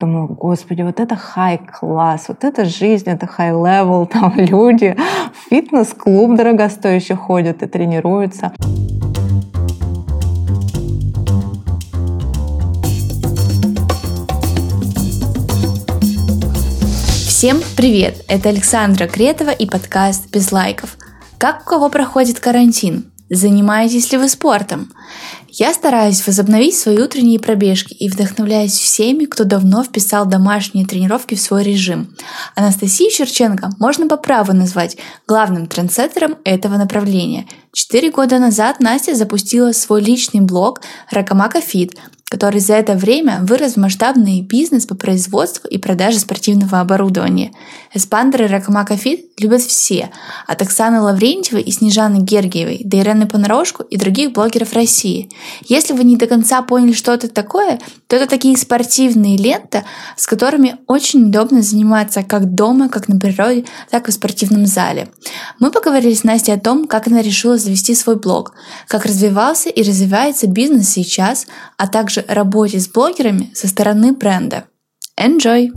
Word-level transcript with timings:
Думаю, 0.00 0.28
господи, 0.28 0.82
вот 0.82 1.00
это 1.00 1.16
high 1.16 1.60
class, 1.60 2.26
вот 2.28 2.44
это 2.44 2.64
жизнь, 2.66 3.10
это 3.10 3.26
high 3.26 3.58
level, 3.58 4.06
там 4.12 4.32
люди 4.36 4.96
в 4.96 5.50
фитнес-клуб 5.50 6.36
дорогостоящий 6.36 7.16
ходят 7.16 7.64
и 7.64 7.66
тренируются. 7.66 8.52
Всем 17.26 17.58
привет! 17.76 18.24
Это 18.28 18.50
Александра 18.50 19.08
Кретова 19.08 19.50
и 19.50 19.66
подкаст 19.66 20.30
«Без 20.32 20.52
лайков». 20.52 20.96
Как 21.38 21.62
у 21.62 21.64
кого 21.70 21.88
проходит 21.88 22.38
карантин? 22.38 23.10
Занимаетесь 23.30 24.10
ли 24.10 24.18
вы 24.18 24.28
спортом? 24.28 24.92
Я 25.50 25.74
стараюсь 25.74 26.26
возобновить 26.26 26.76
свои 26.76 26.98
утренние 26.98 27.38
пробежки 27.38 27.92
и 27.92 28.08
вдохновляюсь 28.08 28.72
всеми, 28.72 29.24
кто 29.24 29.44
давно 29.44 29.82
вписал 29.82 30.24
домашние 30.24 30.86
тренировки 30.86 31.34
в 31.34 31.40
свой 31.40 31.62
режим. 31.62 32.14
Анастасию 32.54 33.10
Черченко 33.10 33.70
можно 33.78 34.08
по 34.08 34.16
праву 34.16 34.52
назвать 34.52 34.96
главным 35.26 35.66
трендсеттером 35.66 36.36
этого 36.44 36.76
направления. 36.76 37.46
Четыре 37.72 38.10
года 38.10 38.38
назад 38.38 38.80
Настя 38.80 39.14
запустила 39.14 39.72
свой 39.72 40.02
личный 40.02 40.40
блог 40.40 40.80
«Ракамака 41.10 41.60
Фит», 41.60 41.96
который 42.30 42.60
за 42.60 42.74
это 42.74 42.92
время 42.94 43.40
вырос 43.42 43.74
в 43.74 43.76
масштабный 43.78 44.42
бизнес 44.42 44.84
по 44.84 44.94
производству 44.94 45.66
и 45.66 45.78
продаже 45.78 46.18
спортивного 46.18 46.80
оборудования. 46.80 47.52
Эспандеры 47.94 48.48
Ракамака 48.48 48.98
Фит 48.98 49.30
любят 49.38 49.62
все, 49.62 50.10
от 50.46 50.60
Оксаны 50.60 51.00
Лаврентьевой 51.00 51.62
и 51.62 51.70
Снежаны 51.70 52.18
Гергиевой 52.18 52.82
до 52.84 52.98
Ирены 52.98 53.26
Понарошку 53.26 53.82
и 53.82 53.96
других 53.96 54.32
блогеров 54.32 54.74
России. 54.74 55.30
Если 55.68 55.94
вы 55.94 56.04
не 56.04 56.16
до 56.16 56.26
конца 56.26 56.60
поняли, 56.60 56.92
что 56.92 57.14
это 57.14 57.28
такое, 57.28 57.80
то 58.08 58.16
это 58.16 58.28
такие 58.28 58.56
спортивные 58.58 59.38
ленты, 59.38 59.84
с 60.16 60.26
которыми 60.26 60.76
очень 60.86 61.28
удобно 61.28 61.62
заниматься 61.62 62.22
как 62.22 62.54
дома, 62.54 62.90
как 62.90 63.08
на 63.08 63.18
природе, 63.18 63.64
так 63.90 64.08
и 64.08 64.10
в 64.10 64.14
спортивном 64.14 64.66
зале. 64.66 65.08
Мы 65.60 65.70
поговорили 65.70 66.12
с 66.12 66.24
Настей 66.24 66.52
о 66.52 66.60
том, 66.60 66.86
как 66.86 67.06
она 67.06 67.22
решила 67.22 67.56
завести 67.56 67.94
свой 67.94 68.16
блог, 68.16 68.52
как 68.86 69.06
развивался 69.06 69.70
и 69.70 69.82
развивается 69.82 70.46
бизнес 70.46 70.90
сейчас, 70.90 71.46
а 71.78 71.86
также 71.86 72.17
также 72.18 72.24
работе 72.28 72.78
с 72.78 72.88
блогерами 72.88 73.50
со 73.54 73.68
стороны 73.68 74.12
бренда. 74.12 74.64
Enjoy! 75.18 75.70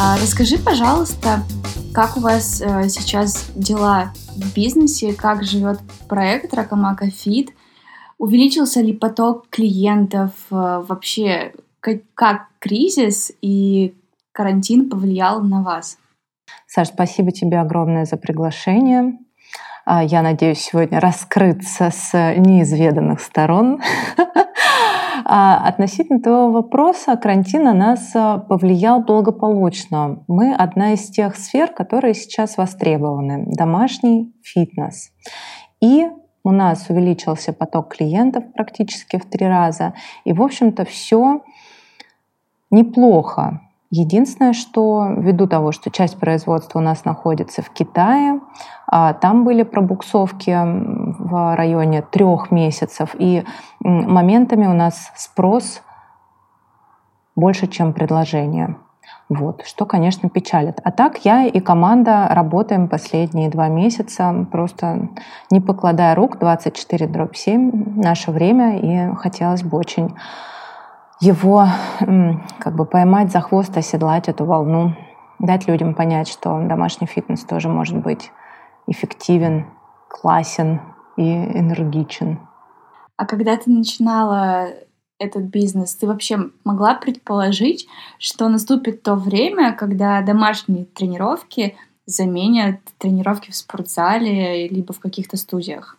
А, 0.00 0.16
расскажи, 0.20 0.58
пожалуйста, 0.58 1.42
как 1.92 2.16
у 2.16 2.20
вас 2.20 2.60
э, 2.60 2.88
сейчас 2.88 3.50
дела 3.54 4.12
в 4.36 4.54
бизнесе, 4.54 5.12
как 5.12 5.44
живет 5.44 5.80
проект 6.08 6.54
Ракамака 6.54 7.10
Фит, 7.10 7.50
увеличился 8.18 8.80
ли 8.80 8.92
поток 8.92 9.48
клиентов, 9.50 10.30
э, 10.50 10.84
вообще 10.86 11.52
как, 11.80 11.98
как 12.14 12.48
кризис 12.60 13.32
и 13.42 13.94
карантин 14.32 14.88
повлиял 14.88 15.42
на 15.42 15.62
вас? 15.62 15.98
Саш, 16.70 16.88
спасибо 16.88 17.32
тебе 17.32 17.60
огромное 17.60 18.04
за 18.04 18.18
приглашение. 18.18 19.14
А, 19.86 20.04
я 20.04 20.20
надеюсь 20.20 20.58
сегодня 20.58 21.00
раскрыться 21.00 21.90
с 21.90 22.12
неизведанных 22.36 23.20
сторон. 23.20 23.80
А, 25.30 25.68
относительно 25.68 26.20
твоего 26.20 26.52
вопроса, 26.52 27.14
карантин 27.16 27.64
на 27.64 27.74
нас 27.74 28.12
а, 28.14 28.38
повлиял 28.38 29.02
благополучно. 29.02 30.24
Мы 30.26 30.54
одна 30.54 30.94
из 30.94 31.10
тех 31.10 31.36
сфер, 31.36 31.68
которые 31.68 32.14
сейчас 32.14 32.56
востребованы. 32.56 33.44
Домашний 33.46 34.32
фитнес. 34.42 35.10
И 35.82 36.06
у 36.44 36.50
нас 36.50 36.88
увеличился 36.88 37.52
поток 37.52 37.94
клиентов 37.94 38.44
практически 38.54 39.18
в 39.18 39.28
три 39.28 39.46
раза. 39.46 39.92
И, 40.24 40.32
в 40.32 40.42
общем-то, 40.42 40.86
все 40.86 41.42
неплохо. 42.70 43.67
Единственное, 43.90 44.52
что 44.52 45.08
ввиду 45.16 45.46
того, 45.46 45.72
что 45.72 45.90
часть 45.90 46.18
производства 46.18 46.78
у 46.78 46.82
нас 46.82 47.06
находится 47.06 47.62
в 47.62 47.70
Китае, 47.70 48.40
а, 48.86 49.14
там 49.14 49.44
были 49.44 49.62
пробуксовки 49.62 50.54
в 51.18 51.56
районе 51.56 52.02
трех 52.02 52.50
месяцев, 52.50 53.14
и 53.18 53.44
моментами 53.80 54.66
у 54.66 54.74
нас 54.74 55.10
спрос 55.16 55.82
больше, 57.34 57.66
чем 57.66 57.94
предложение. 57.94 58.76
Вот, 59.30 59.62
что, 59.64 59.86
конечно, 59.86 60.28
печалит. 60.28 60.80
А 60.84 60.90
так 60.90 61.24
я 61.24 61.44
и 61.44 61.60
команда 61.60 62.28
работаем 62.30 62.88
последние 62.88 63.48
два 63.48 63.68
месяца, 63.68 64.46
просто 64.50 65.08
не 65.50 65.60
покладая 65.60 66.14
рук, 66.14 66.38
24 66.38 67.06
дробь 67.06 67.36
7 67.36 68.00
наше 68.02 68.32
время, 68.32 68.78
и 68.78 69.14
хотелось 69.16 69.62
бы 69.62 69.78
очень 69.78 70.14
его 71.20 71.66
как 72.58 72.74
бы 72.74 72.84
поймать 72.84 73.30
за 73.30 73.40
хвост, 73.40 73.76
оседлать 73.76 74.28
эту 74.28 74.44
волну, 74.44 74.94
дать 75.38 75.68
людям 75.68 75.94
понять, 75.94 76.28
что 76.28 76.60
домашний 76.66 77.06
фитнес 77.06 77.44
тоже 77.44 77.68
может 77.68 77.96
быть 77.96 78.30
эффективен, 78.86 79.66
классен 80.08 80.80
и 81.16 81.22
энергичен. 81.22 82.40
А 83.16 83.26
когда 83.26 83.56
ты 83.56 83.70
начинала 83.70 84.68
этот 85.18 85.44
бизнес, 85.44 85.96
ты 85.96 86.06
вообще 86.06 86.50
могла 86.64 86.94
предположить, 86.94 87.88
что 88.18 88.48
наступит 88.48 89.02
то 89.02 89.16
время, 89.16 89.72
когда 89.72 90.22
домашние 90.22 90.84
тренировки 90.84 91.76
заменят 92.06 92.80
тренировки 92.98 93.50
в 93.50 93.56
спортзале 93.56 94.68
либо 94.68 94.92
в 94.92 95.00
каких-то 95.00 95.36
студиях? 95.36 95.97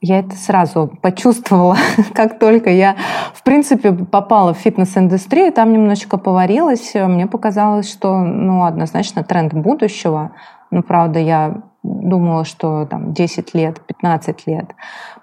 Я 0.00 0.18
это 0.18 0.36
сразу 0.36 0.92
почувствовала, 1.00 1.76
как 2.14 2.38
только 2.38 2.70
я, 2.70 2.96
в 3.32 3.42
принципе, 3.42 3.92
попала 3.92 4.52
в 4.52 4.58
фитнес-индустрию, 4.58 5.52
там 5.52 5.72
немножечко 5.72 6.18
поварилась, 6.18 6.94
мне 6.94 7.26
показалось, 7.26 7.90
что, 7.90 8.18
ну, 8.18 8.64
однозначно 8.64 9.24
тренд 9.24 9.54
будущего. 9.54 10.32
Ну, 10.70 10.82
правда, 10.82 11.18
я 11.18 11.62
думала, 11.82 12.44
что 12.44 12.84
там 12.86 13.14
10 13.14 13.54
лет, 13.54 13.80
15 13.86 14.46
лет 14.46 14.74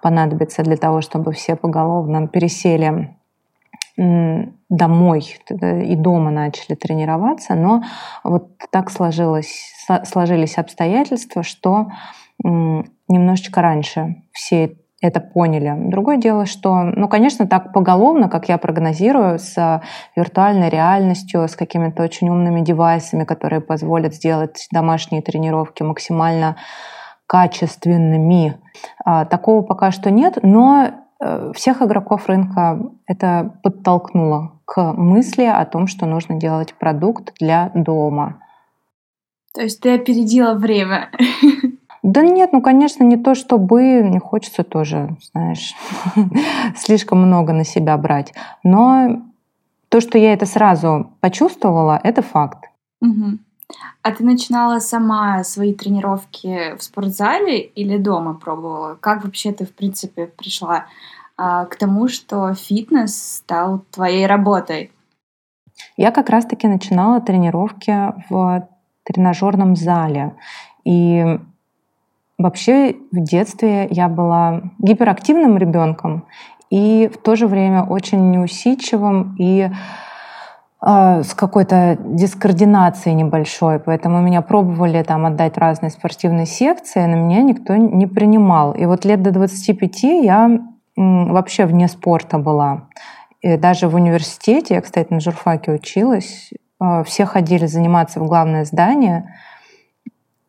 понадобится 0.02 0.64
для 0.64 0.78
того, 0.78 1.02
чтобы 1.02 1.34
все 1.34 1.56
поголовно 1.56 2.28
пересели 2.28 3.16
домой 3.96 5.38
и 5.50 5.96
дома 5.96 6.32
начали 6.32 6.76
тренироваться, 6.76 7.54
но 7.54 7.84
вот 8.24 8.58
так 8.72 8.90
сложилось, 8.90 9.72
сложились 10.06 10.58
обстоятельства, 10.58 11.44
что 11.44 11.92
немножечко 13.14 13.62
раньше 13.62 14.24
все 14.32 14.76
это 15.04 15.20
поняли. 15.20 15.76
Другое 15.90 16.16
дело, 16.16 16.46
что, 16.46 16.82
ну, 16.82 17.10
конечно, 17.10 17.46
так 17.46 17.74
поголовно, 17.74 18.30
как 18.30 18.48
я 18.48 18.58
прогнозирую, 18.58 19.38
с 19.38 19.82
виртуальной 20.16 20.70
реальностью, 20.70 21.48
с 21.48 21.58
какими-то 21.58 22.04
очень 22.04 22.30
умными 22.30 22.62
девайсами, 22.62 23.26
которые 23.26 23.60
позволят 23.60 24.16
сделать 24.16 24.66
домашние 24.72 25.22
тренировки 25.22 25.84
максимально 25.84 26.56
качественными. 27.28 28.62
А, 29.04 29.26
такого 29.26 29.62
пока 29.62 29.92
что 29.92 30.10
нет, 30.10 30.40
но 30.42 30.92
э, 31.20 31.52
всех 31.54 31.82
игроков 31.82 32.28
рынка 32.28 32.80
это 33.06 33.60
подтолкнуло 33.62 34.62
к 34.66 34.94
мысли 34.94 35.44
о 35.44 35.66
том, 35.66 35.88
что 35.88 36.06
нужно 36.06 36.40
делать 36.40 36.76
продукт 36.76 37.34
для 37.42 37.72
дома. 37.74 38.40
То 39.54 39.62
есть 39.62 39.82
ты 39.82 39.96
опередила 39.96 40.54
время. 40.54 41.10
Да 42.04 42.22
нет, 42.22 42.52
ну, 42.52 42.62
конечно, 42.62 43.04
не 43.06 43.16
то 43.16 43.34
чтобы, 43.34 44.02
не 44.04 44.20
хочется 44.20 44.64
тоже, 44.64 45.16
знаешь, 45.32 45.74
слишком 46.76 47.26
много 47.26 47.54
на 47.54 47.64
себя 47.64 47.98
брать. 47.98 48.34
Но 48.62 49.24
то, 49.88 50.02
что 50.02 50.18
я 50.18 50.34
это 50.34 50.46
сразу 50.46 51.12
почувствовала, 51.22 52.00
это 52.04 52.22
факт. 52.22 52.66
Угу. 53.00 53.38
А 54.02 54.12
ты 54.12 54.26
начинала 54.26 54.80
сама 54.80 55.44
свои 55.46 55.74
тренировки 55.74 56.76
в 56.78 56.84
спортзале 56.84 57.62
или 57.62 57.98
дома 57.98 58.34
пробовала? 58.34 58.96
Как 59.00 59.24
вообще 59.24 59.54
ты, 59.54 59.66
в 59.66 59.74
принципе, 59.74 60.28
пришла 60.28 60.88
а, 61.38 61.66
к 61.66 61.78
тому, 61.78 62.10
что 62.10 62.54
фитнес 62.54 63.38
стал 63.38 63.82
твоей 63.92 64.28
работой? 64.28 64.92
Я 65.96 66.12
как 66.12 66.30
раз-таки 66.30 66.68
начинала 66.68 67.22
тренировки 67.22 68.14
в 68.30 68.68
тренажерном 69.04 69.78
зале. 69.78 70.36
И 70.84 71.40
Вообще 72.38 72.96
в 73.12 73.24
детстве 73.24 73.88
я 73.92 74.10
была 74.10 74.64
гиперактивным 74.80 75.58
ребенком 75.58 76.26
и 76.72 77.10
в 77.14 77.18
то 77.18 77.36
же 77.36 77.46
время 77.46 77.84
очень 77.84 78.32
неусидчивым 78.32 79.36
и 79.38 79.70
э, 80.86 81.24
с 81.24 81.36
какой-то 81.36 81.98
дискоординацией 82.00 83.16
небольшой. 83.16 83.80
Поэтому 83.80 84.20
меня 84.22 84.42
пробовали 84.42 85.04
там 85.04 85.28
отдать 85.28 85.60
разные 85.60 85.92
спортивные 85.92 86.48
секции, 86.48 87.06
но 87.06 87.18
меня 87.18 87.44
никто 87.44 87.76
не 87.76 88.08
принимал. 88.08 88.74
И 88.74 88.86
вот 88.86 89.06
лет 89.06 89.22
до 89.22 89.32
25 89.32 90.04
я 90.04 90.60
вообще 90.96 91.66
вне 91.66 91.88
спорта 91.88 92.40
была. 92.40 92.88
И 93.42 93.58
даже 93.58 93.88
в 93.88 93.94
университете, 93.94 94.76
я, 94.76 94.82
кстати, 94.82 95.14
на 95.14 95.20
журфаке 95.20 95.72
училась, 95.72 96.50
э, 96.82 97.04
все 97.04 97.26
ходили 97.26 97.68
заниматься 97.68 98.20
в 98.20 98.26
главное 98.26 98.66
здание— 98.66 99.36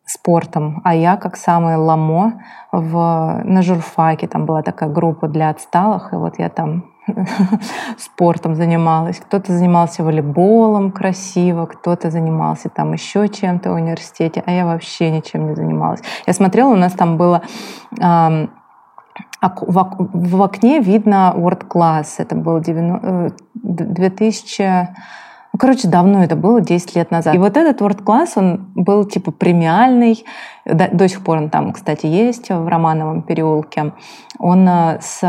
спортом, 0.07 0.81
а 0.85 0.95
я 0.95 1.17
как 1.17 1.37
самое 1.37 1.77
ламо 1.77 2.43
в, 2.73 3.41
на 3.45 3.63
журфаке, 3.63 4.27
там 4.27 4.45
была 4.45 4.63
такая 4.63 4.91
группа 4.91 5.29
для 5.29 5.51
отсталых, 5.51 6.13
и 6.13 6.17
вот 6.17 6.39
я 6.39 6.51
там 6.51 6.85
спортом 7.99 8.55
занималась. 8.55 9.19
Кто-то 9.19 9.53
занимался 9.53 10.05
волейболом 10.05 10.93
красиво, 10.93 11.67
кто-то 11.67 12.11
занимался 12.11 12.69
там 12.69 12.93
еще 12.93 13.29
чем-то 13.29 13.71
в 13.71 13.75
университете, 13.75 14.43
а 14.47 14.53
я 14.53 14.67
вообще 14.67 15.11
ничем 15.11 15.49
не 15.49 15.55
занималась. 15.55 16.01
Я 16.27 16.33
смотрела, 16.33 16.73
у 16.73 16.77
нас 16.77 16.93
там 16.93 17.17
было 17.17 17.43
э, 18.01 18.47
в 19.61 20.43
окне 20.43 20.81
видно 20.81 21.35
World 21.37 21.69
Class. 21.69 22.15
Это 22.19 22.37
был 22.37 22.61
2000 22.61 24.89
ну, 25.55 25.59
короче, 25.59 25.87
давно 25.87 26.25
это 26.25 26.35
было, 26.35 26.61
10 26.61 26.97
лет 26.97 27.13
назад. 27.13 27.33
И 27.33 27.39
вот 27.39 27.57
этот 27.57 27.81
World 27.81 28.03
Class, 28.03 28.31
он 28.35 28.73
был 28.75 29.05
типа 29.05 29.31
премиальный. 29.31 30.25
До, 30.65 30.89
до 30.89 31.09
сих 31.09 31.23
пор 31.23 31.39
он 31.39 31.49
там, 31.49 31.73
кстати, 31.73 32.07
есть 32.07 32.49
в 32.51 32.67
Романовом 32.67 33.23
переулке. 33.23 33.93
Он 34.41 34.69
э, 34.69 34.99
с 35.01 35.21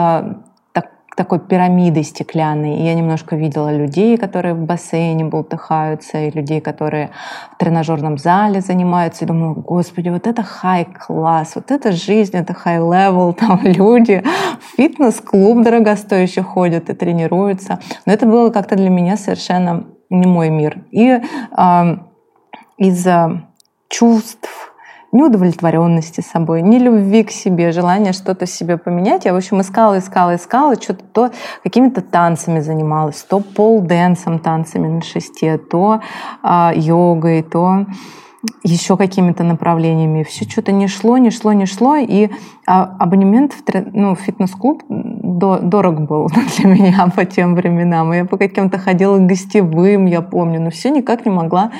так, 0.73 0.87
такой 1.15 1.39
пирамидой 1.39 2.03
стеклянной. 2.03 2.77
И 2.77 2.83
я 2.85 2.95
немножко 2.95 3.35
видела 3.35 3.71
людей, 3.71 4.17
которые 4.17 4.55
в 4.55 4.65
бассейне 4.65 5.25
болтыхаются, 5.25 6.17
и 6.17 6.31
людей, 6.31 6.59
которые 6.59 7.11
в 7.53 7.59
тренажерном 7.59 8.17
зале 8.17 8.61
занимаются. 8.61 9.25
И 9.25 9.27
думаю, 9.27 9.53
господи, 9.53 10.09
вот 10.09 10.25
это 10.25 10.41
high 10.41 10.85
class, 10.85 11.51
вот 11.53 11.69
это 11.69 11.91
жизнь, 11.91 12.35
это 12.35 12.55
high 12.55 12.87
level, 12.87 13.33
там 13.39 13.61
люди 13.61 14.23
в 14.59 14.75
фитнес-клуб 14.75 15.61
дорогостоящий 15.61 16.41
ходят 16.41 16.89
и 16.89 16.95
тренируются. 16.95 17.77
Но 18.07 18.13
это 18.13 18.25
было 18.25 18.49
как-то 18.49 18.75
для 18.75 18.89
меня 18.89 19.17
совершенно 19.17 19.85
не 20.09 20.27
мой 20.27 20.49
мир. 20.49 20.83
И 20.91 21.09
э, 21.09 21.97
из-за 22.77 23.47
чувств, 23.89 24.73
неудовлетворенности 25.11 26.21
собой, 26.21 26.61
нелюбви 26.61 27.23
к 27.23 27.31
себе, 27.31 27.71
желания 27.71 28.11
что-то 28.11 28.45
себе 28.45 28.77
поменять. 28.77 29.25
Я, 29.25 29.33
в 29.33 29.37
общем, 29.37 29.61
искала, 29.61 29.97
искала, 29.97 30.35
искала, 30.35 30.75
что-то 30.75 31.03
то 31.05 31.31
какими-то 31.63 32.01
танцами 32.01 32.59
занималась, 32.59 33.23
то 33.23 33.39
пол-дэнсом, 33.39 34.39
танцами 34.39 34.87
на 34.87 35.01
шесте, 35.01 35.57
то 35.57 36.01
э, 36.43 36.71
йогой, 36.75 37.43
то 37.43 37.85
еще 38.63 38.97
какими-то 38.97 39.43
направлениями. 39.43 40.23
Все 40.23 40.45
что-то 40.45 40.71
не 40.71 40.87
шло, 40.87 41.17
не 41.17 41.31
шло, 41.31 41.53
не 41.53 41.65
шло. 41.65 41.95
И 41.95 42.29
а, 42.67 42.95
абонемент 42.99 43.53
в 43.53 43.63
ну, 43.93 44.15
фитнес-клуб 44.15 44.83
до, 44.89 45.59
дорог 45.59 46.01
был 46.01 46.27
для 46.57 46.69
меня 46.69 47.07
по 47.15 47.25
тем 47.25 47.55
временам. 47.55 48.11
Я 48.13 48.25
по 48.25 48.37
каким-то 48.37 48.77
ходила 48.77 49.17
гостевым, 49.17 50.05
я 50.05 50.21
помню, 50.21 50.61
но 50.61 50.69
все 50.69 50.89
никак 50.89 51.25
не 51.25 51.31
могла 51.31 51.71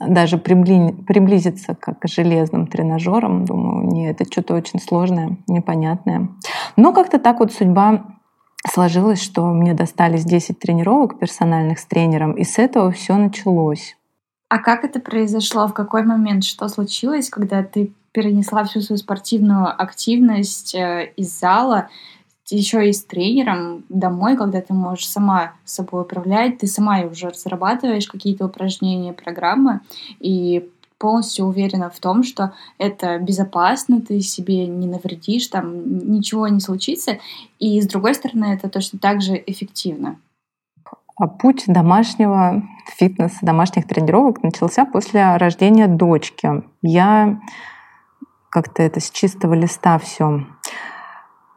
даже 0.00 0.38
приблизиться 0.38 1.76
как 1.78 2.00
к 2.00 2.08
железным 2.08 2.66
тренажерам. 2.66 3.44
Думаю, 3.44 3.86
нет, 3.88 4.20
это 4.20 4.30
что-то 4.30 4.54
очень 4.54 4.80
сложное, 4.80 5.36
непонятное. 5.46 6.28
Но 6.76 6.92
как-то 6.92 7.18
так 7.18 7.40
вот 7.40 7.52
судьба 7.52 8.04
сложилась, 8.66 9.22
что 9.22 9.46
мне 9.46 9.74
достались 9.74 10.24
10 10.24 10.58
тренировок 10.58 11.18
персональных 11.18 11.78
с 11.78 11.84
тренером, 11.84 12.32
и 12.32 12.44
с 12.44 12.58
этого 12.58 12.90
все 12.92 13.16
началось. 13.16 13.96
А 14.48 14.58
как 14.58 14.84
это 14.84 15.00
произошло? 15.00 15.66
В 15.66 15.74
какой 15.74 16.04
момент? 16.04 16.44
Что 16.44 16.68
случилось, 16.68 17.28
когда 17.28 17.62
ты 17.62 17.92
перенесла 18.12 18.64
всю 18.64 18.80
свою 18.80 18.98
спортивную 18.98 19.68
активность 19.82 20.74
э, 20.74 21.12
из 21.16 21.38
зала 21.38 21.88
еще 22.50 22.88
и 22.88 22.92
с 22.92 23.02
тренером 23.04 23.84
домой, 23.88 24.36
когда 24.36 24.60
ты 24.60 24.74
можешь 24.74 25.08
сама 25.08 25.54
собой 25.64 26.02
управлять, 26.02 26.58
ты 26.58 26.66
сама 26.66 27.00
уже 27.00 27.30
разрабатываешь 27.30 28.06
какие-то 28.06 28.46
упражнения, 28.46 29.12
программы, 29.12 29.80
и 30.20 30.68
полностью 30.98 31.46
уверена 31.46 31.90
в 31.90 31.98
том, 31.98 32.22
что 32.22 32.54
это 32.78 33.18
безопасно, 33.18 34.00
ты 34.00 34.20
себе 34.20 34.66
не 34.66 34.86
навредишь, 34.86 35.48
там 35.48 36.12
ничего 36.12 36.48
не 36.48 36.60
случится. 36.60 37.18
И 37.58 37.80
с 37.80 37.86
другой 37.86 38.14
стороны, 38.14 38.46
это 38.46 38.68
точно 38.68 38.98
так 38.98 39.20
же 39.20 39.42
эффективно. 39.46 40.18
А 41.16 41.28
путь 41.28 41.64
домашнего 41.68 42.62
фитнеса, 42.96 43.38
домашних 43.42 43.86
тренировок 43.86 44.42
начался 44.42 44.84
после 44.84 45.36
рождения 45.36 45.86
дочки. 45.86 46.64
Я 46.82 47.40
как-то 48.50 48.82
это 48.82 49.00
с 49.00 49.10
чистого 49.10 49.54
листа 49.54 49.98
все 49.98 50.44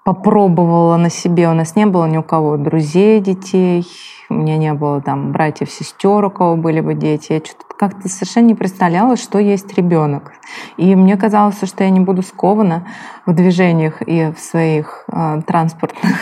попробовала 0.08 0.96
на 0.96 1.10
себе. 1.10 1.50
У 1.50 1.54
нас 1.54 1.76
не 1.76 1.86
было 1.86 2.06
ни 2.06 2.16
у 2.16 2.24
кого 2.24 2.56
друзей, 2.56 3.20
детей, 3.20 3.86
у 4.30 4.36
меня 4.36 4.56
не 4.56 4.74
было 4.74 5.02
там 5.02 5.34
братьев, 5.34 5.70
сестер, 5.70 6.24
у 6.24 6.30
кого 6.30 6.56
были 6.56 6.80
бы 6.80 6.94
дети. 6.94 7.34
Я 7.34 7.40
что-то 7.40 7.66
как-то 7.78 8.08
совершенно 8.08 8.46
не 8.46 8.56
представляла, 8.56 9.18
что 9.18 9.38
есть 9.38 9.74
ребенок. 9.74 10.32
И 10.78 10.96
мне 10.96 11.18
казалось, 11.18 11.58
что 11.62 11.84
я 11.84 11.90
не 11.90 12.00
буду 12.00 12.22
скована 12.22 12.88
в 13.26 13.34
движениях 13.34 14.02
и 14.02 14.32
в 14.32 14.40
своих 14.40 15.04
э, 15.12 15.42
транспортных 15.46 16.16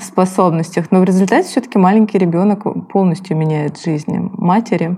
способностях. 0.00 0.90
Но 0.90 1.00
в 1.00 1.04
результате 1.04 1.48
все-таки 1.48 1.78
маленький 1.78 2.18
ребенок 2.18 2.64
полностью 2.88 3.36
меняет 3.36 3.80
жизнь 3.80 4.30
матери. 4.32 4.96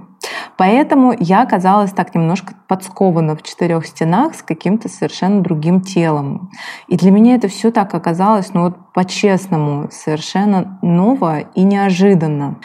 Поэтому 0.57 1.15
я 1.19 1.43
оказалась 1.43 1.93
так 1.93 2.15
немножко 2.15 2.55
подскована 2.69 3.37
в 3.37 3.43
четырех 3.43 3.87
стенах 3.87 4.35
с 4.35 4.43
каким-то 4.43 4.89
совершенно 4.89 5.43
другим 5.43 5.81
телом. 5.81 6.51
И 6.89 6.97
для 6.97 7.11
меня 7.11 7.35
это 7.35 7.49
все 7.49 7.71
так 7.71 7.95
оказалось, 7.95 8.55
ну 8.55 8.65
вот 8.65 8.93
по-честному, 8.93 9.89
совершенно 9.91 10.79
ново 10.83 11.41
и 11.41 11.63
неожиданно. 11.63 12.61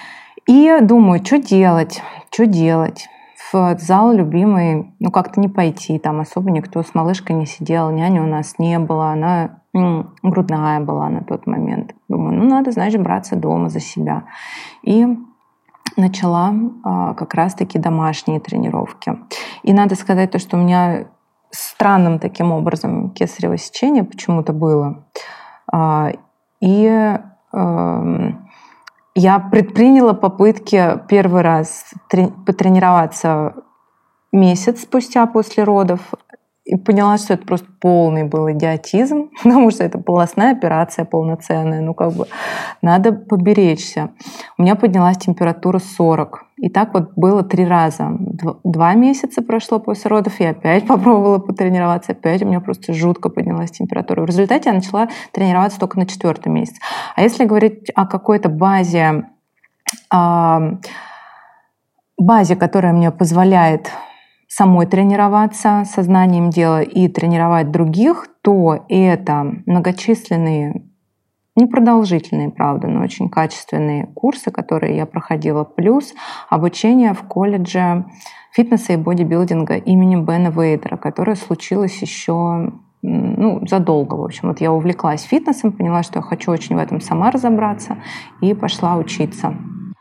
И 0.47 0.77
думаю, 0.81 1.23
что 1.25 1.37
делать, 1.37 2.01
что 2.31 2.45
делать 2.45 3.07
в 3.51 3.77
зал 3.79 4.13
любимый, 4.13 4.93
ну 4.99 5.11
как-то 5.11 5.39
не 5.39 5.47
пойти, 5.47 5.97
там 5.97 6.19
особо 6.19 6.51
никто 6.51 6.83
с 6.83 6.93
малышкой 6.93 7.35
не 7.35 7.47
сидел, 7.47 7.89
няни 7.89 8.19
у 8.19 8.27
нас 8.27 8.55
не 8.59 8.77
было, 8.77 9.11
она 9.11 9.58
грудная 9.73 10.79
была 10.79 11.09
на 11.09 11.23
тот 11.23 11.47
момент. 11.47 11.95
Думаю, 12.07 12.37
ну 12.37 12.49
надо, 12.49 12.71
значит, 12.71 13.01
браться 13.01 13.35
дома 13.35 13.69
за 13.69 13.79
себя. 13.79 14.23
И 14.81 15.05
начала 15.97 16.53
а, 16.83 17.13
как 17.13 17.33
раз-таки 17.33 17.77
домашние 17.77 18.39
тренировки. 18.39 19.17
И 19.63 19.73
надо 19.73 19.95
сказать 19.95 20.31
то, 20.31 20.39
что 20.39 20.57
у 20.57 20.61
меня 20.61 21.07
странным 21.51 22.19
таким 22.19 22.51
образом 22.51 23.11
кесарево 23.11 23.57
сечение 23.57 24.03
почему-то 24.03 24.53
было. 24.53 25.05
А, 25.71 26.11
и 26.61 27.17
э, 27.53 28.31
я 29.15 29.39
предприняла 29.39 30.13
попытки 30.13 30.99
первый 31.07 31.41
раз 31.41 31.85
потренироваться 32.45 33.55
месяц 34.31 34.83
спустя 34.83 35.25
после 35.25 35.63
родов 35.63 36.01
и 36.69 36.77
поняла, 36.77 37.17
что 37.17 37.33
это 37.33 37.47
просто 37.47 37.67
полный 37.81 38.25
был 38.25 38.51
идиотизм, 38.51 39.31
потому 39.43 39.71
что 39.71 39.83
это 39.83 39.97
полостная 39.97 40.51
операция 40.51 41.03
полноценная, 41.03 41.81
ну 41.81 41.95
как 41.95 42.13
бы 42.13 42.27
надо 42.83 43.11
поберечься. 43.11 44.11
У 44.57 44.61
меня 44.61 44.75
поднялась 44.75 45.17
температура 45.17 45.79
40. 45.79 46.45
И 46.57 46.69
так 46.69 46.93
вот 46.93 47.13
было 47.15 47.41
три 47.41 47.65
раза. 47.65 48.11
Два 48.63 48.93
месяца 48.93 49.41
прошло 49.41 49.79
после 49.79 50.09
родов, 50.09 50.39
я 50.39 50.51
опять 50.51 50.85
попробовала 50.87 51.39
потренироваться, 51.39 52.11
опять 52.11 52.43
у 52.43 52.45
меня 52.45 52.59
просто 52.59 52.93
жутко 52.93 53.29
поднялась 53.29 53.71
температура. 53.71 54.21
В 54.21 54.25
результате 54.25 54.69
я 54.69 54.75
начала 54.75 55.09
тренироваться 55.31 55.79
только 55.79 55.97
на 55.97 56.05
четвертый 56.05 56.49
месяц. 56.49 56.75
А 57.15 57.23
если 57.23 57.45
говорить 57.45 57.89
о 57.95 58.05
какой-то 58.05 58.49
базе, 58.49 59.25
базе, 62.19 62.55
которая 62.55 62.93
мне 62.93 63.09
позволяет 63.09 63.89
самой 64.49 64.87
тренироваться 64.87 65.83
сознанием 65.85 66.49
дела 66.49 66.81
и 66.81 67.07
тренировать 67.07 67.71
других, 67.71 68.27
то 68.41 68.83
это 68.89 69.45
многочисленные 69.65 70.89
непродолжительные, 71.55 72.49
правда, 72.49 72.87
но 72.87 73.03
очень 73.03 73.29
качественные 73.29 74.07
курсы, 74.07 74.49
которые 74.49 74.95
я 74.95 75.05
проходила, 75.05 75.63
плюс 75.63 76.13
обучение 76.49 77.13
в 77.13 77.23
колледже 77.23 78.05
фитнеса 78.53 78.93
и 78.93 78.97
бодибилдинга 78.97 79.75
имени 79.75 80.15
Бена 80.15 80.49
Вейдера, 80.49 80.97
которое 80.97 81.35
случилось 81.35 82.01
еще 82.01 82.71
ну, 83.01 83.65
задолго, 83.67 84.15
в 84.15 84.23
общем. 84.23 84.49
Вот 84.49 84.61
я 84.61 84.71
увлеклась 84.71 85.21
фитнесом, 85.21 85.71
поняла, 85.71 86.03
что 86.03 86.19
я 86.19 86.23
хочу 86.23 86.51
очень 86.51 86.75
в 86.75 86.79
этом 86.79 87.01
сама 87.01 87.31
разобраться 87.31 87.97
и 88.41 88.53
пошла 88.53 88.97
учиться. 88.97 89.55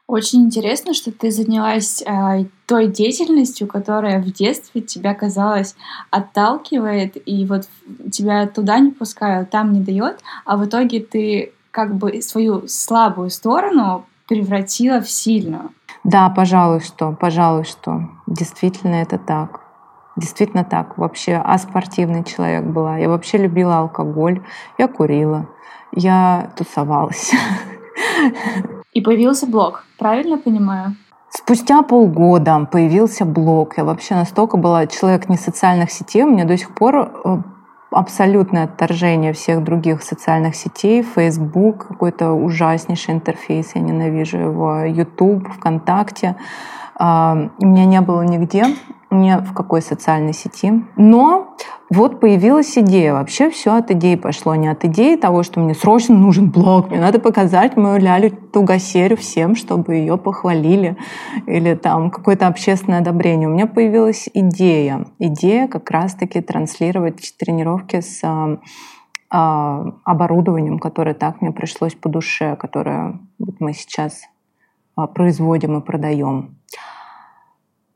Очень 0.08 0.46
интересно, 0.46 0.94
что 0.94 1.12
ты 1.12 1.30
занялась 1.30 2.02
э, 2.02 2.46
той 2.64 2.86
деятельностью, 2.86 3.68
которая 3.68 4.22
в 4.22 4.32
детстве 4.32 4.80
тебя, 4.80 5.14
казалось, 5.14 5.76
отталкивает, 6.10 7.18
и 7.28 7.44
вот 7.44 7.68
тебя 8.10 8.46
туда 8.46 8.78
не 8.78 8.90
пускают, 8.90 9.50
там 9.50 9.74
не 9.74 9.80
дает, 9.80 10.20
а 10.46 10.56
в 10.56 10.64
итоге 10.64 11.00
ты 11.00 11.52
как 11.70 11.94
бы 11.94 12.22
свою 12.22 12.66
слабую 12.68 13.28
сторону 13.28 14.06
превратила 14.26 15.02
в 15.02 15.10
сильную. 15.10 15.72
Да, 16.04 16.30
пожалуй, 16.30 16.80
что, 16.80 17.12
пожалуй, 17.12 17.64
что. 17.64 18.08
Действительно 18.26 18.94
это 18.94 19.18
так. 19.18 19.60
Действительно 20.16 20.64
так. 20.64 20.96
Вообще 20.96 21.34
аспортивный 21.34 22.24
человек 22.24 22.64
была. 22.64 22.96
Я 22.96 23.10
вообще 23.10 23.36
любила 23.36 23.80
алкоголь. 23.80 24.42
Я 24.78 24.88
курила. 24.88 25.50
Я 25.92 26.50
тусовалась. 26.56 27.32
И 28.98 29.00
появился 29.00 29.46
блог, 29.46 29.84
правильно 29.96 30.38
понимаю? 30.38 30.96
Спустя 31.30 31.82
полгода 31.82 32.66
появился 32.68 33.24
блог. 33.24 33.78
Я 33.78 33.84
вообще 33.84 34.16
настолько 34.16 34.56
была 34.56 34.88
человек 34.88 35.28
не 35.28 35.36
социальных 35.36 35.92
сетей, 35.92 36.24
у 36.24 36.30
меня 36.30 36.44
до 36.44 36.56
сих 36.56 36.74
пор 36.74 36.96
э, 37.24 37.36
абсолютное 37.92 38.64
отторжение 38.64 39.32
всех 39.32 39.62
других 39.62 40.02
социальных 40.02 40.56
сетей. 40.56 41.04
Facebook 41.04 41.86
какой-то 41.86 42.32
ужаснейший 42.32 43.14
интерфейс, 43.14 43.76
я 43.76 43.82
ненавижу 43.82 44.38
его. 44.38 44.80
YouTube, 44.80 45.48
ВКонтакте. 45.52 46.34
А, 46.96 47.50
у 47.58 47.66
меня 47.66 47.84
не 47.84 48.00
было 48.00 48.22
нигде, 48.22 48.64
ни 49.10 49.30
в 49.40 49.52
какой 49.54 49.80
социальной 49.82 50.32
сети. 50.32 50.84
Но 50.96 51.56
вот 51.90 52.20
появилась 52.20 52.76
идея. 52.76 53.14
Вообще 53.14 53.50
все 53.50 53.74
от 53.74 53.90
идеи 53.90 54.16
пошло. 54.16 54.54
Не 54.54 54.68
от 54.68 54.84
идеи 54.84 55.16
того, 55.16 55.42
что 55.42 55.60
мне 55.60 55.74
срочно 55.74 56.14
нужен 56.14 56.50
блог, 56.50 56.90
мне 56.90 57.00
надо 57.00 57.18
показать 57.18 57.76
мою 57.76 57.98
Лялю 57.98 58.30
Тугасерю 58.30 59.16
всем, 59.16 59.54
чтобы 59.54 59.94
ее 59.94 60.18
похвалили. 60.18 60.96
Или 61.46 61.74
там 61.74 62.10
какое-то 62.10 62.46
общественное 62.46 63.00
одобрение. 63.00 63.48
У 63.48 63.52
меня 63.52 63.66
появилась 63.66 64.28
идея. 64.34 65.06
Идея 65.18 65.68
как 65.68 65.90
раз-таки 65.90 66.40
транслировать 66.40 67.34
тренировки 67.38 68.00
с 68.00 68.20
а, 69.30 69.84
оборудованием, 70.04 70.78
которое 70.78 71.14
так 71.14 71.40
мне 71.40 71.52
пришлось 71.52 71.94
по 71.94 72.08
душе, 72.08 72.56
которое 72.56 73.20
мы 73.58 73.72
сейчас 73.72 74.22
а, 74.96 75.06
производим 75.06 75.78
и 75.78 75.84
продаем. 75.84 76.56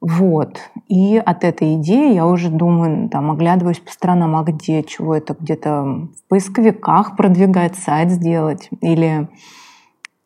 Вот. 0.03 0.59
И 0.89 1.17
от 1.17 1.45
этой 1.45 1.77
идеи 1.77 2.13
я 2.13 2.27
уже 2.27 2.51
думаю, 2.51 3.09
там, 3.09 3.31
оглядываюсь 3.31 3.79
по 3.79 3.93
сторонам, 3.93 4.35
а 4.35 4.43
где, 4.43 4.83
чего 4.83 5.15
это, 5.15 5.37
где-то 5.39 5.85
в 5.85 6.29
поисковиках 6.29 7.17
продвигать, 7.17 7.77
сайт 7.77 8.11
сделать, 8.11 8.69
или, 8.81 9.29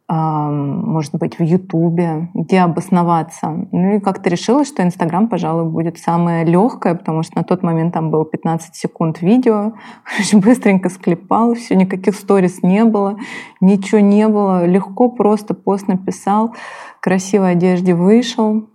может 0.09 1.14
быть, 1.16 1.38
в 1.38 1.42
Ютубе, 1.42 2.30
где 2.33 2.61
обосноваться. 2.61 3.68
Ну 3.71 3.97
и 3.97 4.00
как-то 4.00 4.30
решила, 4.30 4.64
что 4.64 4.83
Инстаграм, 4.83 5.28
пожалуй, 5.28 5.68
будет 5.68 5.99
самое 5.99 6.47
легкое, 6.47 6.95
потому 6.95 7.23
что 7.23 7.37
на 7.37 7.45
тот 7.45 7.62
момент 7.62 7.92
там 7.92 8.11
было 8.11 8.25
15 8.25 8.75
секунд 8.75 9.21
видео, 9.21 9.75
быстренько 10.33 10.88
склепал, 10.88 11.52
все, 11.52 11.76
никаких 11.76 12.14
сторис 12.14 12.62
не 12.62 12.85
было, 12.85 13.18
ничего 13.61 14.00
не 14.00 14.26
было, 14.26 14.64
легко 14.64 15.11
просто 15.11 15.52
пост 15.52 15.87
написал, 15.87 16.54
красивой 17.02 17.52
одежде 17.52 17.95
вышел, 17.95 18.71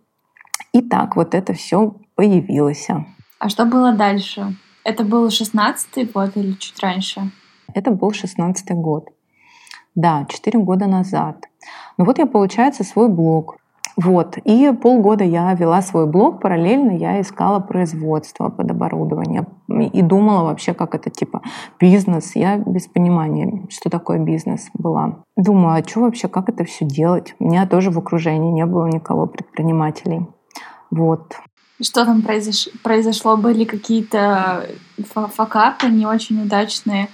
и 0.74 0.82
так 0.82 1.16
вот 1.16 1.36
это 1.36 1.54
все 1.54 1.96
появилось. 2.16 2.88
А 3.40 3.50
что 3.50 3.66
было 3.66 3.94
дальше? 3.94 4.56
Это 4.84 5.04
был 5.04 5.30
шестнадцатый 5.30 6.06
год 6.06 6.36
или 6.36 6.54
чуть 6.54 6.80
раньше? 6.82 7.32
Это 7.74 7.92
был 7.92 8.12
шестнадцатый 8.12 8.75
год. 8.75 9.10
Да, 9.96 10.25
четыре 10.30 10.60
года 10.60 10.88
назад. 10.88 11.46
Ну 11.98 12.06
вот 12.06 12.18
я, 12.18 12.25
получается, 12.25 12.84
свой 12.84 13.10
блог. 13.10 13.58
Вот. 13.98 14.38
И 14.38 14.72
полгода 14.82 15.24
я 15.24 15.54
вела 15.54 15.82
свой 15.82 16.08
блог, 16.08 16.42
параллельно 16.42 16.92
я 16.92 17.20
искала 17.20 17.60
производство 17.60 18.50
под 18.50 18.72
оборудование. 18.72 19.46
И 19.70 20.01
думала 20.01 20.44
вообще, 20.46 20.74
как 20.74 20.96
это 20.96 21.10
типа 21.10 21.42
бизнес. 21.80 22.36
Я 22.36 22.58
без 22.58 22.88
понимания, 22.88 23.66
что 23.70 23.90
такое 23.90 24.20
бизнес 24.20 24.70
была. 24.74 25.24
Думаю, 25.36 25.80
а 25.82 25.88
что 25.88 26.01
вообще, 26.01 26.28
как 26.30 26.50
это 26.50 26.63
все 26.63 26.86
делать? 26.86 27.36
У 27.40 27.46
меня 27.46 27.68
тоже 27.68 27.92
в 27.92 28.00
окружении 28.00 28.51
не 28.51 28.66
было 28.66 28.88
никого 28.88 29.28
предпринимателей. 29.28 30.25
Вот. 30.91 31.33
Что 31.81 32.05
там 32.05 32.21
произош... 32.21 32.69
произошло? 32.83 33.38
Были 33.38 33.63
какие-то 33.63 34.67
факапы 35.36 35.88
не 35.88 36.05
очень 36.05 36.43
удачные? 36.43 37.07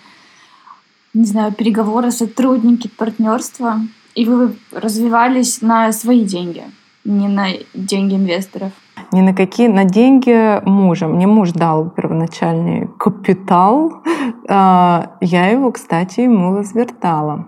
Не 1.14 1.26
знаю, 1.26 1.54
переговоры, 1.54 2.12
сотрудники, 2.12 2.90
партнерство? 2.90 3.80
И 4.14 4.26
вы 4.26 4.56
развивались 4.72 5.62
на 5.62 5.92
свои 5.94 6.26
деньги, 6.26 6.64
не 7.06 7.28
на 7.28 7.48
деньги 7.74 8.16
инвесторов? 8.16 8.72
Ни 9.12 9.22
на 9.22 9.34
какие, 9.34 9.68
на 9.68 9.86
деньги 9.86 10.62
мужа. 10.68 11.08
Мне 11.08 11.28
муж 11.28 11.52
дал 11.52 11.90
первоначальный 11.90 12.88
капитал. 13.00 14.04
А, 14.50 15.18
я 15.20 15.50
его, 15.50 15.74
кстати, 15.74 16.22
ему 16.22 16.54
возвертала. 16.54 17.48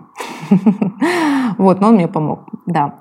Вот, 1.58 1.80
но 1.80 1.88
он 1.88 1.94
мне 1.94 2.08
помог, 2.08 2.40
да. 2.66 2.98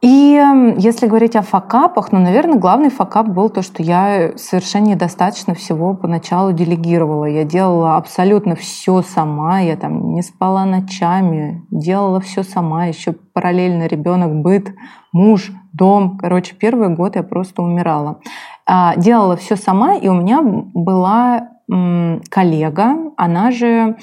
И 0.00 0.40
если 0.78 1.08
говорить 1.08 1.34
о 1.34 1.42
факапах, 1.42 2.12
ну, 2.12 2.20
наверное, 2.20 2.56
главный 2.56 2.88
факап 2.88 3.26
был 3.26 3.50
то, 3.50 3.62
что 3.62 3.82
я 3.82 4.32
совершенно 4.36 4.86
недостаточно 4.86 5.54
всего 5.54 5.94
поначалу 5.94 6.52
делегировала. 6.52 7.24
Я 7.24 7.42
делала 7.42 7.96
абсолютно 7.96 8.54
все 8.54 9.02
сама, 9.02 9.58
я 9.58 9.76
там 9.76 10.12
не 10.14 10.22
спала 10.22 10.64
ночами, 10.64 11.66
делала 11.72 12.20
все 12.20 12.44
сама, 12.44 12.86
еще 12.86 13.12
параллельно 13.12 13.88
ребенок, 13.88 14.40
быт, 14.40 14.72
муж, 15.12 15.50
дом. 15.72 16.16
Короче, 16.18 16.54
первый 16.54 16.94
год 16.94 17.16
я 17.16 17.24
просто 17.24 17.62
умирала. 17.62 18.20
А, 18.66 18.94
делала 18.96 19.36
все 19.36 19.56
сама, 19.56 19.96
и 19.96 20.06
у 20.06 20.14
меня 20.14 20.42
была 20.42 21.48
коллега, 21.68 22.96
она 23.16 23.50
же, 23.50 23.96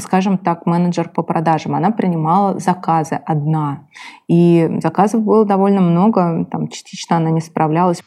скажем 0.00 0.38
так, 0.38 0.66
менеджер 0.66 1.08
по 1.08 1.22
продажам, 1.22 1.74
она 1.76 1.90
принимала 1.90 2.58
заказы 2.58 3.14
одна. 3.14 3.86
И 4.28 4.68
заказов 4.82 5.22
было 5.22 5.44
довольно 5.44 5.80
много, 5.80 6.46
там 6.50 6.68
частично 6.68 7.16
она 7.16 7.30
не 7.30 7.40
справлялась. 7.40 8.02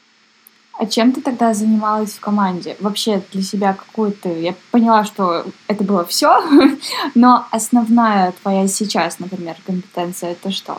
А 0.78 0.86
чем 0.86 1.12
ты 1.12 1.22
тогда 1.22 1.54
занималась 1.54 2.14
в 2.14 2.20
команде? 2.22 2.78
Вообще 2.80 3.22
для 3.34 3.42
себя 3.42 3.74
какую-то... 3.74 4.30
Я 4.30 4.54
поняла, 4.72 5.04
что 5.04 5.44
это 5.68 5.84
было 5.84 6.06
все, 6.06 6.42
но 7.16 7.46
основная 7.52 8.34
твоя 8.42 8.68
сейчас, 8.68 9.20
например, 9.20 9.56
компетенция— 9.66 10.32
это 10.32 10.52
что? 10.52 10.78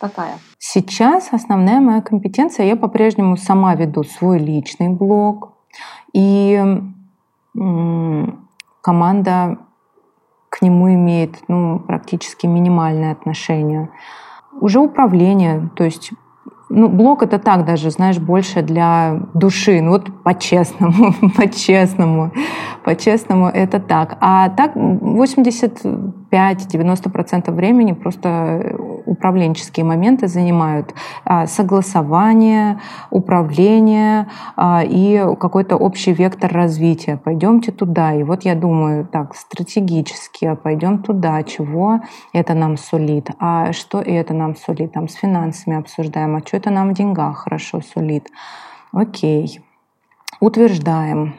Какая? 0.00 0.38
Сейчас 0.58 1.28
основная 1.32 1.80
моя 1.80 2.00
компетенция, 2.00 2.66
я 2.66 2.76
по-прежнему 2.76 3.36
сама 3.36 3.74
веду 3.74 4.04
свой 4.04 4.38
личный 4.38 4.88
блог. 4.88 5.52
И 6.14 6.58
команда 7.54 9.58
к 10.48 10.62
нему 10.62 10.92
имеет 10.92 11.36
ну, 11.48 11.80
практически 11.80 12.46
минимальное 12.46 13.12
отношение. 13.12 13.90
Уже 14.60 14.80
управление, 14.80 15.70
то 15.74 15.84
есть 15.84 16.12
ну, 16.74 16.88
блог 16.88 17.22
это 17.22 17.38
так 17.38 17.66
даже, 17.66 17.90
знаешь, 17.90 18.18
больше 18.18 18.62
для 18.62 19.20
души. 19.34 19.82
Ну 19.82 19.90
вот 19.90 20.10
по-честному, 20.22 21.12
по-честному, 21.36 22.32
по-честному 22.84 23.48
это 23.48 23.78
так. 23.78 24.16
А 24.20 24.48
так 24.48 24.74
85-90% 24.74 27.52
времени 27.52 27.92
просто 27.92 28.74
управленческие 29.06 29.84
моменты 29.84 30.28
занимают 30.28 30.94
а, 31.24 31.46
согласование, 31.46 32.80
управление 33.10 34.28
а, 34.56 34.82
и 34.84 35.18
какой-то 35.38 35.76
общий 35.76 36.12
вектор 36.12 36.52
развития. 36.52 37.16
Пойдемте 37.16 37.72
туда. 37.72 38.14
И 38.14 38.22
вот 38.22 38.44
я 38.44 38.54
думаю, 38.54 39.06
так, 39.06 39.34
стратегически, 39.34 40.44
а 40.44 40.56
пойдем 40.56 41.02
туда, 41.02 41.42
чего 41.42 42.00
это 42.32 42.54
нам 42.54 42.76
сулит, 42.76 43.30
а 43.38 43.72
что 43.72 44.00
это 44.00 44.34
нам 44.34 44.56
сулит, 44.56 44.92
там 44.92 45.08
с 45.08 45.14
финансами 45.14 45.76
обсуждаем, 45.76 46.36
а 46.36 46.40
что 46.40 46.56
это 46.56 46.70
нам 46.70 46.90
в 46.90 46.94
деньгах 46.94 47.44
хорошо 47.44 47.80
сулит. 47.80 48.28
Окей, 48.92 49.60
утверждаем. 50.40 51.34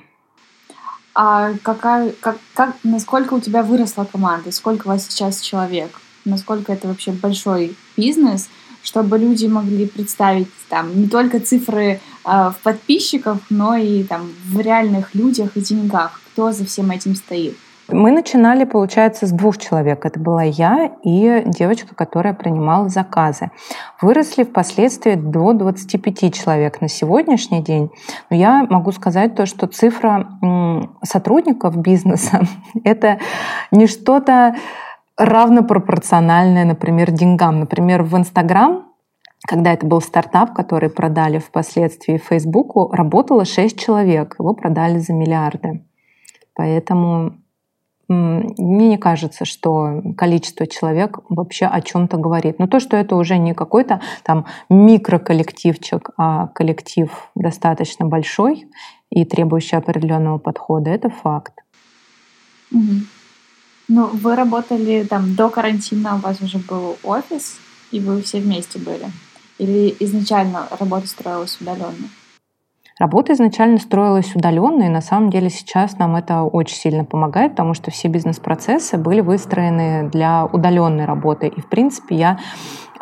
А 1.16 1.52
какая, 1.62 2.12
как, 2.20 2.38
как, 2.56 2.76
насколько 2.84 3.36
у 3.36 3.40
тебя 3.40 3.62
выросла 3.62 4.04
команда? 4.04 4.52
Сколько 4.52 4.88
у 4.88 4.90
вас 4.90 5.06
сейчас 5.06 5.42
человек? 5.42 6.00
Насколько 6.26 6.74
это 6.74 6.88
вообще 6.88 7.12
большой 7.12 7.76
бизнес, 7.98 8.50
чтобы 8.82 9.18
люди 9.18 9.46
могли 9.46 9.88
представить 9.88 10.50
там 10.70 11.00
не 11.00 11.08
только 11.08 11.40
цифры 11.40 11.86
э, 11.86 12.00
в 12.26 12.56
подписчиках, 12.64 13.40
но 13.50 13.76
и 13.76 14.04
там 14.04 14.32
в 14.46 14.60
реальных 14.60 15.16
людях 15.16 15.56
и 15.56 15.62
деньгах, 15.62 16.20
кто 16.34 16.52
за 16.52 16.66
всем 16.66 16.92
этим 16.92 17.16
стоит? 17.16 17.56
Мы 17.90 18.12
начинали, 18.12 18.64
получается, 18.64 19.28
с 19.28 19.32
двух 19.32 19.58
человек. 19.58 20.06
Это 20.06 20.18
была 20.20 20.44
я 20.44 20.92
и 21.04 21.44
девочка, 21.46 21.94
которая 21.94 22.34
принимала 22.34 22.88
заказы. 22.88 23.52
Выросли 24.02 24.44
впоследствии 24.44 25.16
до 25.16 25.52
25 25.52 26.34
человек 26.34 26.80
на 26.80 26.88
сегодняшний 26.88 27.62
день. 27.62 27.92
Но 28.30 28.38
я 28.38 28.66
могу 28.70 28.92
сказать 28.94 29.36
то, 29.36 29.46
что 29.46 29.68
цифра 29.68 30.28
сотрудников 31.04 31.76
бизнеса— 31.78 32.42
это 32.84 33.20
не 33.72 33.88
что-то 33.88 34.56
равнопропорциональное, 35.18 36.66
например, 36.66 37.12
деньгам. 37.12 37.60
Например, 37.60 38.04
в 38.04 38.18
Инстаграм 38.18 38.86
когда 39.46 39.74
это 39.74 39.86
был 39.86 40.02
стартап, 40.02 40.54
который 40.54 40.90
продали 40.90 41.38
впоследствии 41.38 42.18
Фейсбуку, 42.18 42.90
работало 42.92 43.46
6 43.46 43.78
человек, 43.78 44.36
его 44.40 44.54
продали 44.54 45.00
за 45.00 45.14
миллиарды. 45.14 45.84
Поэтому 46.56 47.36
мне 48.08 48.90
не 48.90 48.98
кажется, 48.98 49.46
что 49.46 50.02
количество 50.18 50.68
человек 50.68 51.20
вообще 51.30 51.66
о 51.66 51.82
чем-то 51.82 52.18
говорит. 52.18 52.60
Но 52.60 52.68
то, 52.68 52.80
что 52.80 52.98
это 52.98 53.16
уже 53.16 53.38
не 53.38 53.54
какой-то 53.54 54.02
там 54.24 54.46
микроколлективчик, 54.70 56.12
а 56.18 56.48
коллектив 56.48 57.10
достаточно 57.36 58.06
большой 58.06 58.68
и 59.10 59.26
требующий 59.26 59.78
определенного 59.78 60.38
подхода, 60.38 60.90
это 60.90 61.10
факт. 61.10 61.54
Угу. 62.72 63.23
Ну, 63.88 64.08
вы 64.08 64.36
работали 64.36 65.04
там 65.04 65.36
до 65.36 65.50
карантина, 65.50 66.16
у 66.16 66.20
вас 66.20 66.42
уже 66.42 66.58
был 66.58 66.98
офис, 67.04 67.58
и 67.92 68.00
вы 68.00 68.22
все 68.22 68.40
вместе 68.40 68.80
были. 68.80 69.06
Или 69.58 69.96
изначально 70.00 70.68
работа 70.80 71.08
строилась 71.08 71.58
удаленно? 71.60 72.10
Работа 73.00 73.34
изначально 73.34 73.80
строилась 73.80 74.36
удаленно, 74.36 74.84
и 74.84 74.90
на 74.90 75.02
самом 75.02 75.32
деле 75.32 75.50
сейчас 75.50 75.98
нам 75.98 76.16
это 76.16 76.44
очень 76.44 76.76
сильно 76.76 77.04
помогает, 77.04 77.52
потому 77.52 77.74
что 77.74 77.90
все 77.90 78.08
бизнес-процессы 78.08 78.98
были 78.98 79.22
выстроены 79.22 80.10
для 80.10 80.46
удаленной 80.46 81.06
работы. 81.06 81.48
И, 81.48 81.60
в 81.60 81.68
принципе, 81.68 82.16
я 82.16 82.40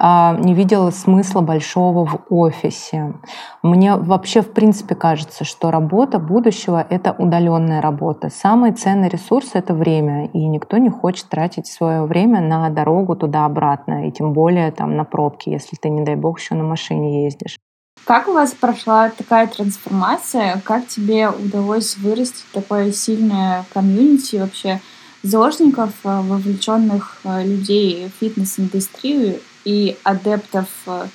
не 0.01 0.55
видела 0.55 0.89
смысла 0.89 1.41
большого 1.41 2.05
в 2.05 2.21
офисе. 2.29 3.13
Мне 3.61 3.95
вообще, 3.95 4.41
в 4.41 4.51
принципе, 4.51 4.95
кажется, 4.95 5.43
что 5.43 5.69
работа 5.69 6.17
будущего— 6.17 6.85
это 6.89 7.15
удаленная 7.17 7.81
работа. 7.81 8.29
Самый 8.29 8.71
ценный 8.71 9.09
ресурс— 9.09 9.51
это 9.53 9.75
время, 9.75 10.25
и 10.25 10.47
никто 10.47 10.77
не 10.77 10.89
хочет 10.89 11.29
тратить 11.29 11.67
свое 11.67 12.03
время 12.05 12.41
на 12.41 12.69
дорогу 12.69 13.15
туда-обратно, 13.15 14.07
и 14.07 14.11
тем 14.11 14.33
более 14.33 14.71
там 14.71 14.97
на 14.97 15.03
пробки, 15.03 15.49
если 15.49 15.75
ты, 15.75 15.89
не 15.89 16.01
дай 16.03 16.15
бог, 16.15 16.39
еще 16.39 16.55
на 16.55 16.63
машине 16.63 17.25
ездишь. 17.25 17.57
Как 18.05 18.27
у 18.27 18.33
вас 18.33 18.53
прошла 18.53 19.09
такая 19.09 19.45
трансформация? 19.45 20.59
Как 20.63 20.87
тебе 20.87 21.29
удалось 21.29 21.97
вырастить 21.97 22.45
такое 22.51 22.91
сильное 22.91 23.65
комьюнити 23.71 24.37
вообще 24.37 24.79
заложников, 25.21 25.91
э, 26.03 26.21
вовлеченных 26.21 27.21
э, 27.23 27.45
людей 27.45 28.07
в 28.09 28.19
фитнес-индустрию 28.19 29.39
и 29.65 29.97
адептов 30.03 30.67
э, 30.87 31.05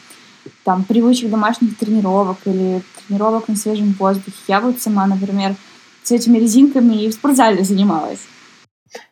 там, 0.65 0.85
привычек 0.85 1.31
домашних 1.31 1.77
тренировок 1.79 2.39
или 2.45 2.83
тренировок 3.07 3.49
на 3.49 3.57
свежем 3.57 3.95
воздухе? 3.99 4.37
Я 4.49 4.61
вот 4.61 4.81
сама, 4.81 5.07
например, 5.07 5.55
с 6.03 6.13
этими 6.13 6.39
резинками 6.39 6.95
и 6.95 7.09
в 7.09 7.15
спортзале 7.15 7.65
занималась. 7.65 8.27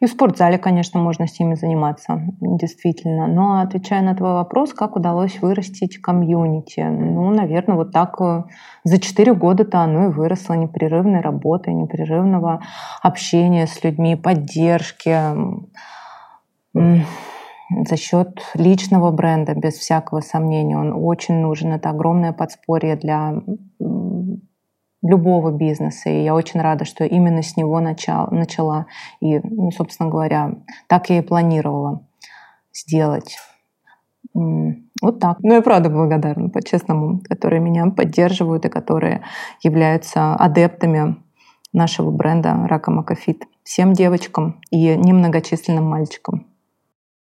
И 0.00 0.06
в 0.06 0.10
спортзале, 0.10 0.58
конечно, 0.58 1.00
можно 1.00 1.26
с 1.26 1.38
ними 1.38 1.54
заниматься, 1.54 2.22
действительно. 2.40 3.26
Но 3.26 3.60
отвечая 3.60 4.02
на 4.02 4.14
твой 4.14 4.32
вопрос, 4.32 4.72
как 4.72 4.96
удалось 4.96 5.40
вырастить 5.40 6.00
комьюнити? 6.00 6.80
Ну, 6.80 7.30
наверное, 7.30 7.76
вот 7.76 7.92
так 7.92 8.20
э, 8.20 8.44
за 8.84 8.98
четыре 8.98 9.34
года-то 9.34 9.80
оно 9.80 10.06
и 10.06 10.12
выросло 10.12 10.54
непрерывной 10.54 11.20
работы, 11.20 11.72
непрерывного 11.72 12.62
общения 13.02 13.66
с 13.66 13.82
людьми, 13.82 14.16
поддержки 14.16 15.18
за 17.88 17.96
счет 17.96 18.40
личного 18.54 19.10
бренда, 19.10 19.54
без 19.54 19.74
всякого 19.74 20.20
сомнения. 20.20 20.78
Он 20.78 20.92
очень 20.92 21.36
нужен. 21.36 21.72
Это 21.72 21.90
огромное 21.90 22.32
подспорье 22.32 22.96
для 22.96 23.34
любого 25.02 25.50
бизнеса. 25.50 26.10
И 26.10 26.22
я 26.24 26.34
очень 26.34 26.60
рада, 26.60 26.84
что 26.84 27.04
именно 27.04 27.42
с 27.42 27.56
него 27.56 27.80
начал, 27.80 28.28
начала. 28.30 28.86
И, 29.20 29.38
ну, 29.38 29.70
собственно 29.70 30.08
говоря, 30.08 30.56
так 30.88 31.10
я 31.10 31.18
и 31.18 31.22
планировала 31.22 32.06
сделать. 32.72 33.36
Вот 34.34 35.20
так. 35.20 35.38
Ну, 35.40 35.54
я 35.54 35.62
правда 35.62 35.90
благодарна, 35.90 36.48
по-честному, 36.48 37.20
которые 37.28 37.60
меня 37.60 37.86
поддерживают 37.90 38.64
и 38.64 38.70
которые 38.70 39.22
являются 39.62 40.34
адептами 40.34 41.16
нашего 41.72 42.10
бренда 42.10 42.66
Рака 42.66 42.90
Макафит. 42.90 43.44
Всем 43.62 43.92
девочкам 43.92 44.60
и 44.70 44.96
немногочисленным 44.96 45.84
мальчикам. 45.84 46.46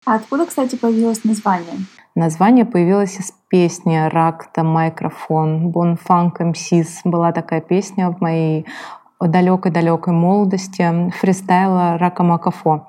А 0.06 0.16
откуда, 0.16 0.46
кстати, 0.46 0.76
появилось 0.76 1.24
название? 1.24 1.76
Название 2.16 2.66
появилось 2.66 3.20
из 3.20 3.32
песни 3.50 4.08
«Ракта 4.10 4.64
Микрофон». 4.64 5.70
Бонфанк 5.70 6.40
МСИС 6.40 7.02
была 7.04 7.32
такая 7.32 7.62
песня 7.62 8.10
в 8.10 8.22
моей 8.22 8.66
далекой-далекой 9.20 10.14
молодости 10.14 11.12
фристайла 11.20 11.98
Рака 11.98 12.24
Макафо. 12.24 12.88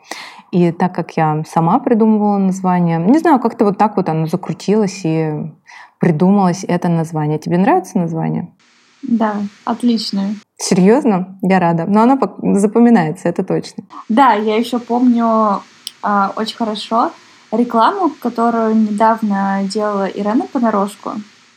И 0.51 0.73
так 0.73 0.95
как 0.95 1.17
я 1.17 1.43
сама 1.47 1.79
придумывала 1.79 2.39
название, 2.39 2.99
не 2.99 3.19
знаю, 3.19 3.39
как-то 3.39 3.67
вот 3.67 3.77
так 3.77 3.97
вот 3.97 4.09
оно 4.09 4.27
закрутилось 4.27 5.03
и 5.05 5.53
придумалось 5.99 6.65
это 6.67 6.89
название. 6.89 7.39
Тебе 7.39 7.59
нравится 7.59 7.99
название? 7.99 8.55
Да, 9.03 9.37
отлично. 9.65 10.35
Серьезно? 10.57 11.39
Я 11.43 11.61
рада. 11.61 11.85
Но 11.87 12.03
оно 12.03 12.19
запоминается, 12.59 13.29
это 13.29 13.45
точно. 13.45 13.85
Да, 14.09 14.33
я 14.33 14.57
еще 14.57 14.79
помню 14.79 15.61
э, 16.03 16.29
очень 16.37 16.57
хорошо 16.57 17.13
рекламу, 17.51 18.11
которую 18.21 18.77
недавно 18.77 19.63
делала 19.65 20.07
Ирена 20.07 20.47
понарошку 20.53 21.13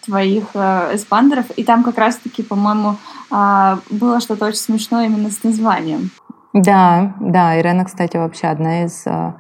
твоих 0.06 0.46
э, 0.54 0.96
эспандеров, 0.96 1.50
и 1.52 1.64
там 1.64 1.84
как 1.84 1.98
раз-таки, 1.98 2.44
по-моему, 2.44 2.96
э, 3.32 3.78
было 3.90 4.20
что-то 4.20 4.46
очень 4.46 4.60
смешное 4.60 5.06
именно 5.06 5.30
с 5.30 5.44
названием. 5.44 6.12
Да, 6.54 7.14
да, 7.20 7.60
Ирена, 7.60 7.86
кстати, 7.86 8.18
вообще 8.18 8.48
одна 8.48 8.84
из 8.84 9.04
э, 9.06 9.34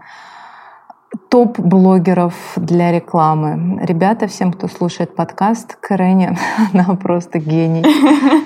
топ-блогеров 1.29 2.33
для 2.55 2.91
рекламы. 2.91 3.79
Ребята, 3.83 4.27
всем, 4.27 4.53
кто 4.53 4.67
слушает 4.67 5.15
подкаст, 5.15 5.75
Кэрене, 5.75 6.37
она 6.73 6.95
просто 6.95 7.39
гений, 7.39 7.83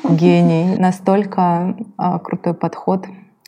гений. 0.10 0.78
Настолько 0.78 1.76
э, 1.98 2.20
крутой 2.24 2.54
подход 2.54 3.06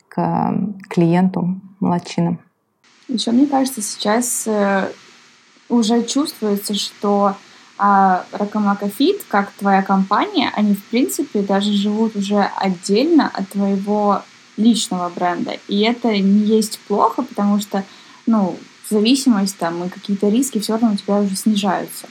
к 0.10 0.54
клиенту, 0.90 1.62
молодчинам. 1.80 2.40
Еще, 3.08 3.32
мне 3.32 3.48
кажется, 3.48 3.82
сейчас 3.82 4.44
э, 4.48 4.92
уже 5.70 6.04
чувствуется, 6.04 6.74
что 6.74 7.36
а 7.80 8.26
Ракамака 8.32 8.90
как 9.28 9.52
твоя 9.52 9.84
компания, 9.84 10.52
они, 10.56 10.74
в 10.74 10.84
принципе, 10.86 11.42
даже 11.42 11.72
живут 11.74 12.16
уже 12.16 12.50
отдельно 12.58 13.30
от 13.32 13.50
твоего 13.50 14.24
личного 14.58 15.10
бренда. 15.10 15.58
И 15.68 15.82
это 15.82 16.10
не 16.18 16.40
есть 16.40 16.80
плохо, 16.88 17.22
потому 17.22 17.60
что, 17.60 17.84
ну, 18.26 18.58
зависимость 18.90 19.58
там 19.58 19.84
и 19.84 19.90
какие-то 19.90 20.30
риски 20.30 20.60
все 20.60 20.74
равно 20.74 20.94
у 20.94 20.96
тебя 20.96 21.18
уже 21.18 21.36
снижаются. 21.36 22.08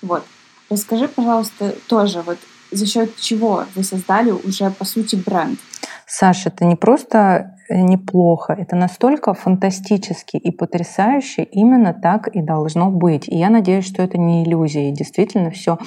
Вот. 0.00 0.24
Расскажи, 0.70 1.06
пожалуйста, 1.08 1.74
тоже, 1.86 2.22
вот 2.22 2.38
за 2.70 2.86
счет 2.86 3.16
чего 3.16 3.66
вы 3.74 3.84
создали 3.84 4.30
уже, 4.30 4.70
по 4.70 4.86
сути, 4.86 5.16
бренд? 5.16 5.60
Саша, 6.06 6.48
это 6.48 6.64
не 6.64 6.76
просто 6.76 7.53
неплохо, 7.68 8.52
это 8.52 8.76
настолько 8.76 9.34
фантастически 9.34 10.36
и 10.36 10.50
потрясающе, 10.50 11.42
именно 11.44 11.94
так 11.94 12.28
и 12.28 12.40
должно 12.42 12.90
быть. 12.90 13.28
И 13.28 13.36
я 13.36 13.50
надеюсь, 13.50 13.86
что 13.86 14.02
это 14.02 14.18
не 14.18 14.44
иллюзия, 14.44 14.88
и 14.88 14.92
действительно 14.92 15.50
все 15.50 15.78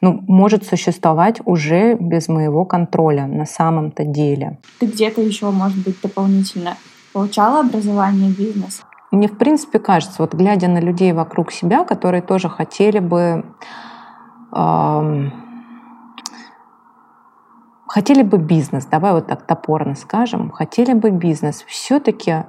ну, 0.00 0.22
может 0.26 0.64
существовать 0.64 1.40
уже 1.44 1.94
без 1.94 2.28
моего 2.28 2.64
контроля 2.64 3.26
на 3.26 3.46
самом-то 3.46 4.04
деле. 4.04 4.58
Ты 4.78 4.86
где-то 4.86 5.20
еще, 5.20 5.50
может 5.50 5.82
быть, 5.84 6.00
дополнительно 6.02 6.76
получала 7.12 7.60
образование 7.60 8.30
бизнеса? 8.30 8.82
Мне, 9.10 9.28
в 9.28 9.36
принципе, 9.36 9.78
кажется, 9.78 10.16
вот 10.18 10.34
глядя 10.34 10.68
на 10.68 10.78
людей 10.78 11.12
вокруг 11.12 11.52
себя, 11.52 11.84
которые 11.84 12.22
тоже 12.22 12.48
хотели 12.48 12.98
бы 12.98 13.44
эм, 14.54 15.41
хотели 17.92 18.22
бы 18.22 18.38
бизнес, 18.38 18.86
давай 18.86 19.12
вот 19.12 19.26
так 19.26 19.46
топорно 19.46 19.94
скажем, 19.96 20.50
хотели 20.50 20.94
бы 20.94 21.10
бизнес, 21.10 21.62
все-таки 21.66 22.44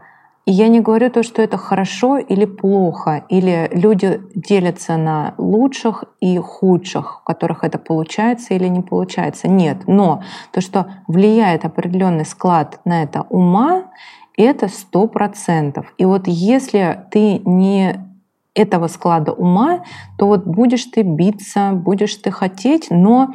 и 0.46 0.52
я 0.54 0.70
не 0.70 0.80
говорю 0.80 1.10
то, 1.10 1.22
что 1.22 1.42
это 1.42 1.58
хорошо 1.58 2.18
или 2.18 2.46
плохо, 2.46 3.26
или 3.28 3.70
люди 3.74 4.22
делятся 4.36 4.96
на 4.96 5.34
лучших 5.38 6.06
и 6.22 6.38
худших, 6.38 7.22
у 7.22 7.26
которых 7.26 7.66
это 7.66 7.78
получается 7.78 8.54
или 8.54 8.68
не 8.68 8.82
получается. 8.82 9.50
Нет, 9.50 9.84
но 9.88 10.24
то, 10.52 10.62
что 10.62 10.88
влияет 11.08 11.66
определенный 11.66 12.26
склад 12.26 12.80
на 12.86 13.04
это 13.04 13.24
ума, 13.30 13.92
это 14.38 14.70
сто 14.70 15.08
процентов. 15.08 15.94
И 15.98 16.06
вот 16.06 16.24
если 16.28 17.06
ты 17.12 17.40
не 17.40 18.00
этого 18.54 18.88
склада 18.88 19.34
ума, 19.34 19.84
то 20.18 20.28
вот 20.28 20.46
будешь 20.46 20.86
ты 20.86 21.02
биться, 21.02 21.72
будешь 21.74 22.16
ты 22.16 22.32
хотеть, 22.32 22.88
но 22.90 23.34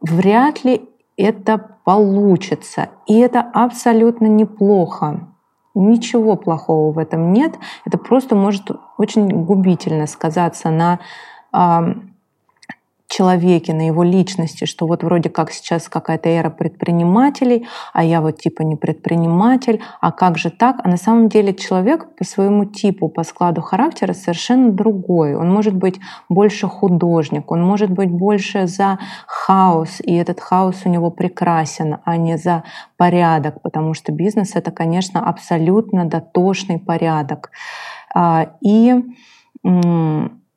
вряд 0.00 0.64
ли 0.64 0.88
это 1.18 1.58
получится. 1.84 2.90
И 3.06 3.18
это 3.18 3.40
абсолютно 3.40 4.26
неплохо. 4.26 5.28
Ничего 5.74 6.36
плохого 6.36 6.92
в 6.92 6.98
этом 6.98 7.32
нет. 7.32 7.58
Это 7.84 7.98
просто 7.98 8.34
может 8.34 8.70
очень 8.96 9.28
губительно 9.28 10.06
сказаться 10.06 10.70
на 10.70 11.00
человеке, 13.08 13.72
на 13.72 13.86
его 13.86 14.02
личности, 14.02 14.66
что 14.66 14.86
вот 14.86 15.02
вроде 15.02 15.30
как 15.30 15.50
сейчас 15.50 15.88
какая-то 15.88 16.28
эра 16.28 16.50
предпринимателей, 16.50 17.66
а 17.92 18.04
я 18.04 18.20
вот 18.20 18.38
типа 18.38 18.62
не 18.62 18.76
предприниматель, 18.76 19.80
а 20.00 20.12
как 20.12 20.38
же 20.38 20.50
так? 20.50 20.76
А 20.84 20.88
на 20.88 20.98
самом 20.98 21.28
деле 21.28 21.54
человек 21.54 22.14
по 22.16 22.24
своему 22.24 22.66
типу, 22.66 23.08
по 23.08 23.24
складу 23.24 23.62
характера 23.62 24.12
совершенно 24.12 24.70
другой. 24.70 25.34
Он 25.34 25.50
может 25.50 25.74
быть 25.74 25.98
больше 26.28 26.68
художник, 26.68 27.50
он 27.50 27.64
может 27.64 27.90
быть 27.90 28.10
больше 28.10 28.66
за 28.66 28.98
хаос, 29.26 30.00
и 30.00 30.14
этот 30.14 30.40
хаос 30.40 30.82
у 30.84 30.90
него 30.90 31.10
прекрасен, 31.10 31.98
а 32.04 32.16
не 32.18 32.36
за 32.36 32.64
порядок, 32.98 33.62
потому 33.62 33.94
что 33.94 34.12
бизнес 34.12 34.54
это, 34.54 34.70
конечно, 34.70 35.26
абсолютно 35.26 36.04
дотошный 36.04 36.78
порядок. 36.78 37.50
А, 38.14 38.50
и 38.60 38.94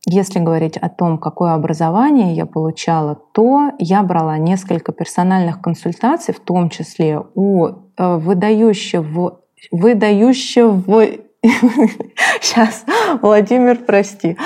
если 0.05 0.39
говорить 0.39 0.77
о 0.77 0.89
том, 0.89 1.17
какое 1.17 1.53
образование 1.53 2.33
я 2.33 2.45
получала, 2.45 3.15
то 3.33 3.71
я 3.77 4.01
брала 4.01 4.37
несколько 4.37 4.91
персональных 4.91 5.61
консультаций, 5.61 6.33
в 6.33 6.39
том 6.39 6.69
числе 6.69 7.21
у 7.35 7.67
э, 7.67 8.17
выдающего, 8.17 9.39
выдающего 9.71 11.05
сейчас, 12.41 12.85
Владимир, 13.21 13.77
прости, 13.77 14.37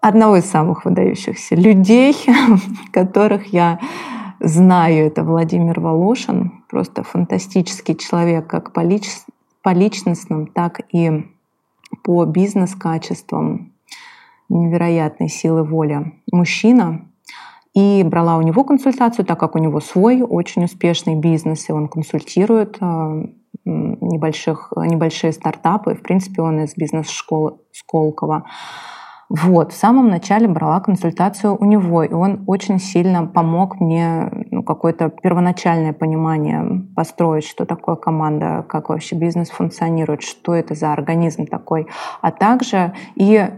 одного 0.00 0.36
из 0.36 0.44
самых 0.44 0.84
выдающихся 0.84 1.54
людей, 1.54 2.16
которых 2.92 3.52
я 3.52 3.78
знаю, 4.40 5.06
это 5.06 5.22
Владимир 5.22 5.80
Волошин. 5.80 6.64
Просто 6.68 7.02
фантастический 7.02 7.96
человек 7.96 8.46
как 8.46 8.72
по, 8.72 8.80
лич... 8.80 9.06
по 9.62 9.70
личностным, 9.70 10.46
так 10.46 10.80
и 10.92 11.24
по 12.02 12.24
бизнес-качествам. 12.24 13.73
Невероятной 14.54 15.28
силы 15.28 15.64
воли. 15.64 16.14
Мужчина. 16.32 17.06
И 17.74 18.04
брала 18.04 18.36
у 18.36 18.42
него 18.42 18.62
консультацию, 18.64 19.24
так 19.24 19.38
как 19.38 19.56
у 19.56 19.58
него 19.58 19.80
свой 19.80 20.22
очень 20.22 20.64
успешный 20.64 21.16
бизнес, 21.16 21.68
и 21.68 21.72
он 21.72 21.88
консультирует 21.88 22.78
э, 22.80 23.26
небольших, 23.64 24.72
небольшие 24.76 25.32
стартапы. 25.32 25.94
В 25.94 26.02
принципе, 26.02 26.40
он 26.42 26.60
из 26.60 26.76
бизнес-школы 26.76 27.58
Сколково. 27.72 28.44
Вот, 29.28 29.72
в 29.72 29.76
самом 29.76 30.08
начале 30.08 30.46
брала 30.46 30.80
консультацию 30.80 31.56
у 31.58 31.64
него, 31.64 32.04
и 32.04 32.12
он 32.12 32.44
очень 32.46 32.78
сильно 32.78 33.26
помог 33.26 33.80
мне 33.80 34.30
ну, 34.50 34.62
какое-то 34.62 35.08
первоначальное 35.08 35.92
понимание 35.92 36.86
построить, 36.94 37.44
что 37.44 37.64
такое 37.64 37.96
команда, 37.96 38.64
как 38.68 38.90
вообще 38.90 39.16
бизнес 39.16 39.50
функционирует, 39.50 40.22
что 40.22 40.54
это 40.54 40.74
за 40.74 40.92
организм 40.92 41.46
такой, 41.46 41.88
а 42.20 42.30
также 42.30 42.92
и 43.16 43.50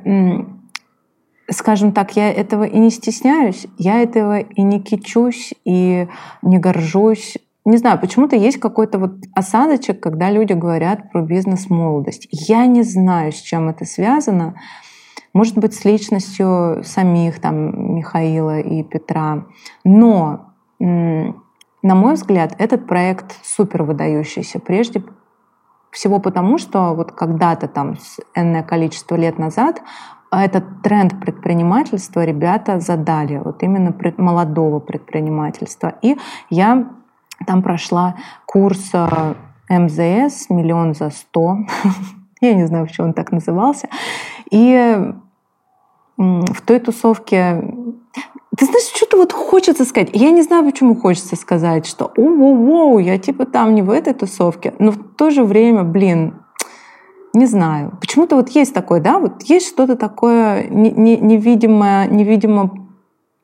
скажем 1.51 1.93
так, 1.93 2.17
я 2.17 2.33
этого 2.33 2.65
и 2.65 2.79
не 2.79 2.91
стесняюсь, 2.91 3.67
я 3.79 4.03
этого 4.03 4.41
и 4.41 4.63
не 4.63 4.81
кичусь, 4.81 5.55
и 5.65 6.09
не 6.43 6.59
горжусь. 6.59 7.37
Не 7.65 7.79
знаю, 7.79 7.99
почему-то 8.01 8.37
есть 8.37 8.59
какой-то 8.59 8.99
вот 8.99 9.13
осадочек, 9.35 10.01
когда 10.01 10.31
люди 10.31 10.53
говорят 10.53 11.11
про 11.11 11.23
бизнес-молодость. 11.23 12.29
Я 12.31 12.67
не 12.67 12.83
знаю, 12.83 13.33
с 13.33 13.41
чем 13.41 13.69
это 13.69 13.85
связано, 13.85 14.55
может 15.33 15.59
быть, 15.59 15.75
с 15.75 15.85
личностью 15.85 16.83
самих 16.85 17.41
там 17.41 17.97
Михаила 17.97 18.61
и 18.61 18.83
Петра. 18.83 19.47
Но, 19.85 20.55
на 20.79 21.35
мой 21.83 22.15
взгляд, 22.15 22.55
этот 22.59 22.87
проект 22.87 23.37
супер 23.45 23.83
выдающийся. 23.83 24.61
Прежде 24.61 25.03
всего 25.91 26.21
потому, 26.21 26.59
что 26.59 26.95
вот 26.95 27.13
когда-то 27.13 27.69
там 27.69 27.97
энное 28.35 28.63
количество 28.63 29.17
лет 29.17 29.39
назад 29.39 29.83
этот 30.31 30.83
тренд 30.83 31.21
предпринимательства 31.21 32.25
ребята 32.25 32.81
задали, 32.81 33.39
вот 33.45 33.63
именно 33.63 33.95
молодого 34.17 34.81
предпринимательства. 34.81 35.95
И 36.03 36.17
я 36.51 36.89
там 37.47 37.63
прошла 37.63 38.17
курс 38.47 38.91
э, 38.93 39.35
МЗС 39.69 40.51
«Миллион 40.51 40.95
за 40.95 41.11
сто». 41.11 41.59
Я 42.41 42.55
не 42.55 42.67
знаю, 42.67 42.87
почему 42.87 43.09
он 43.09 43.13
так 43.15 43.33
назывался. 43.33 43.89
И 44.51 45.13
в 46.19 46.61
той 46.63 46.81
тусовке 46.81 47.63
ты 48.57 48.65
знаешь, 48.65 48.91
что-то 48.95 49.19
вот 49.19 49.33
хочется 49.33 49.85
сказать. 49.85 50.11
Я 50.15 50.31
не 50.31 50.43
знаю, 50.43 50.65
почему 50.65 50.95
хочется 50.95 51.37
сказать, 51.37 51.87
что 51.87 52.11
о-о-о, 52.17 52.99
я 52.99 53.19
типа 53.19 53.45
там 53.45 53.75
не 53.75 53.83
в 53.83 53.91
этой 53.91 54.15
тусовке, 54.15 54.73
но 54.79 54.93
в 54.93 54.99
то 55.17 55.31
же 55.31 55.45
время, 55.45 55.83
блин, 55.83 56.35
не 57.37 57.47
знаю. 57.47 57.97
Почему-то 58.01 58.37
вот 58.37 58.49
есть 58.51 58.73
такое, 58.73 59.01
да, 59.01 59.19
вот 59.19 59.43
есть 59.43 59.69
что-то 59.69 59.97
такое 59.97 60.67
невидимое, 60.69 62.09
невидимо, 62.09 62.89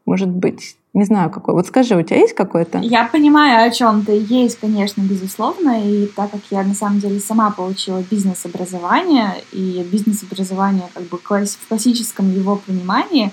может 0.07 0.29
быть, 0.29 0.77
не 0.95 1.05
знаю 1.05 1.31
какой. 1.31 1.55
Вот 1.55 1.67
скажи, 1.67 1.97
у 1.97 2.03
тебя 2.03 2.19
есть 2.19 2.35
какое-то? 2.35 2.79
Я 2.79 3.05
понимаю, 3.05 3.67
о 3.67 3.71
чем 3.71 4.05
ты. 4.05 4.13
Есть, 4.13 4.59
конечно, 4.61 5.01
безусловно. 5.01 5.83
И 5.83 6.07
так 6.07 6.31
как 6.31 6.41
я 6.51 6.63
на 6.63 6.75
самом 6.75 7.01
деле 7.01 7.21
сама 7.21 7.51
получила 7.51 8.03
бизнес-образование, 8.11 9.35
и 9.53 9.87
бизнес-образование 9.91 10.89
как 10.93 11.05
бы 11.05 11.19
в 11.19 11.69
классическом 11.69 12.31
его 12.33 12.57
понимании, 12.57 13.33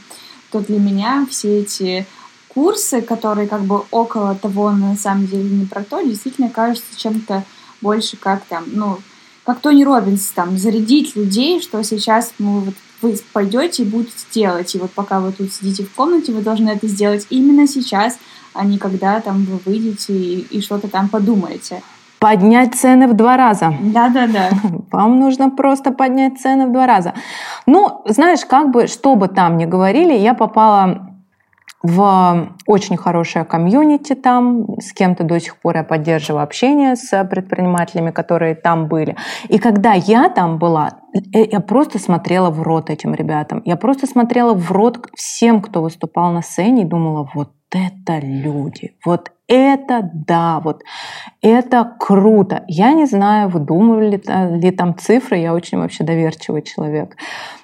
то 0.52 0.60
для 0.60 0.80
меня 0.80 1.26
все 1.30 1.60
эти 1.60 2.06
курсы, 2.48 3.02
которые 3.02 3.48
как 3.48 3.62
бы 3.62 3.84
около 3.92 4.36
того, 4.36 4.72
на 4.72 4.96
самом 4.96 5.26
деле 5.28 5.50
не 5.50 5.66
про 5.66 5.84
то, 5.84 6.02
действительно 6.02 6.50
кажутся 6.50 6.98
чем-то 6.98 7.44
больше 7.82 8.18
как 8.18 8.44
там, 8.46 8.64
ну, 8.68 8.98
как 9.50 9.62
Тони 9.62 9.84
Робинс, 9.84 10.28
там, 10.28 10.58
зарядить 10.58 11.16
людей, 11.16 11.62
что 11.62 11.84
сейчас 11.84 12.34
ну, 12.40 12.60
вот 12.60 12.76
вы 13.02 13.16
пойдете 13.34 13.84
и 13.84 13.86
будете 13.86 14.26
делать. 14.32 14.76
И 14.76 14.78
вот 14.78 14.92
пока 14.92 15.20
вы 15.20 15.32
тут 15.32 15.52
сидите 15.52 15.84
в 15.84 15.94
комнате, 15.94 16.32
вы 16.32 16.42
должны 16.42 16.70
это 16.70 16.88
сделать 16.88 17.26
именно 17.30 17.68
сейчас, 17.68 18.18
а 18.54 18.66
не 18.66 18.78
когда 18.78 19.20
там 19.22 19.46
вы 19.46 19.60
выйдете 19.66 20.14
и, 20.14 20.40
и 20.58 20.62
что-то 20.62 20.88
там 20.88 21.10
подумаете. 21.10 21.82
Поднять 22.20 22.76
цены 22.76 23.08
в 23.08 23.16
два 23.16 23.38
раза. 23.38 23.74
Да-да-да. 23.82 24.50
Вам 24.92 25.20
нужно 25.20 25.50
просто 25.50 25.92
поднять 25.92 26.40
цены 26.40 26.68
в 26.68 26.74
два 26.74 26.86
раза. 26.86 27.14
Ну, 27.66 28.02
знаешь, 28.06 28.42
как 28.46 28.72
бы, 28.72 28.88
что 28.88 29.16
бы 29.16 29.30
там 29.30 29.58
ни 29.58 29.66
говорили, 29.66 30.14
я 30.14 30.34
попала 30.34 31.09
в 31.82 32.50
очень 32.68 32.98
хорошее 32.98 33.46
комьюнити 33.46 34.14
там, 34.14 34.80
с 34.80 34.92
кем-то 34.92 35.24
до 35.24 35.40
сих 35.40 35.58
пор 35.58 35.78
я 35.78 35.84
поддерживаю 35.84 36.44
общение 36.44 36.96
с 36.96 37.24
предпринимателями, 37.24 38.12
которые 38.12 38.56
там 38.56 38.88
были. 38.88 39.16
И 39.48 39.60
когда 39.60 39.94
я 39.94 40.30
там 40.30 40.58
была, 40.58 41.00
э, 41.34 41.46
я 41.52 41.62
просто 41.62 41.98
смотрела 42.00 42.50
в 42.50 42.62
рот 42.62 42.90
этим 42.90 43.14
ребятам. 43.14 43.62
Я 43.64 43.78
просто 43.78 44.08
смотрела 44.08 44.54
в 44.54 44.72
рот 44.72 45.08
всем, 45.16 45.62
кто 45.62 45.82
выступал 45.82 46.34
на 46.34 46.42
сцене 46.42 46.84
и 46.84 46.86
думала, 46.86 47.30
вот 47.34 47.52
это 47.72 48.20
люди, 48.20 48.96
вот 49.06 49.32
это 49.48 50.10
да, 50.14 50.60
вот 50.60 50.84
это 51.42 51.96
круто. 52.00 52.64
Я 52.68 52.94
не 52.94 53.06
знаю, 53.06 53.50
выдумывали 53.50 54.18
ли, 54.18 54.60
ли 54.60 54.72
там 54.72 54.98
цифры, 54.98 55.38
я 55.38 55.54
очень 55.54 55.78
вообще 55.78 56.04
доверчивый 56.04 56.62
человек. 56.62 57.16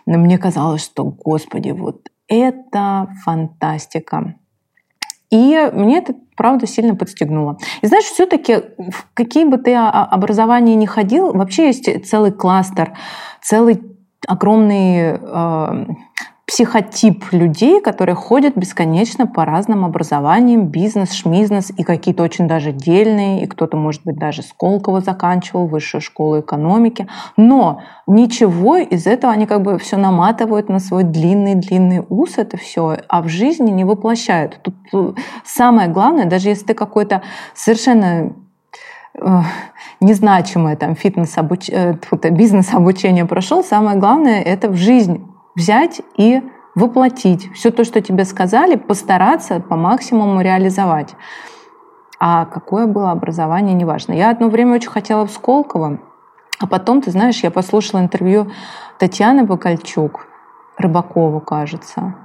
Но 0.05 0.17
мне 0.17 0.37
казалось, 0.37 0.83
что, 0.83 1.03
господи, 1.03 1.71
вот 1.71 2.09
это 2.27 3.09
фантастика. 3.23 4.35
И 5.31 5.69
мне 5.73 5.97
это, 5.97 6.15
правда, 6.37 6.67
сильно 6.67 6.95
подстегнуло. 6.95 7.57
И 7.81 7.87
знаешь, 7.87 8.05
все-таки, 8.05 8.57
в 8.77 9.07
какие 9.13 9.45
бы 9.45 9.57
ты 9.57 9.75
образования 9.75 10.75
ни 10.75 10.85
ходил, 10.85 11.33
вообще 11.33 11.67
есть 11.67 11.89
целый 12.07 12.31
кластер, 12.31 12.97
целый 13.41 13.81
огромный 14.27 15.17
э, 15.19 15.85
психотип 16.47 17.25
людей, 17.31 17.81
которые 17.81 18.15
ходят 18.15 18.55
бесконечно 18.55 19.25
по 19.25 19.45
разным 19.45 19.83
образованиям, 19.83 20.67
бизнес, 20.67 21.11
шмизнес, 21.13 21.71
и 21.75 21.83
какие-то 21.83 22.21
очень 22.21 22.47
даже 22.47 22.71
дельные, 22.71 23.43
и 23.43 23.47
кто-то, 23.47 23.77
может 23.77 24.03
быть, 24.03 24.17
даже 24.17 24.43
Сколково 24.43 25.01
заканчивал, 25.01 25.65
высшую 25.65 26.01
школу 26.01 26.39
экономики. 26.39 27.07
Но 27.35 27.81
ничего 28.05 28.77
из 28.77 29.07
этого 29.07 29.33
они 29.33 29.47
как 29.47 29.63
бы 29.63 29.79
все 29.79 29.97
наматывают 29.97 30.69
на 30.69 30.79
свой 30.79 31.03
длинный-длинный 31.03 32.03
ус, 32.09 32.37
это 32.37 32.57
все, 32.57 32.97
а 33.07 33.23
в 33.23 33.27
жизни 33.27 33.71
не 33.71 33.83
воплощают. 33.83 34.59
Тут 34.61 34.75
э, 34.93 35.13
самое 35.43 35.89
главное, 35.89 36.25
даже 36.25 36.49
если 36.49 36.65
ты 36.65 36.73
какой-то 36.75 37.23
совершенно 37.55 38.33
э, 39.19 39.41
незначимое 39.99 40.75
там 40.75 40.95
фитнес-обуч... 40.95 41.69
Э, 41.71 41.95
бизнес-обучение 42.29 43.25
прошел, 43.25 43.63
самое 43.63 43.97
главное 43.97 44.43
это 44.43 44.69
в 44.69 44.75
жизнь 44.75 45.25
взять 45.55 46.01
и 46.17 46.41
воплотить. 46.75 47.51
Все 47.53 47.71
то, 47.71 47.83
что 47.83 48.01
тебе 48.01 48.25
сказали, 48.25 48.75
постараться 48.75 49.59
по 49.59 49.75
максимуму 49.75 50.41
реализовать. 50.41 51.15
А 52.19 52.45
какое 52.45 52.87
было 52.87 53.11
образование, 53.11 53.73
неважно. 53.73 54.13
Я 54.13 54.29
одно 54.29 54.49
время 54.49 54.75
очень 54.75 54.89
хотела 54.89 55.25
в 55.25 55.31
Сколково, 55.31 55.99
а 56.59 56.67
потом, 56.67 57.01
ты 57.01 57.11
знаешь, 57.11 57.43
я 57.43 57.51
послушала 57.51 57.99
интервью 58.01 58.51
Татьяны 58.99 59.43
Бакальчук, 59.43 60.27
Рыбакову, 60.77 61.41
кажется. 61.41 62.15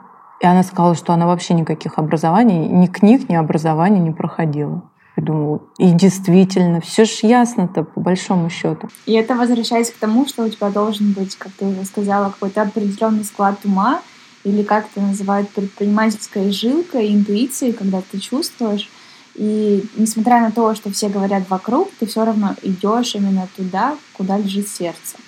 И 0.40 0.46
она 0.46 0.62
сказала, 0.62 0.94
что 0.94 1.12
она 1.12 1.26
вообще 1.26 1.54
никаких 1.54 1.98
образований, 1.98 2.68
ни 2.68 2.86
книг, 2.86 3.28
ни 3.28 3.34
образования 3.34 4.00
не 4.00 4.12
проходила. 4.12 4.82
Думаю, 5.20 5.62
и 5.76 5.90
действительно, 5.90 6.80
все 6.80 7.04
ж 7.04 7.10
ясно-то 7.22 7.84
по 7.84 8.00
большому 8.00 8.48
счету. 8.48 8.88
И 9.04 9.12
это 9.12 9.34
возвращаясь 9.34 9.90
к 9.90 9.98
тому, 9.98 10.26
что 10.26 10.44
у 10.44 10.48
тебя 10.48 10.70
должен 10.70 11.12
быть, 11.12 11.36
как 11.36 11.52
ты 11.52 11.66
уже 11.66 11.84
сказала, 11.84 12.30
какой-то 12.30 12.62
определенный 12.62 13.24
склад 13.24 13.58
ума, 13.64 14.00
или 14.44 14.62
как 14.62 14.86
это 14.90 15.04
называют, 15.04 15.50
предпринимательская 15.50 16.50
жилка, 16.50 17.06
интуиция, 17.06 17.74
когда 17.74 18.00
ты 18.00 18.18
чувствуешь. 18.18 18.88
И 19.34 19.84
несмотря 19.96 20.40
на 20.40 20.50
то, 20.52 20.74
что 20.74 20.90
все 20.90 21.10
говорят 21.10 21.50
вокруг, 21.50 21.90
ты 21.98 22.06
все 22.06 22.24
равно 22.24 22.54
идешь 22.62 23.14
именно 23.14 23.46
туда, 23.54 23.96
куда 24.14 24.38
лежит 24.38 24.68
сердце. 24.68 25.18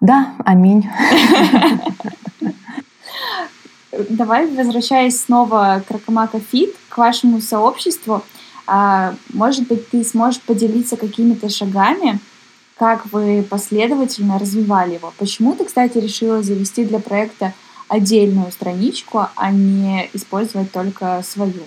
Да, 0.00 0.34
аминь. 0.46 0.88
Давай, 4.08 4.46
возвращаясь 4.46 5.20
снова 5.20 5.82
к 5.86 5.90
Ракамака 5.90 6.40
Фит, 6.40 6.74
к 6.88 6.96
вашему 6.96 7.40
сообществу, 7.40 8.22
может 9.32 9.66
быть, 9.66 9.88
ты 9.88 10.04
сможешь 10.04 10.40
поделиться 10.42 10.96
какими-то 10.96 11.48
шагами, 11.48 12.18
как 12.76 13.06
вы 13.12 13.42
последовательно 13.42 14.38
развивали 14.38 14.94
его. 14.94 15.12
Почему 15.18 15.54
ты, 15.54 15.64
кстати, 15.64 15.98
решила 15.98 16.42
завести 16.42 16.84
для 16.84 17.00
проекта 17.00 17.52
отдельную 17.88 18.52
страничку, 18.52 19.26
а 19.34 19.50
не 19.50 20.08
использовать 20.12 20.70
только 20.70 21.22
свою? 21.24 21.62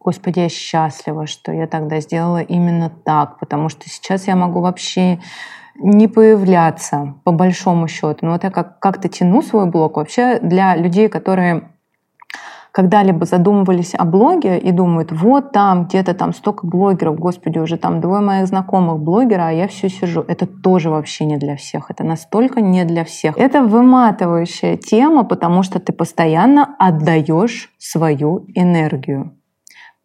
Господи, 0.00 0.40
я 0.40 0.48
счастлива, 0.48 1.26
что 1.26 1.52
я 1.52 1.66
тогда 1.66 2.00
сделала 2.00 2.42
именно 2.42 2.90
так, 2.90 3.38
потому 3.38 3.68
что 3.68 3.88
сейчас 3.88 4.26
я 4.26 4.36
могу 4.36 4.60
вообще 4.60 5.20
не 5.76 6.08
появляться, 6.08 7.14
по 7.24 7.32
большому 7.32 7.88
счету. 7.88 8.18
Но 8.22 8.32
вот 8.32 8.44
я 8.44 8.50
как- 8.50 8.78
как-то 8.78 9.08
тяну 9.08 9.42
свой 9.42 9.66
блог. 9.66 9.96
Вообще 9.96 10.38
для 10.40 10.76
людей, 10.76 11.08
которые 11.08 11.73
когда-либо 12.74 13.24
задумывались 13.24 13.94
о 13.94 14.04
блоге 14.04 14.58
и 14.58 14.72
думают, 14.72 15.12
вот 15.12 15.52
там 15.52 15.84
где-то 15.84 16.12
там 16.12 16.34
столько 16.34 16.66
блогеров, 16.66 17.16
господи, 17.20 17.60
уже 17.60 17.76
там 17.76 18.00
двое 18.00 18.20
моих 18.20 18.48
знакомых 18.48 18.98
блогера, 18.98 19.46
а 19.46 19.52
я 19.52 19.68
все 19.68 19.88
сижу. 19.88 20.24
Это 20.26 20.44
тоже 20.46 20.90
вообще 20.90 21.24
не 21.24 21.36
для 21.36 21.54
всех. 21.54 21.92
Это 21.92 22.02
настолько 22.02 22.60
не 22.60 22.84
для 22.84 23.04
всех. 23.04 23.38
Это 23.38 23.62
выматывающая 23.62 24.76
тема, 24.76 25.22
потому 25.22 25.62
что 25.62 25.78
ты 25.78 25.92
постоянно 25.92 26.74
отдаешь 26.80 27.70
свою 27.78 28.44
энергию. 28.56 29.38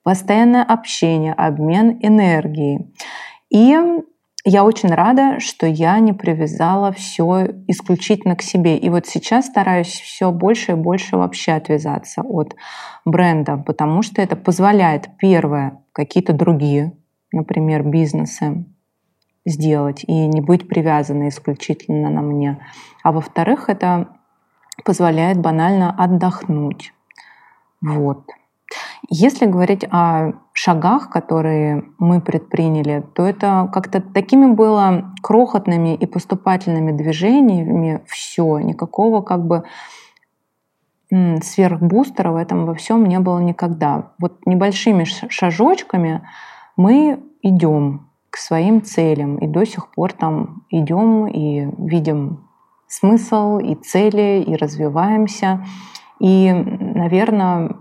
Постоянное 0.04 0.64
общение, 0.64 1.34
обмен 1.34 1.98
энергией. 2.02 2.94
И 3.50 3.76
я 4.46 4.64
очень 4.64 4.90
рада, 4.90 5.40
что 5.40 5.68
я 5.68 6.00
не 6.00 6.14
привязала 6.14 6.92
все 6.92 7.48
исключительно 7.68 8.36
к 8.36 8.42
себе. 8.42 8.78
И 8.78 8.90
вот 8.90 9.06
сейчас 9.06 9.48
стараюсь 9.48 9.88
все 9.88 10.32
больше 10.32 10.74
и 10.74 10.76
больше 10.76 11.18
вообще 11.18 11.54
отвязаться 11.54 12.22
от 12.22 12.56
бренда, 13.06 13.58
потому 13.58 14.02
что 14.02 14.22
это 14.22 14.36
позволяет, 14.36 15.10
первое, 15.18 15.82
какие-то 15.92 16.34
другие, 16.34 16.94
например, 17.32 17.84
бизнесы 17.84 18.66
сделать 19.46 20.04
и 20.06 20.28
не 20.28 20.42
быть 20.42 20.68
привязанной 20.68 21.30
исключительно 21.30 22.10
на 22.10 22.22
мне. 22.22 22.60
А 23.04 23.12
во-вторых, 23.12 23.70
это 23.70 24.10
позволяет 24.86 25.40
банально 25.40 25.92
отдохнуть. 25.92 26.94
Вот. 27.82 28.26
Если 29.12 29.48
говорить 29.48 29.86
о 29.90 30.34
шагах, 30.54 31.10
которые 31.10 31.84
мы 31.98 32.22
предприняли, 32.22 33.04
то 33.16 33.24
это 33.24 33.68
как-то 33.74 34.02
такими 34.02 34.54
было 34.54 35.14
крохотными 35.24 35.96
и 35.96 36.06
поступательными 36.06 36.92
движениями 36.92 38.04
все, 38.06 38.60
никакого 38.60 39.22
как 39.22 39.48
бы 39.48 39.64
сверхбустера 41.10 42.32
в 42.32 42.36
этом 42.36 42.66
во 42.66 42.76
всем 42.76 43.04
не 43.06 43.20
было 43.20 43.40
никогда. 43.40 44.12
Вот 44.20 44.46
небольшими 44.46 45.06
шажочками 45.06 46.22
мы 46.78 47.20
идем 47.42 48.12
к 48.30 48.38
своим 48.38 48.84
целям 48.84 49.38
и 49.40 49.48
до 49.48 49.66
сих 49.66 49.90
пор 49.92 50.14
там 50.14 50.66
идем 50.70 51.26
и 51.26 51.68
видим 51.80 52.48
смысл 52.88 53.58
и 53.58 53.74
цели 53.74 54.44
и 54.44 54.56
развиваемся. 54.56 55.66
И, 56.20 56.52
наверное, 56.52 57.76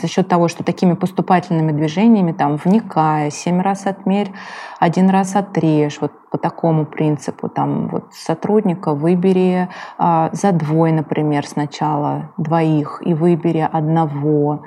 за 0.00 0.08
счет 0.08 0.28
того, 0.28 0.48
что 0.48 0.64
такими 0.64 0.94
поступательными 0.94 1.72
движениями, 1.72 2.32
там, 2.32 2.56
вникая, 2.56 3.30
семь 3.30 3.60
раз 3.60 3.86
отмерь, 3.86 4.32
один 4.78 5.10
раз 5.10 5.36
отрежь, 5.36 5.98
вот 6.00 6.12
по 6.30 6.38
такому 6.38 6.86
принципу, 6.86 7.48
там, 7.48 7.88
вот 7.88 8.12
сотрудника 8.12 8.94
выбери 8.94 9.68
а, 9.96 10.30
за 10.32 10.52
двое, 10.52 10.92
например, 10.92 11.46
сначала 11.46 12.30
двоих, 12.36 13.02
и 13.04 13.14
выбери 13.14 13.68
одного. 13.70 14.62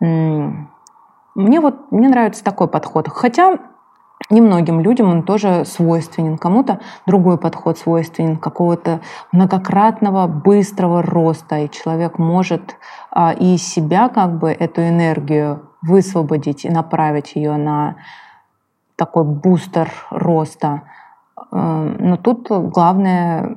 Мне 0.00 1.60
вот, 1.60 1.90
мне 1.90 2.08
нравится 2.08 2.44
такой 2.44 2.68
подход. 2.68 3.08
Хотя 3.08 3.58
немногим 4.32 4.80
людям 4.80 5.10
он 5.10 5.22
тоже 5.22 5.64
свойственен. 5.64 6.38
Кому-то 6.38 6.80
другой 7.06 7.38
подход 7.38 7.78
свойственен 7.78 8.36
какого-то 8.36 9.00
многократного 9.30 10.26
быстрого 10.26 11.02
роста, 11.02 11.58
и 11.58 11.70
человек 11.70 12.18
может 12.18 12.76
а, 13.10 13.32
и 13.32 13.56
себя 13.58 14.08
как 14.08 14.38
бы 14.38 14.50
эту 14.50 14.82
энергию 14.82 15.68
высвободить 15.82 16.64
и 16.64 16.70
направить 16.70 17.36
ее 17.36 17.56
на 17.56 17.96
такой 18.96 19.24
бустер 19.24 19.90
роста. 20.10 20.82
Э, 21.50 21.96
но 21.98 22.16
тут 22.16 22.48
главное 22.48 23.56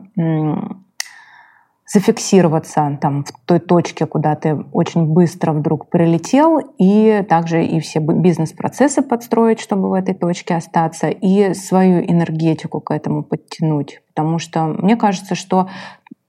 зафиксироваться 1.87 2.97
там 2.99 3.23
в 3.23 3.31
той 3.45 3.59
точке, 3.59 4.05
куда 4.05 4.35
ты 4.35 4.55
очень 4.73 5.05
быстро 5.05 5.51
вдруг 5.53 5.89
прилетел, 5.89 6.59
и 6.79 7.23
также 7.29 7.63
и 7.63 7.79
все 7.79 7.99
бизнес-процессы 7.99 9.03
подстроить, 9.03 9.59
чтобы 9.59 9.89
в 9.89 9.93
этой 9.93 10.15
точке 10.15 10.55
остаться, 10.55 11.09
и 11.09 11.53
свою 11.53 12.01
энергетику 12.01 12.81
к 12.81 12.91
этому 12.91 13.23
подтянуть. 13.23 14.01
Потому 14.07 14.39
что 14.39 14.65
мне 14.65 14.95
кажется, 14.95 15.35
что 15.35 15.69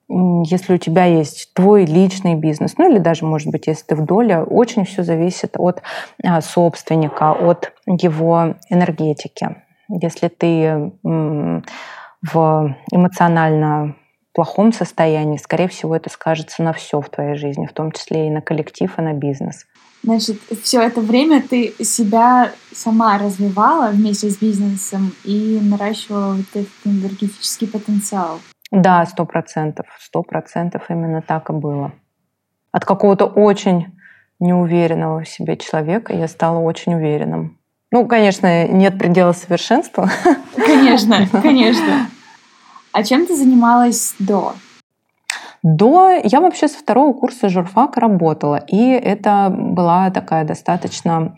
если 0.08 0.74
у 0.74 0.78
тебя 0.78 1.04
есть 1.06 1.52
твой 1.54 1.84
личный 1.84 2.34
бизнес, 2.34 2.76
ну 2.78 2.88
или 2.88 2.98
даже, 2.98 3.24
может 3.24 3.50
быть, 3.50 3.66
если 3.66 3.86
ты 3.86 3.96
в 3.96 4.04
доле, 4.04 4.42
очень 4.42 4.84
все 4.84 5.02
зависит 5.02 5.54
от 5.58 5.82
а, 6.22 6.40
собственника, 6.40 7.32
от 7.32 7.72
его 7.86 8.54
энергетики. 8.70 9.56
Если 9.88 10.28
ты 10.28 10.92
в 11.02 12.76
эмоционально 12.92 13.96
плохом 14.36 14.70
состоянии, 14.70 15.38
скорее 15.38 15.66
всего, 15.66 15.96
это 15.96 16.10
скажется 16.10 16.62
на 16.62 16.74
все 16.74 17.00
в 17.00 17.08
твоей 17.08 17.36
жизни, 17.36 17.66
в 17.66 17.72
том 17.72 17.90
числе 17.90 18.26
и 18.26 18.30
на 18.30 18.42
коллектив, 18.42 18.92
и 18.98 19.00
на 19.00 19.14
бизнес. 19.14 19.64
Значит, 20.04 20.38
все 20.62 20.82
это 20.82 21.00
время 21.00 21.42
ты 21.42 21.74
себя 21.82 22.52
сама 22.70 23.16
развивала 23.16 23.88
вместе 23.88 24.28
с 24.28 24.36
бизнесом 24.36 25.14
и 25.24 25.58
наращивала 25.62 26.34
вот 26.34 26.44
этот 26.52 26.68
энергетический 26.84 27.66
потенциал. 27.66 28.40
Да, 28.70 29.06
сто 29.06 29.24
процентов, 29.24 29.86
сто 29.98 30.22
процентов 30.22 30.90
именно 30.90 31.22
так 31.22 31.48
и 31.48 31.54
было. 31.54 31.92
От 32.72 32.84
какого-то 32.84 33.24
очень 33.24 33.86
неуверенного 34.38 35.22
в 35.22 35.28
себе 35.28 35.56
человека 35.56 36.12
я 36.12 36.28
стала 36.28 36.58
очень 36.58 36.94
уверенным. 36.94 37.58
Ну, 37.90 38.06
конечно, 38.06 38.68
нет 38.68 38.98
предела 38.98 39.32
совершенства. 39.32 40.10
Конечно, 40.56 41.26
конечно. 41.42 42.08
А 42.96 43.02
чем 43.02 43.26
ты 43.26 43.36
занималась 43.36 44.14
до? 44.18 44.54
До 45.62 46.08
я 46.24 46.40
вообще 46.40 46.66
с 46.66 46.72
второго 46.72 47.12
курса 47.12 47.50
журфака 47.50 48.00
работала, 48.00 48.56
и 48.56 48.88
это 48.88 49.54
была 49.54 50.10
такая 50.10 50.46
достаточно 50.46 51.36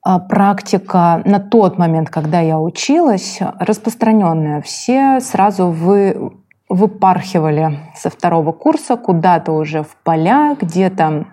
а, 0.00 0.20
практика 0.20 1.22
на 1.24 1.40
тот 1.40 1.76
момент, 1.76 2.08
когда 2.08 2.38
я 2.38 2.60
училась, 2.60 3.40
распространенная. 3.58 4.62
Все 4.62 5.18
сразу 5.18 5.70
вы, 5.70 6.32
выпархивали 6.68 7.80
со 7.96 8.08
второго 8.08 8.52
курса 8.52 8.96
куда-то 8.96 9.50
уже 9.50 9.82
в 9.82 9.96
поля, 10.04 10.56
где-то 10.60 11.26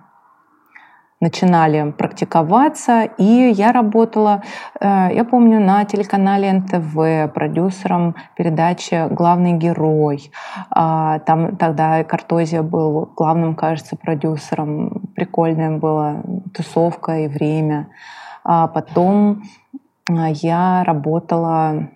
начинали 1.26 1.92
практиковаться, 1.92 3.04
и 3.18 3.52
я 3.56 3.72
работала, 3.72 4.44
э, 4.80 5.10
я 5.14 5.24
помню, 5.24 5.60
на 5.60 5.84
телеканале 5.86 6.54
НТВ 6.54 7.34
продюсером 7.34 8.16
передачи 8.38 9.08
«Главный 9.10 9.54
герой». 9.54 10.32
А, 10.70 11.20
там 11.20 11.56
тогда 11.56 12.04
Картозия 12.04 12.62
был 12.62 13.10
главным, 13.18 13.56
кажется, 13.56 13.96
продюсером. 13.96 15.02
Прикольная 15.16 15.78
была 15.80 16.22
тусовка 16.54 17.12
и 17.18 17.28
время. 17.28 17.88
А 18.44 18.68
потом 18.68 19.42
э, 20.10 20.14
я 20.44 20.84
работала 20.84 21.90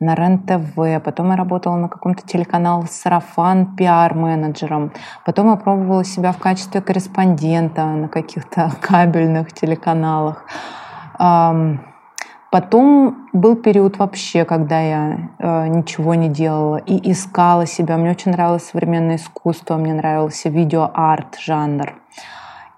на 0.00 0.14
РЕН-ТВ, 0.14 1.02
потом 1.04 1.30
я 1.30 1.36
работала 1.36 1.76
на 1.76 1.88
каком-то 1.88 2.26
телеканале 2.26 2.86
«Сарафан» 2.90 3.76
пиар-менеджером, 3.76 4.92
потом 5.26 5.50
я 5.50 5.56
пробовала 5.56 6.04
себя 6.04 6.32
в 6.32 6.38
качестве 6.38 6.80
корреспондента 6.80 7.84
на 7.84 8.08
каких-то 8.08 8.72
кабельных 8.80 9.52
телеканалах. 9.52 10.46
Потом 12.50 13.28
был 13.32 13.54
период 13.54 13.98
вообще, 13.98 14.44
когда 14.44 14.80
я 14.80 15.30
э, 15.38 15.68
ничего 15.68 16.16
не 16.16 16.28
делала 16.28 16.78
и 16.78 17.12
искала 17.12 17.64
себя. 17.64 17.96
Мне 17.96 18.10
очень 18.10 18.32
нравилось 18.32 18.66
современное 18.66 19.16
искусство, 19.16 19.76
мне 19.76 19.94
нравился 19.94 20.48
видеоарт 20.48 21.38
жанр. 21.38 21.94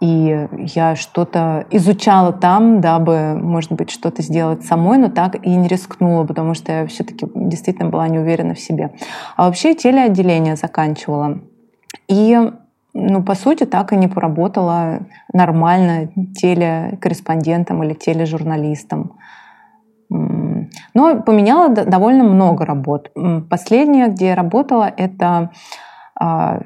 И 0.02 0.48
я 0.58 0.96
что-то 0.96 1.64
изучала 1.70 2.32
там, 2.32 2.80
дабы, 2.80 3.34
может 3.36 3.70
быть, 3.70 3.92
что-то 3.92 4.20
сделать 4.20 4.64
самой, 4.64 4.98
но 4.98 5.08
так 5.08 5.36
и 5.46 5.54
не 5.54 5.68
рискнула, 5.68 6.24
потому 6.24 6.54
что 6.54 6.72
я 6.72 6.86
все-таки 6.88 7.24
действительно 7.36 7.88
была 7.88 8.08
не 8.08 8.18
уверена 8.18 8.54
в 8.54 8.58
себе. 8.58 8.90
А 9.36 9.46
вообще 9.46 9.74
телеотделение 9.74 10.56
заканчивала. 10.56 11.38
И 12.08 12.36
ну, 12.94 13.22
по 13.22 13.36
сути, 13.36 13.62
так 13.64 13.92
и 13.92 13.96
не 13.96 14.08
поработала 14.08 15.02
нормально 15.32 16.08
телекорреспондентом 16.34 17.84
или 17.84 17.94
тележурналистом. 17.94 19.12
Но 20.08 21.22
поменяла 21.22 21.68
довольно 21.68 22.24
много 22.24 22.66
работ. 22.66 23.12
Последнее, 23.48 24.08
где 24.08 24.26
я 24.26 24.34
работала, 24.34 24.92
это 24.96 25.52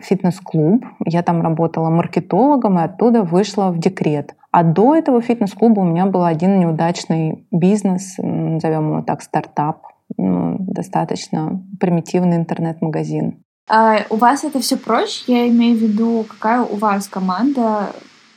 фитнес-клуб. 0.02 0.84
Я 1.04 1.22
там 1.22 1.42
работала 1.42 1.88
маркетологом 1.90 2.78
и 2.78 2.82
оттуда 2.82 3.22
вышла 3.22 3.70
в 3.70 3.78
декрет. 3.78 4.34
А 4.50 4.62
до 4.62 4.94
этого 4.94 5.20
фитнес-клуба 5.20 5.80
у 5.80 5.84
меня 5.84 6.06
был 6.06 6.24
один 6.24 6.60
неудачный 6.60 7.46
бизнес, 7.50 8.14
назовем 8.18 8.88
его 8.88 9.02
так, 9.02 9.22
стартап, 9.22 9.82
ну, 10.16 10.56
достаточно 10.58 11.62
примитивный 11.80 12.36
интернет-магазин. 12.36 13.42
А 13.68 14.04
у 14.10 14.16
вас 14.16 14.44
это 14.44 14.60
все 14.60 14.76
проще? 14.76 15.24
Я 15.26 15.48
имею 15.48 15.76
в 15.76 15.80
виду, 15.80 16.24
какая 16.28 16.62
у 16.62 16.76
вас 16.76 17.08
команда 17.08 17.88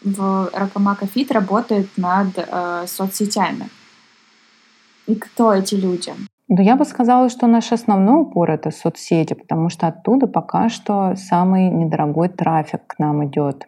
в 0.04 0.50
Ракамака 0.54 1.06
Фит 1.06 1.32
работает 1.32 1.88
над 1.98 2.28
э, 2.36 2.86
соцсетями? 2.88 3.70
И 5.06 5.16
кто 5.16 5.54
эти 5.54 5.76
люди? 5.76 6.14
Ну, 6.52 6.64
я 6.64 6.76
бы 6.76 6.84
сказала, 6.84 7.30
что 7.30 7.46
наш 7.46 7.72
основной 7.72 8.22
упор— 8.22 8.50
это 8.52 8.72
соцсети, 8.72 9.36
потому 9.36 9.70
что 9.70 9.88
оттуда 9.88 10.26
пока 10.26 10.70
что 10.70 11.16
самый 11.16 11.70
недорогой 11.70 12.28
трафик 12.28 12.88
к 12.88 12.98
нам 12.98 13.24
идет. 13.28 13.68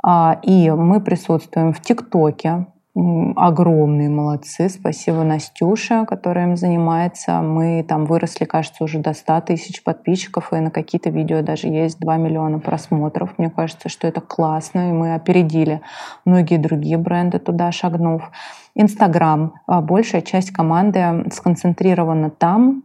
А, 0.00 0.38
и 0.42 0.70
мы 0.70 1.00
присутствуем 1.00 1.72
в 1.72 1.80
ТикТоке, 1.80 2.66
огромные 2.96 4.08
молодцы. 4.08 4.68
Спасибо 4.68 5.24
Настюше, 5.24 6.06
которая 6.06 6.46
им 6.46 6.56
занимается. 6.56 7.40
Мы 7.40 7.84
там 7.86 8.04
выросли, 8.06 8.44
кажется, 8.44 8.84
уже 8.84 9.00
до 9.00 9.14
100 9.14 9.40
тысяч 9.42 9.82
подписчиков, 9.82 10.52
и 10.52 10.56
на 10.56 10.70
какие-то 10.70 11.10
видео 11.10 11.42
даже 11.42 11.66
есть 11.66 11.98
2 11.98 12.16
миллиона 12.18 12.60
просмотров. 12.60 13.36
Мне 13.36 13.50
кажется, 13.50 13.88
что 13.88 14.06
это 14.06 14.20
классно, 14.20 14.90
и 14.90 14.92
мы 14.92 15.14
опередили 15.14 15.80
многие 16.24 16.56
другие 16.56 16.96
бренды 16.96 17.40
туда 17.40 17.72
шагнув. 17.72 18.30
Инстаграм. 18.76 19.54
А, 19.66 19.80
большая 19.80 20.22
часть 20.22 20.52
команды 20.52 21.24
сконцентрирована 21.32 22.30
там. 22.30 22.84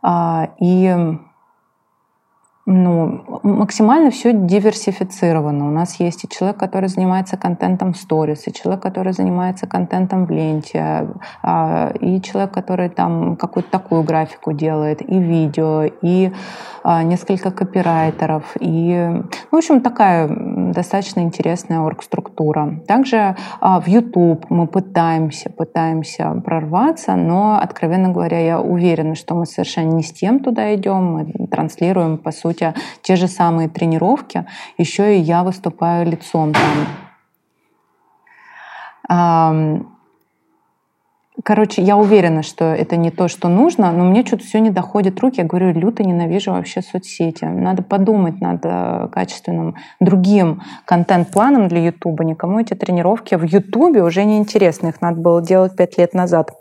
А, 0.00 0.50
и 0.60 1.18
ну, 2.68 3.40
максимально 3.44 4.10
все 4.10 4.32
диверсифицировано. 4.32 5.68
У 5.68 5.70
нас 5.70 6.00
есть 6.00 6.24
и 6.24 6.28
человек, 6.28 6.58
который 6.58 6.88
занимается 6.88 7.36
контентом 7.36 7.92
в 7.92 7.96
сторис, 7.96 8.48
и 8.48 8.52
человек, 8.52 8.82
который 8.82 9.12
занимается 9.12 9.68
контентом 9.68 10.26
в 10.26 10.32
ленте, 10.32 11.06
а, 11.42 11.92
и 12.00 12.20
человек, 12.20 12.50
который 12.50 12.88
там 12.88 13.36
какую-то 13.36 13.70
такую 13.70 14.02
графику 14.02 14.52
делает, 14.52 15.00
и 15.00 15.16
видео, 15.16 15.84
и 16.02 16.32
несколько 17.02 17.50
копирайтеров, 17.50 18.56
и, 18.60 18.94
ну, 18.96 19.24
в 19.50 19.56
общем, 19.56 19.80
такая 19.80 20.28
достаточно 20.28 21.20
интересная 21.20 21.80
оргструктура. 21.80 22.80
Также 22.86 23.36
а, 23.60 23.80
в 23.80 23.88
YouTube 23.88 24.46
мы 24.50 24.66
пытаемся, 24.66 25.50
пытаемся 25.50 26.30
прорваться, 26.44 27.16
но, 27.16 27.58
откровенно 27.58 28.10
говоря, 28.10 28.38
я 28.38 28.60
уверена, 28.60 29.14
что 29.14 29.34
мы 29.34 29.46
совершенно 29.46 29.92
не 29.92 30.02
с 30.02 30.12
тем 30.12 30.40
туда 30.40 30.74
идем, 30.74 31.12
мы 31.12 31.46
транслируем, 31.48 32.18
по 32.18 32.30
сути, 32.30 32.74
те 33.02 33.16
же 33.16 33.26
самые 33.26 33.68
тренировки, 33.68 34.44
еще 34.78 35.16
и 35.16 35.20
я 35.20 35.42
выступаю 35.42 36.06
лицом 36.06 36.52
там. 39.08 39.95
Короче, 41.44 41.82
я 41.82 41.96
уверена, 41.96 42.42
что 42.42 42.64
это 42.64 42.96
не 42.96 43.10
то, 43.10 43.28
что 43.28 43.48
нужно, 43.48 43.92
но 43.92 44.04
мне 44.04 44.24
что-то 44.24 44.44
все 44.44 44.58
не 44.58 44.70
доходит 44.70 45.20
руки. 45.20 45.40
Я 45.40 45.46
говорю, 45.46 45.72
люто 45.72 46.02
ненавижу 46.02 46.52
вообще 46.52 46.80
соцсети. 46.80 47.44
Надо 47.44 47.82
подумать 47.82 48.40
над 48.40 48.64
э, 48.64 49.08
качественным 49.12 49.76
другим 50.00 50.62
контент-планом 50.86 51.68
для 51.68 51.84
Ютуба. 51.84 52.24
Никому 52.24 52.60
эти 52.60 52.72
тренировки 52.74 53.34
в 53.34 53.42
Ютубе 53.42 54.02
уже 54.02 54.24
не 54.24 54.38
интересны. 54.38 54.88
Их 54.88 55.02
надо 55.02 55.20
было 55.20 55.42
делать 55.42 55.76
пять 55.76 55.98
лет 55.98 56.14
назад. 56.14 56.52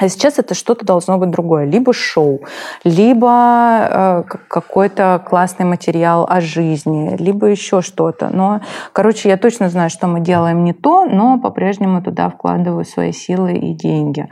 А 0.00 0.08
сейчас 0.08 0.38
это 0.38 0.54
что-то 0.54 0.86
должно 0.86 1.18
быть 1.18 1.30
другое. 1.30 1.66
Либо 1.66 1.92
шоу, 1.92 2.40
либо 2.84 3.88
э, 3.90 4.22
какой-то 4.48 5.22
классный 5.26 5.66
материал 5.66 6.26
о 6.28 6.40
жизни, 6.40 7.16
либо 7.18 7.46
еще 7.46 7.82
что-то. 7.82 8.30
Но, 8.32 8.62
короче, 8.94 9.28
я 9.28 9.36
точно 9.36 9.68
знаю, 9.68 9.90
что 9.90 10.06
мы 10.06 10.20
делаем 10.20 10.64
не 10.64 10.72
то, 10.72 11.04
но 11.04 11.38
по-прежнему 11.38 12.02
туда 12.02 12.30
вкладываю 12.30 12.86
свои 12.86 13.12
силы 13.12 13.52
и 13.52 13.74
деньги. 13.74 14.28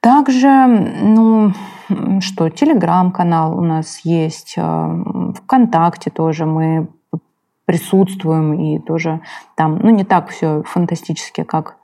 Также, 0.00 0.48
ну, 0.48 1.52
что, 2.20 2.48
телеграм-канал 2.48 3.58
у 3.58 3.62
нас 3.62 4.00
есть, 4.04 4.54
э, 4.56 5.02
ВКонтакте 5.42 6.10
тоже 6.10 6.46
мы 6.46 6.86
присутствуем 7.64 8.54
и 8.54 8.78
тоже 8.78 9.20
там, 9.56 9.80
ну, 9.82 9.90
не 9.90 10.04
так 10.04 10.28
все 10.28 10.62
фантастически, 10.62 11.42
как 11.42 11.76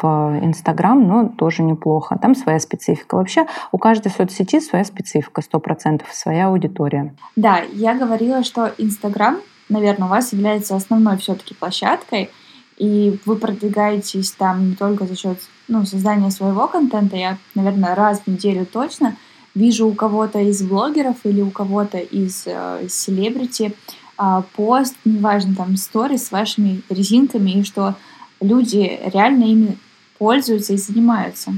в 0.00 0.38
Инстаграм, 0.42 1.06
но 1.06 1.28
тоже 1.28 1.62
неплохо. 1.62 2.18
Там 2.20 2.34
своя 2.34 2.58
специфика. 2.58 3.16
Вообще 3.16 3.46
у 3.72 3.78
каждой 3.78 4.10
соцсети 4.10 4.60
своя 4.60 4.84
специфика, 4.84 5.42
сто 5.42 5.58
процентов, 5.58 6.08
своя 6.12 6.48
аудитория. 6.48 7.14
Да, 7.36 7.60
я 7.72 7.94
говорила, 7.94 8.44
что 8.44 8.72
Инстаграм, 8.78 9.38
наверное, 9.68 10.06
у 10.06 10.10
вас 10.10 10.32
является 10.32 10.76
основной 10.76 11.16
все-таки 11.18 11.54
площадкой, 11.54 12.30
и 12.76 13.18
вы 13.26 13.36
продвигаетесь 13.36 14.30
там 14.32 14.70
не 14.70 14.74
только 14.74 15.06
за 15.06 15.16
счет 15.16 15.38
ну, 15.68 15.84
создания 15.84 16.30
своего 16.30 16.66
контента. 16.66 17.16
Я, 17.16 17.36
наверное, 17.54 17.94
раз 17.94 18.20
в 18.20 18.26
неделю 18.26 18.64
точно 18.64 19.16
вижу 19.54 19.86
у 19.86 19.94
кого-то 19.94 20.38
из 20.38 20.62
блогеров 20.62 21.16
или 21.24 21.42
у 21.42 21.50
кого-то 21.50 21.98
из 21.98 22.44
э, 22.46 22.86
селебрити 22.88 23.74
э, 24.18 24.42
пост, 24.56 24.96
неважно, 25.04 25.54
там, 25.54 25.76
сторис 25.76 26.26
с 26.26 26.32
вашими 26.32 26.82
резинками, 26.88 27.50
и 27.50 27.64
что 27.64 27.96
люди 28.40 28.98
реально 29.12 29.44
ими 29.44 29.78
пользуются 30.18 30.72
и 30.72 30.76
занимаются? 30.76 31.52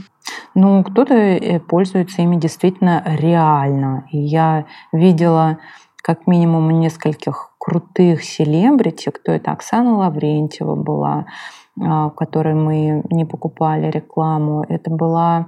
Ну, 0.54 0.84
кто-то 0.84 1.14
э, 1.14 1.60
пользуется 1.60 2.22
ими 2.22 2.36
действительно 2.36 3.02
реально. 3.06 4.06
И 4.10 4.18
я 4.18 4.66
видела 4.92 5.58
как 6.02 6.26
минимум 6.26 6.80
нескольких 6.80 7.50
крутых 7.58 8.22
селебрити, 8.24 9.10
кто 9.10 9.32
это 9.32 9.52
Оксана 9.52 9.96
Лаврентьева 9.96 10.74
была, 10.74 11.26
а, 11.80 12.08
в 12.08 12.14
которой 12.14 12.54
мы 12.54 13.04
не 13.10 13.24
покупали 13.24 13.90
рекламу. 13.90 14.64
Это 14.68 14.90
была 14.90 15.46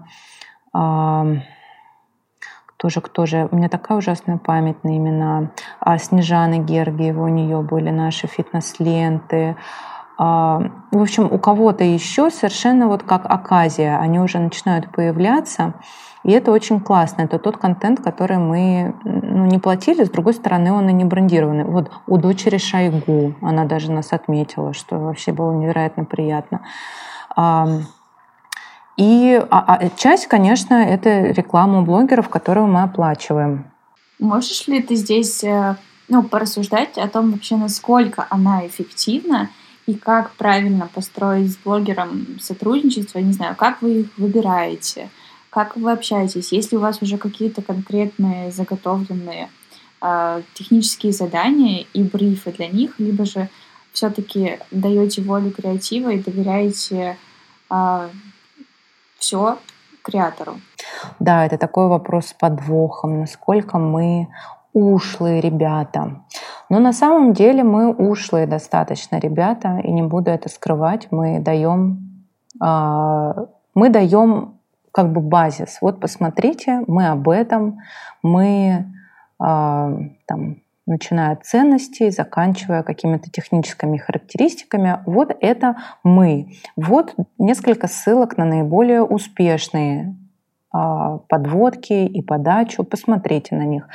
кто 2.85 2.88
же, 2.90 3.01
кто 3.01 3.25
же, 3.25 3.49
у 3.51 3.57
меня 3.57 3.68
такая 3.68 3.97
ужасная 3.97 4.37
память 4.37 4.85
на 4.85 4.97
имена. 4.97 5.53
А 5.81 5.97
Снежана 5.97 6.59
Гергиева, 6.59 7.23
у 7.23 7.29
нее 7.29 7.62
были 7.62 7.90
наши 7.90 8.27
фитнес-ленты. 8.27 9.57
А, 10.16 10.70
в 10.90 11.00
общем, 11.00 11.29
у 11.31 11.38
кого-то 11.38 11.85
еще 11.85 12.31
совершенно 12.31 12.87
вот 12.87 13.03
как 13.03 13.24
оказия, 13.24 13.98
они 13.98 14.20
уже 14.20 14.38
начинают 14.38 14.90
появляться, 14.90 15.74
и 16.22 16.31
это 16.31 16.53
очень 16.53 16.81
классно. 16.81 17.22
Это 17.22 17.38
тот 17.38 17.59
контент, 17.59 18.00
который 18.00 18.38
мы 18.38 18.94
ну, 19.05 19.46
не 19.46 19.59
платили, 19.59 20.05
с 20.05 20.11
другой 20.11 20.35
стороны, 20.35 20.72
он 20.72 20.88
и 20.88 20.92
не 20.92 21.05
брендированный. 21.05 21.64
Вот 21.64 21.90
у 22.07 22.16
дочери 22.16 22.59
Шойгу, 22.59 23.35
она 23.42 23.64
даже 23.64 23.92
нас 23.92 24.12
отметила, 24.12 24.72
что 24.72 24.98
вообще 24.98 25.33
было 25.33 25.53
невероятно 25.53 26.05
приятно. 26.05 26.62
И 28.96 29.44
а, 29.50 29.74
а 29.74 29.88
часть, 29.96 30.29
конечно, 30.29 30.74
это 30.74 31.22
реклама 31.33 31.83
блогеров, 31.83 32.29
которую 32.29 32.68
мы 32.68 32.83
оплачиваем. 32.83 33.66
Можешь 34.20 34.68
ли 34.68 34.81
ты 34.81 34.94
здесь 34.94 35.42
э, 35.42 35.74
ну, 36.09 36.22
порассуждать 36.22 36.96
о 36.96 37.09
том 37.09 37.33
вообще, 37.33 37.57
насколько 37.57 38.27
она 38.31 38.64
эффективна, 38.66 39.50
и 39.87 39.94
как 39.94 40.33
правильно 40.33 40.88
построить 40.92 41.53
с 41.53 41.57
блогером 41.57 42.38
сотрудничество, 42.40 43.18
не 43.18 43.33
знаю, 43.33 43.55
как 43.57 43.83
вы 43.83 44.01
их 44.01 44.18
выбираете, 44.18 45.11
как 45.51 45.77
вы 45.77 45.92
общаетесь, 45.92 46.53
есть 46.53 46.73
ли 46.73 46.79
у 46.79 46.81
вас 46.81 47.03
уже 47.03 47.18
какие-то 47.18 47.62
конкретные 47.62 48.51
заготовленные 48.51 49.51
э, 50.01 50.42
технические 50.55 51.12
задания 51.12 51.87
и 51.92 52.03
брифы 52.03 52.51
для 52.53 52.68
них, 52.68 52.99
либо 52.99 53.25
же 53.25 53.49
все-таки 53.92 54.59
даете 54.70 55.23
волю 55.23 55.53
креатива 55.53 56.11
и 56.11 56.23
доверяете 56.23 56.97
э, 56.97 57.16
а, 57.70 58.11
все 59.18 59.59
креатору? 60.03 60.61
Да, 61.18 61.47
это 61.47 61.59
такой 61.59 61.88
вопрос 61.88 62.27
с 62.27 62.33
подвохом, 62.35 63.20
насколько 63.20 63.79
мы 63.79 64.29
ушлые 64.74 65.40
ребята. 65.40 66.24
Но 66.68 66.80
на 66.80 66.92
самом 66.92 67.32
деле 67.32 67.62
мы 67.62 67.94
ушлые 67.94 68.46
достаточно 68.46 69.18
ребята, 69.18 69.78
и 69.82 69.90
не 69.90 70.02
буду 70.02 70.30
это 70.30 70.48
скрывать, 70.50 71.08
мы 71.10 71.38
даем, 71.38 72.26
а, 72.60 73.46
мы 73.74 73.88
даем 73.88 74.58
как 74.92 75.12
бы 75.12 75.20
базис. 75.20 75.78
Вот 75.80 76.00
посмотрите, 76.00 76.82
мы 76.87 77.08
об 77.08 77.28
этом, 77.28 77.78
мы 78.22 78.92
а, 79.38 79.92
там, 80.26 80.56
начиная 80.87 81.32
от 81.32 81.44
ценностей, 81.44 82.10
заканчивая 82.10 82.82
какими-то 82.82 83.30
техническими 83.30 83.96
характеристиками. 83.96 85.00
Вот 85.06 85.37
это 85.40 85.76
мы. 86.02 86.52
Вот 86.76 87.14
несколько 87.38 87.87
ссылок 87.87 88.37
на 88.37 88.44
наиболее 88.44 89.02
успешные 89.02 90.16
а, 90.72 91.18
подводки 91.28 91.92
и 91.92 92.22
подачу. 92.22 92.84
Посмотрите 92.84 93.54
на 93.54 93.64
них. 93.64 93.88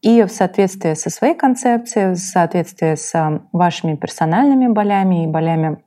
И 0.00 0.22
в 0.22 0.28
соответствии 0.28 0.94
со 0.94 1.10
своей 1.10 1.34
концепцией, 1.34 2.14
в 2.14 2.18
соответствии 2.18 2.94
с 2.94 3.40
вашими 3.52 3.96
персональными 3.96 4.68
болями 4.68 5.24
и 5.24 5.26
болями 5.26 5.82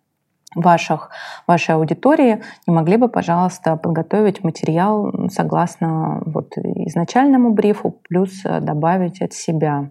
ваших, 0.53 1.11
вашей 1.47 1.75
аудитории, 1.75 2.43
не 2.67 2.73
могли 2.73 2.97
бы, 2.97 3.07
пожалуйста, 3.07 3.77
подготовить 3.77 4.43
материал 4.43 5.29
согласно 5.29 6.21
вот 6.25 6.57
изначальному 6.57 7.53
брифу, 7.53 7.91
плюс 8.09 8.41
добавить 8.43 9.21
от 9.21 9.31
себя. 9.31 9.89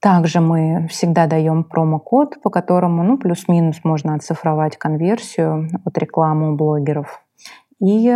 Также 0.00 0.40
мы 0.40 0.86
всегда 0.88 1.26
даем 1.26 1.64
промокод, 1.64 2.40
по 2.42 2.50
которому 2.50 3.02
ну, 3.02 3.18
плюс-минус 3.18 3.80
можно 3.84 4.14
оцифровать 4.14 4.76
конверсию 4.76 5.68
от 5.84 5.98
рекламы 5.98 6.52
у 6.52 6.56
блогеров. 6.56 7.22
И 7.80 8.12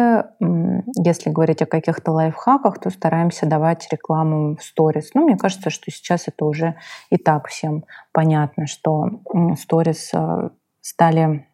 если 1.05 1.31
говорить 1.31 1.63
о 1.63 1.67
каких-то 1.67 2.11
лайфхаках, 2.13 2.81
то 2.81 2.91
стараемся 2.91 3.47
давать 3.47 3.87
рекламу 3.93 4.57
в 4.57 4.63
сторис. 4.63 5.11
Ну, 5.15 5.25
мне 5.25 5.37
кажется, 5.37 5.71
что 5.71 5.91
сейчас 5.91 6.27
это 6.27 6.45
уже 6.45 6.75
и 7.11 7.17
так 7.17 7.47
всем 7.47 7.85
понятно, 8.13 8.67
что 8.67 9.21
сторис 9.57 10.11
э, 10.13 10.51
стали, 10.81 11.47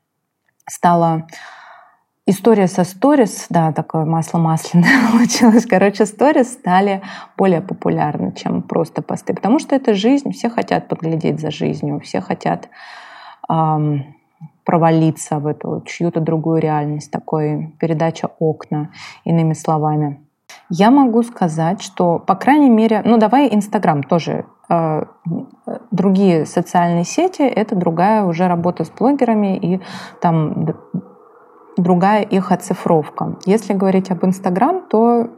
стало 0.67 1.27
история 2.25 2.67
со 2.67 2.85
сторис, 2.85 3.47
да, 3.51 3.73
такое 3.73 4.05
масло 4.05 4.39
масляное 4.39 5.11
получилось. 5.13 5.67
Короче, 5.67 6.07
сторис 6.07 6.53
стали 6.53 7.03
более 7.37 7.61
популярны, 7.61 8.33
чем 8.33 8.63
просто 8.63 9.03
посты, 9.03 9.35
потому 9.35 9.59
что 9.59 9.77
это 9.77 9.95
жизнь, 9.95 10.33
все 10.33 10.49
хотят 10.49 10.89
подглядеть 10.89 11.41
за 11.41 11.51
жизнью, 11.51 12.01
все 12.01 12.21
хотят 12.21 12.69
эм, 13.51 14.15
провалиться 14.69 15.39
в 15.39 15.47
эту 15.47 15.83
чью-то 15.87 16.21
другую 16.21 16.61
реальность, 16.61 17.11
такой 17.11 17.75
передача 17.81 18.29
окна, 18.39 18.91
иными 19.25 19.55
словами. 19.55 20.21
Я 20.69 20.91
могу 20.91 21.23
сказать, 21.23 21.81
что, 21.81 22.19
по 22.19 22.35
крайней 22.35 22.69
мере, 22.69 23.01
ну 23.03 23.17
давай 23.17 23.49
Инстаграм 23.55 24.03
тоже 24.03 24.45
э, 24.69 25.05
другие 25.91 26.45
социальные 26.45 27.05
сети 27.05 27.41
это 27.41 27.77
другая 27.77 28.25
уже 28.25 28.47
работа 28.47 28.85
с 28.85 28.91
блогерами 28.91 29.57
и 29.57 29.81
там 30.21 30.67
другая 31.79 32.21
их 32.21 32.53
оцифровка. 32.53 33.39
Если 33.47 33.73
говорить 33.73 34.11
об 34.11 34.23
Инстаграм, 34.27 34.83
то 34.87 35.31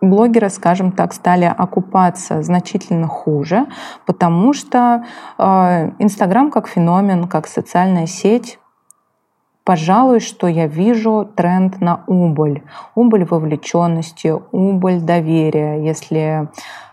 блогеры, 0.00 0.48
скажем 0.50 0.92
так, 0.92 1.12
стали 1.12 1.44
окупаться 1.44 2.42
значительно 2.42 3.08
хуже, 3.08 3.66
потому 4.06 4.52
что 4.52 5.04
э, 5.38 5.90
Инстаграм 5.98 6.50
как 6.50 6.68
феномен, 6.68 7.28
как 7.28 7.46
социальная 7.46 8.06
сеть, 8.06 8.58
пожалуй, 9.64 10.20
что 10.20 10.46
я 10.46 10.66
вижу 10.66 11.28
тренд 11.36 11.80
на 11.80 12.04
убыль. 12.06 12.62
Убыль 12.94 13.24
вовлеченности, 13.24 14.34
убыль 14.52 15.00
доверия. 15.00 15.84
Если 15.84 16.48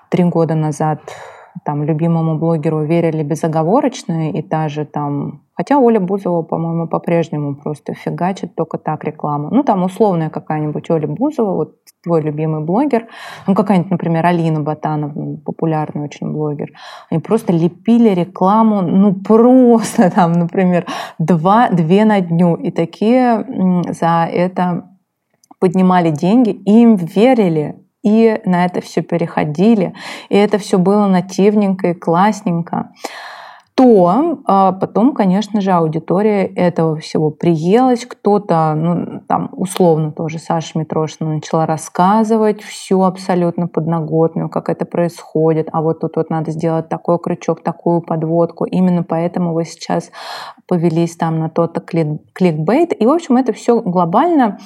три 0.09 0.23
года 0.25 0.55
назад 0.55 0.99
там, 1.63 1.83
любимому 1.83 2.37
блогеру 2.37 2.83
верили 2.83 3.23
безоговорочно, 3.23 4.31
и 4.31 4.41
та 4.41 4.67
же 4.67 4.85
там... 4.85 5.44
Хотя 5.57 5.79
Оля 5.79 5.99
Бузова, 5.99 6.41
по-моему, 6.41 6.87
по-прежнему 6.87 7.55
просто 7.55 7.93
фигачит 7.93 8.55
только 8.55 8.77
так 8.77 9.03
рекламу. 9.05 9.49
Ну, 9.51 9.63
там 9.63 9.83
условная 9.83 10.29
какая-нибудь 10.29 10.89
Оля 10.89 11.07
Бузова, 11.07 11.55
вот 11.55 11.75
твой 12.03 12.21
любимый 12.21 12.61
блогер, 12.61 13.07
ну, 13.47 13.55
какая-нибудь, 13.55 13.91
например, 13.91 14.25
Алина 14.25 14.59
Батанова, 14.59 15.37
популярный 15.45 16.03
очень 16.03 16.31
блогер, 16.31 16.71
они 17.09 17.21
просто 17.21 17.53
лепили 17.53 18.09
рекламу, 18.09 18.81
ну, 18.81 19.13
просто 19.13 20.11
там, 20.15 20.33
например, 20.33 20.85
два, 21.19 21.69
две 21.69 22.03
на 22.05 22.19
дню, 22.19 22.55
и 22.55 22.71
такие 22.71 23.45
за 23.89 24.29
это 24.31 24.89
поднимали 25.59 26.11
деньги, 26.11 26.49
им 26.49 26.95
верили, 26.95 27.75
и 28.03 28.39
на 28.45 28.65
это 28.65 28.81
все 28.81 29.01
переходили, 29.01 29.95
и 30.29 30.35
это 30.35 30.59
все 30.59 30.77
было 30.77 31.07
нативненько 31.07 31.87
и 31.87 31.93
классненько 31.93 32.91
то 33.75 34.39
а, 34.45 34.71
потом, 34.71 35.13
конечно 35.13 35.59
же, 35.59 35.71
аудитория 35.71 36.45
этого 36.45 36.95
всего 36.95 37.29
приелась. 37.29 38.05
Кто-то, 38.05 38.73
ну, 38.73 39.21
там, 39.27 39.49
условно 39.51 40.13
тоже 40.13 40.39
Саша 40.39 40.79
Митрошина 40.79 41.35
начала 41.35 41.65
рассказывать 41.65 42.63
всю 42.63 43.03
абсолютно 43.03 43.67
подноготную, 43.67 44.47
как 44.47 44.69
это 44.69 44.85
происходит. 44.85 45.67
А 45.73 45.81
вот 45.81 45.99
тут 45.99 46.15
вот 46.15 46.29
надо 46.29 46.51
сделать 46.51 46.87
такой 46.87 47.19
крючок, 47.19 47.63
такую 47.63 47.99
подводку. 48.01 48.63
Именно 48.63 49.03
поэтому 49.03 49.53
вы 49.53 49.65
сейчас 49.65 50.09
повелись 50.67 51.17
там 51.17 51.39
на 51.39 51.49
тот-то 51.49 51.81
кликбейт. 51.81 52.93
И, 52.97 53.05
в 53.05 53.11
общем, 53.11 53.35
это 53.35 53.51
все 53.51 53.81
глобально 53.81 54.57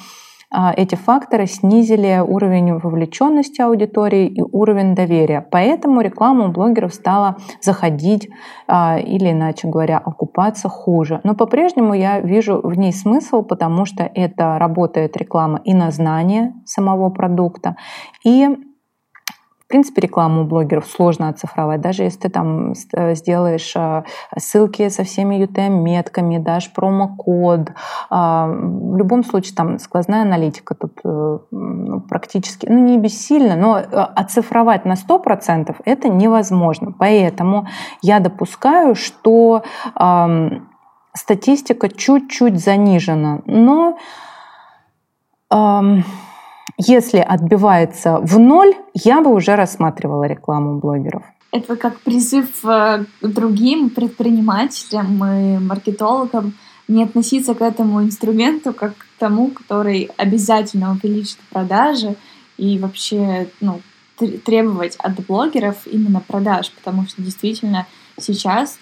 эти 0.52 0.96
факторы 0.96 1.46
снизили 1.46 2.18
уровень 2.18 2.74
вовлеченности 2.74 3.60
аудитории 3.60 4.26
и 4.26 4.42
уровень 4.42 4.94
доверия. 4.94 5.46
Поэтому 5.50 6.00
реклама 6.00 6.46
у 6.46 6.52
блогеров 6.52 6.92
стала 6.92 7.36
заходить 7.60 8.28
а, 8.66 8.98
или, 8.98 9.30
иначе 9.30 9.68
говоря, 9.68 9.98
окупаться 9.98 10.68
хуже. 10.68 11.20
Но 11.22 11.34
по-прежнему 11.34 11.94
я 11.94 12.20
вижу 12.20 12.60
в 12.62 12.74
ней 12.74 12.92
смысл, 12.92 13.42
потому 13.42 13.84
что 13.84 14.02
это 14.02 14.58
работает 14.58 15.16
реклама 15.16 15.60
и 15.64 15.72
на 15.74 15.90
знание 15.90 16.54
самого 16.64 17.10
продукта, 17.10 17.76
и 18.24 18.48
принципе, 19.70 20.02
рекламу 20.02 20.44
блогеров 20.44 20.86
сложно 20.86 21.28
оцифровать. 21.28 21.80
Даже 21.80 22.02
если 22.02 22.18
ты 22.18 22.28
там 22.28 22.72
э, 22.92 23.14
сделаешь 23.14 23.72
э, 23.76 24.02
ссылки 24.36 24.88
со 24.88 25.04
всеми 25.04 25.36
UTM-метками, 25.44 26.38
дашь 26.38 26.72
промокод, 26.72 27.70
а, 28.10 28.48
в 28.48 28.96
любом 28.96 29.24
случае 29.24 29.54
там 29.54 29.78
сквозная 29.78 30.22
аналитика 30.22 30.74
тут 30.74 30.98
э, 31.04 31.38
ну, 31.50 32.00
практически, 32.00 32.66
ну 32.66 32.78
не 32.80 32.98
бессильно, 32.98 33.54
но 33.54 33.76
оцифровать 34.16 34.84
на 34.84 34.94
100% 34.94 35.76
это 35.84 36.08
невозможно. 36.08 36.92
Поэтому 36.98 37.68
я 38.02 38.18
допускаю, 38.18 38.94
что 38.96 39.62
статистика 41.14 41.88
чуть-чуть 41.88 42.62
занижена, 42.62 43.40
но 43.46 43.96
если 46.86 47.18
отбивается 47.18 48.18
в 48.20 48.38
ноль, 48.38 48.74
я 48.94 49.20
бы 49.20 49.32
уже 49.34 49.56
рассматривала 49.56 50.24
рекламу 50.24 50.78
блогеров. 50.78 51.22
Это 51.52 51.76
как 51.76 52.00
призыв 52.00 52.64
э, 52.64 53.04
другим 53.20 53.90
предпринимателям 53.90 55.24
и 55.24 55.58
маркетологам 55.58 56.54
не 56.88 57.04
относиться 57.04 57.54
к 57.54 57.62
этому 57.62 58.02
инструменту 58.02 58.72
как 58.72 58.96
к 58.96 59.06
тому, 59.18 59.48
который 59.48 60.10
обязательно 60.16 60.92
увеличит 60.92 61.38
продажи 61.50 62.16
и 62.56 62.78
вообще 62.78 63.48
ну, 63.60 63.80
требовать 64.44 64.96
от 64.96 65.26
блогеров 65.26 65.86
именно 65.86 66.20
продаж, 66.20 66.70
потому 66.70 67.06
что 67.06 67.22
действительно 67.22 67.86
сейчас, 68.18 68.78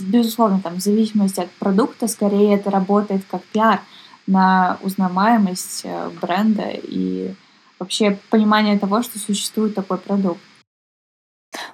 безусловно, 0.00 0.60
там, 0.62 0.76
в 0.76 0.80
зависимости 0.80 1.40
от 1.40 1.50
продукта, 1.50 2.08
скорее 2.08 2.54
это 2.54 2.70
работает 2.70 3.22
как 3.30 3.42
пиар— 3.44 3.80
на 4.28 4.76
узнаваемость 4.82 5.82
э, 5.84 6.10
бренда 6.20 6.70
и 6.70 7.34
вообще 7.80 8.18
понимание 8.30 8.78
того, 8.78 9.02
что 9.02 9.18
существует 9.18 9.74
такой 9.74 9.96
продукт. 9.96 10.40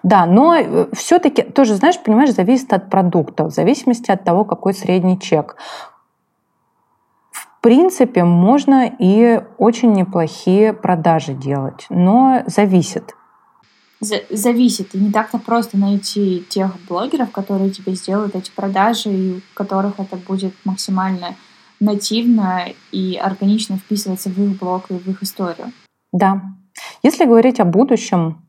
Да, 0.03 0.25
но 0.25 0.55
э, 0.55 0.87
все-таки 0.95 1.43
тоже, 1.43 1.75
знаешь, 1.75 2.01
понимаешь, 2.01 2.33
зависит 2.33 2.73
от 2.73 2.91
продукта, 2.91 3.45
в 3.45 3.51
зависимости 3.51 4.11
от 4.11 4.25
того, 4.25 4.45
какой 4.45 4.73
средний 4.73 5.19
чек. 5.19 5.57
В 7.33 7.61
принципе, 7.61 8.23
можно 8.23 8.87
и 8.99 9.43
очень 9.59 9.93
неплохие 9.93 10.73
продажи 10.75 11.35
делать, 11.35 11.87
но 11.89 12.45
зависит. 12.47 13.15
Зависит. 14.01 14.95
И 14.95 14.99
не 14.99 15.11
так-то 15.11 15.39
просто 15.39 15.77
найти 15.77 16.45
тех 16.49 16.71
блогеров, 16.87 17.33
которые 17.33 17.71
тебе 17.71 17.95
сделают 17.95 18.37
эти 18.37 18.51
продажи, 18.51 19.11
и 19.11 19.37
у 19.39 19.41
которых 19.55 19.99
это 19.99 20.17
будет 20.17 20.55
максимально 20.65 21.35
нативно 21.81 22.67
и 22.93 23.17
органично 23.17 23.77
вписываться 23.77 24.31
в 24.31 24.39
их 24.39 24.59
блог 24.59 24.91
и 24.91 24.95
в 24.95 25.09
их 25.09 25.23
историю. 25.23 25.73
Да. 26.13 26.43
Если 27.03 27.25
говорить 27.25 27.61
о 27.61 27.65
будущем, 27.65 28.47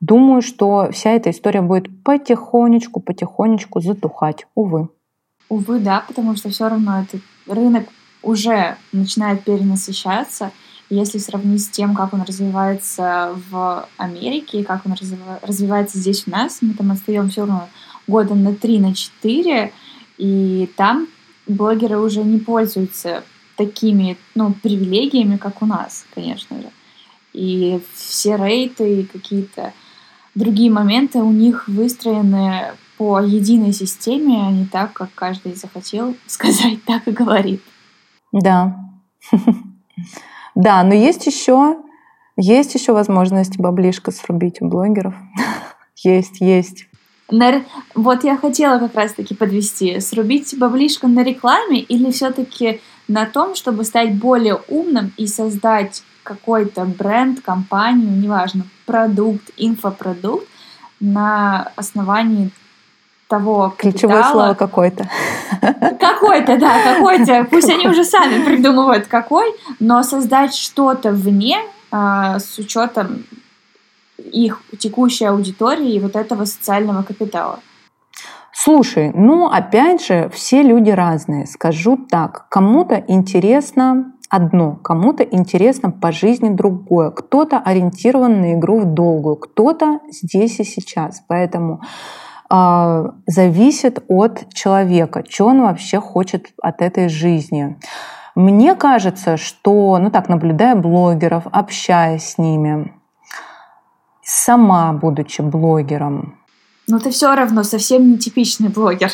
думаю, 0.00 0.42
что 0.42 0.90
вся 0.92 1.10
эта 1.10 1.30
история 1.30 1.62
будет 1.62 2.02
потихонечку, 2.02 3.00
потихонечку 3.00 3.80
затухать, 3.80 4.46
увы. 4.54 4.88
Увы, 5.48 5.78
да, 5.78 6.04
потому 6.06 6.36
что 6.36 6.48
все 6.50 6.68
равно 6.68 7.02
этот 7.02 7.20
рынок 7.46 7.88
уже 8.22 8.76
начинает 8.92 9.44
перенасыщаться. 9.44 10.50
Если 10.90 11.18
сравнить 11.18 11.64
с 11.64 11.68
тем, 11.68 11.94
как 11.94 12.12
он 12.12 12.22
развивается 12.22 13.34
в 13.50 13.86
Америке, 13.96 14.64
как 14.64 14.84
он 14.86 14.94
развивается 15.42 15.98
здесь 15.98 16.24
у 16.26 16.30
нас, 16.30 16.58
мы 16.60 16.74
там 16.74 16.92
отстаем 16.92 17.30
все 17.30 17.42
равно 17.42 17.68
года 18.06 18.34
на 18.34 18.54
три, 18.54 18.78
на 18.78 18.94
четыре, 18.94 19.72
и 20.18 20.70
там 20.76 21.08
блогеры 21.46 21.98
уже 21.98 22.22
не 22.22 22.38
пользуются 22.38 23.22
такими, 23.56 24.16
ну, 24.34 24.52
привилегиями, 24.52 25.36
как 25.36 25.62
у 25.62 25.66
нас, 25.66 26.04
конечно 26.14 26.60
же. 26.60 26.70
И 27.32 27.80
все 27.94 28.36
рейты 28.36 29.00
и 29.00 29.04
какие-то 29.04 29.72
другие 30.34 30.70
моменты 30.70 31.18
у 31.18 31.30
них 31.30 31.68
выстроены 31.68 32.72
по 32.96 33.20
единой 33.20 33.72
системе, 33.72 34.46
а 34.46 34.50
не 34.50 34.66
так, 34.66 34.92
как 34.92 35.10
каждый 35.14 35.54
захотел 35.54 36.16
сказать, 36.26 36.82
так 36.84 37.06
и 37.08 37.12
говорит. 37.12 37.62
Да. 38.32 38.76
Да, 40.54 40.82
но 40.84 40.94
есть 40.94 41.26
еще, 41.26 41.78
есть 42.36 42.74
еще 42.74 42.92
возможность 42.92 43.58
баблишко 43.58 44.10
срубить 44.10 44.62
у 44.62 44.68
блогеров. 44.68 45.14
Есть, 45.96 46.40
есть. 46.40 46.86
На... 47.30 47.62
Вот 47.94 48.24
я 48.24 48.36
хотела 48.36 48.78
как 48.78 48.94
раз-таки 48.94 49.34
подвести. 49.34 50.00
Срубить 50.00 50.58
баблишко 50.58 51.08
на 51.08 51.22
рекламе 51.22 51.80
или 51.80 52.10
все-таки 52.10 52.80
на 53.08 53.26
том, 53.26 53.54
чтобы 53.54 53.84
стать 53.84 54.14
более 54.14 54.60
умным 54.68 55.12
и 55.16 55.26
создать 55.26 56.02
какой-то 56.22 56.84
бренд, 56.84 57.40
компанию, 57.40 58.10
неважно, 58.10 58.64
продукт, 58.86 59.50
инфопродукт 59.56 60.48
на 61.00 61.70
основании 61.76 62.50
того 63.28 63.70
капитала. 63.70 63.92
Ключевое 63.92 64.24
слово 64.24 64.54
какой-то. 64.54 65.08
Какой-то, 66.00 66.58
да, 66.58 66.94
какой-то. 66.94 67.44
Пусть 67.50 67.70
они 67.70 67.88
уже 67.88 68.04
сами 68.04 68.44
придумывают 68.44 69.06
какой, 69.06 69.54
но 69.80 70.02
создать 70.02 70.54
что-то 70.54 71.10
вне 71.10 71.58
а, 71.90 72.38
с 72.38 72.58
учетом 72.58 73.24
их 74.32 74.62
текущей 74.78 75.26
аудитории 75.26 75.94
и 75.94 76.00
вот 76.00 76.16
этого 76.16 76.44
социального 76.44 77.02
капитала? 77.02 77.60
Слушай, 78.52 79.10
ну 79.14 79.48
опять 79.48 80.06
же, 80.06 80.30
все 80.32 80.62
люди 80.62 80.90
разные. 80.90 81.46
Скажу 81.46 81.96
так, 81.96 82.46
кому-то 82.48 83.02
интересно 83.08 84.12
одно, 84.30 84.76
кому-то 84.76 85.22
интересно 85.24 85.90
по 85.90 86.12
жизни 86.12 86.48
другое, 86.48 87.10
кто-то 87.10 87.58
ориентирован 87.58 88.40
на 88.40 88.54
игру 88.54 88.80
в 88.80 88.84
долгую, 88.86 89.36
кто-то 89.36 90.00
здесь 90.10 90.60
и 90.60 90.64
сейчас. 90.64 91.22
Поэтому 91.28 91.82
э, 92.50 93.04
зависит 93.26 94.04
от 94.08 94.52
человека, 94.52 95.24
что 95.28 95.46
он 95.46 95.62
вообще 95.62 96.00
хочет 96.00 96.52
от 96.62 96.80
этой 96.80 97.08
жизни. 97.08 97.76
Мне 98.34 98.74
кажется, 98.74 99.36
что, 99.36 99.98
ну 99.98 100.10
так, 100.10 100.28
наблюдая 100.28 100.74
блогеров, 100.74 101.44
общаясь 101.52 102.30
с 102.30 102.38
ними, 102.38 102.92
сама 104.24 104.92
будучи 104.92 105.42
блогером. 105.42 106.38
Но 106.88 106.98
ты 106.98 107.10
все 107.10 107.34
равно 107.34 107.62
совсем 107.62 108.12
нетипичный 108.12 108.68
блогер. 108.68 109.10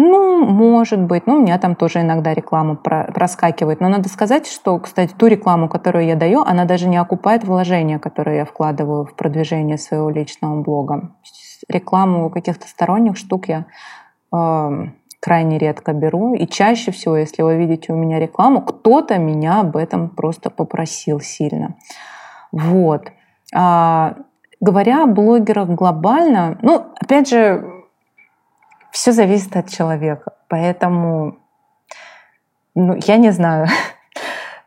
Ну, 0.00 0.44
может 0.44 1.00
быть. 1.00 1.26
Ну, 1.26 1.38
у 1.38 1.40
меня 1.40 1.58
там 1.58 1.74
тоже 1.74 2.02
иногда 2.02 2.32
реклама 2.32 2.76
проскакивает. 2.76 3.80
Но 3.80 3.88
надо 3.88 4.08
сказать, 4.08 4.46
что, 4.46 4.78
кстати, 4.78 5.12
ту 5.12 5.26
рекламу, 5.26 5.68
которую 5.68 6.06
я 6.06 6.14
даю, 6.14 6.42
она 6.42 6.66
даже 6.66 6.88
не 6.88 6.96
окупает 6.96 7.42
вложения, 7.42 7.98
которые 7.98 8.38
я 8.38 8.44
вкладываю 8.44 9.06
в 9.06 9.14
продвижение 9.14 9.76
своего 9.76 10.08
личного 10.08 10.62
блога. 10.62 11.16
Рекламу 11.68 12.30
каких-то 12.30 12.68
сторонних 12.68 13.16
штук 13.16 13.48
я 13.48 13.66
э, 14.32 14.86
крайне 15.20 15.58
редко 15.58 15.92
беру. 15.92 16.34
И 16.34 16.46
чаще 16.46 16.92
всего, 16.92 17.16
если 17.16 17.42
вы 17.42 17.56
видите 17.56 17.92
у 17.92 17.96
меня 17.96 18.20
рекламу, 18.20 18.62
кто-то 18.62 19.18
меня 19.18 19.60
об 19.60 19.76
этом 19.76 20.10
просто 20.10 20.48
попросил 20.48 21.18
сильно. 21.18 21.74
Вот. 22.52 23.10
А, 23.54 24.16
говоря 24.60 25.04
о 25.04 25.06
блогерах 25.06 25.68
глобально, 25.68 26.58
ну, 26.62 26.86
опять 27.00 27.28
же, 27.28 27.64
все 28.90 29.12
зависит 29.12 29.56
от 29.56 29.70
человека. 29.70 30.32
Поэтому, 30.48 31.38
ну, 32.74 32.98
я 33.06 33.16
не 33.16 33.30
знаю. 33.30 33.66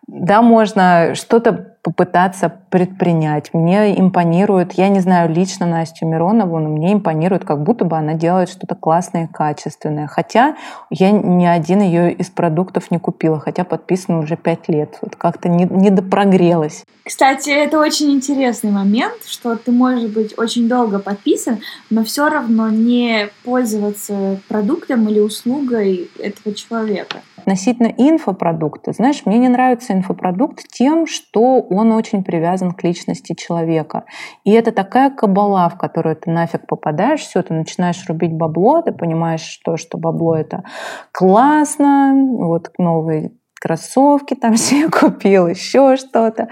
Да, 0.08 0.42
можно 0.42 1.16
что-то 1.16 1.54
попытаться 1.54 2.61
предпринять. 2.72 3.54
Мне 3.54 4.00
импонирует, 4.00 4.74
я 4.74 4.88
не 4.88 5.02
знаю 5.02 5.30
лично 5.30 5.66
Настю 5.68 6.08
Миронову, 6.08 6.58
но 6.58 6.70
мне 6.70 6.94
импонирует, 6.94 7.44
как 7.44 7.62
будто 7.62 7.86
бы 7.86 7.98
она 7.98 8.14
делает 8.14 8.50
что-то 8.50 8.76
классное 8.76 9.26
и 9.26 9.28
качественное. 9.28 10.08
Хотя 10.08 10.56
я 10.90 11.12
ни 11.12 11.46
один 11.46 11.82
ее 11.82 12.14
из 12.14 12.30
продуктов 12.30 12.90
не 12.90 12.98
купила, 12.98 13.40
хотя 13.40 13.66
подписана 13.66 14.20
уже 14.20 14.38
пять 14.38 14.70
лет. 14.70 14.98
Вот 15.02 15.16
как-то 15.16 15.50
не, 15.50 15.66
не 15.66 15.90
допрогрелась. 15.90 16.86
Кстати, 17.06 17.50
это 17.50 17.80
очень 17.80 18.12
интересный 18.12 18.72
момент, 18.72 19.26
что 19.26 19.56
ты 19.56 19.72
можешь 19.72 20.10
быть 20.10 20.38
очень 20.38 20.70
долго 20.70 21.00
подписан, 21.00 21.60
но 21.90 22.04
все 22.06 22.30
равно 22.30 22.70
не 22.70 23.28
пользоваться 23.44 24.40
продуктом 24.48 25.10
или 25.10 25.20
услугой 25.20 26.10
этого 26.18 26.56
человека. 26.56 27.18
Относительно 27.42 27.88
инфопродукта, 27.98 28.92
знаешь, 28.92 29.24
мне 29.26 29.40
не 29.40 29.50
нравится 29.50 29.94
инфопродукт 29.94 30.68
тем, 30.68 31.08
что 31.08 31.60
он 31.62 31.92
очень 31.92 32.24
привязан 32.24 32.61
к 32.70 32.84
личности 32.84 33.34
человека. 33.34 34.04
И 34.44 34.52
это 34.52 34.72
такая 34.72 35.10
кабала, 35.10 35.68
в 35.70 35.80
которую 35.80 36.16
ты 36.16 36.30
нафиг 36.30 36.68
попадаешь, 36.68 37.22
все, 37.22 37.42
ты 37.42 37.56
начинаешь 37.56 38.06
рубить 38.08 38.34
бабло, 38.34 38.84
ты 38.84 38.92
понимаешь, 38.92 39.42
что, 39.42 39.78
что 39.78 39.98
бабло 39.98 40.36
это 40.36 40.64
классно, 41.12 42.14
вот 42.14 42.70
новые 42.78 43.32
кроссовки 43.60 44.36
там 44.36 44.54
все 44.56 44.90
купил, 44.90 45.48
еще 45.48 45.96
что-то. 45.96 46.50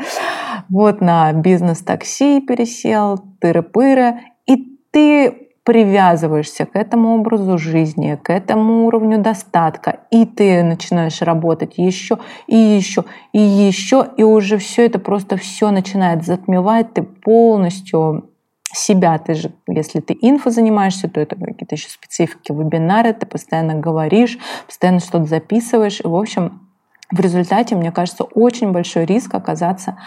Вот 0.69 1.01
на 1.01 1.31
бизнес-такси 1.33 2.41
пересел, 2.41 3.19
тыры-пыры. 3.39 4.19
И 4.45 4.79
ты 4.91 5.48
привязываешься 5.69 6.65
к 6.65 6.75
этому 6.75 7.13
образу 7.13 7.59
жизни, 7.59 8.19
к 8.23 8.33
этому 8.33 8.87
уровню 8.87 9.19
достатка, 9.19 9.99
и 10.09 10.25
ты 10.25 10.63
начинаешь 10.63 11.21
работать 11.21 11.77
еще 11.77 12.17
и 12.47 12.55
еще 12.55 13.05
и 13.33 13.39
еще, 13.39 14.07
и 14.17 14.23
уже 14.23 14.57
все 14.57 14.87
это 14.87 14.97
просто 14.97 15.37
все 15.37 15.69
начинает 15.69 16.25
затмевать, 16.25 16.95
ты 16.95 17.03
полностью 17.03 18.31
себя, 18.63 19.19
ты 19.19 19.35
же, 19.35 19.51
если 19.67 19.99
ты 19.99 20.17
инфо 20.19 20.49
занимаешься, 20.49 21.07
то 21.07 21.21
это 21.21 21.35
какие-то 21.35 21.75
еще 21.75 21.89
специфики 21.89 22.51
вебинары, 22.51 23.13
ты 23.13 23.27
постоянно 23.27 23.75
говоришь, 23.75 24.39
постоянно 24.65 24.99
что-то 25.01 25.25
записываешь, 25.25 26.01
и, 26.01 26.07
в 26.07 26.15
общем, 26.15 26.67
в 27.11 27.19
результате, 27.19 27.75
мне 27.75 27.91
кажется, 27.91 28.23
очень 28.23 28.71
большой 28.71 29.05
риск 29.05 29.35
оказаться 29.35 29.99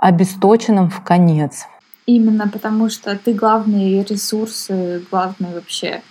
обесточенным 0.00 0.90
в 0.90 1.00
конец. 1.04 1.68
Именно 2.06 2.48
потому 2.48 2.88
что 2.88 3.18
ты 3.18 3.32
главный 3.34 4.02
ресурс, 4.04 4.70
главный 5.10 5.52
вообще 5.52 6.02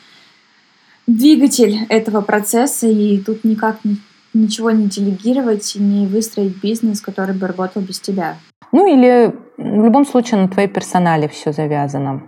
двигатель 1.07 1.85
этого 1.89 2.21
процесса, 2.21 2.87
и 2.87 3.17
тут 3.19 3.43
никак 3.43 3.77
ничего 4.33 4.71
не 4.71 4.87
делегировать 4.87 5.75
не 5.75 6.05
выстроить 6.05 6.61
бизнес, 6.61 7.01
который 7.01 7.33
бы 7.33 7.47
работал 7.47 7.81
без 7.81 7.99
тебя. 7.99 8.37
Ну 8.71 8.85
или 8.85 9.33
в 9.57 9.85
любом 9.85 10.05
случае 10.05 10.41
на 10.41 10.49
твоей 10.49 10.67
персонале 10.67 11.29
все 11.29 11.53
завязано 11.53 12.23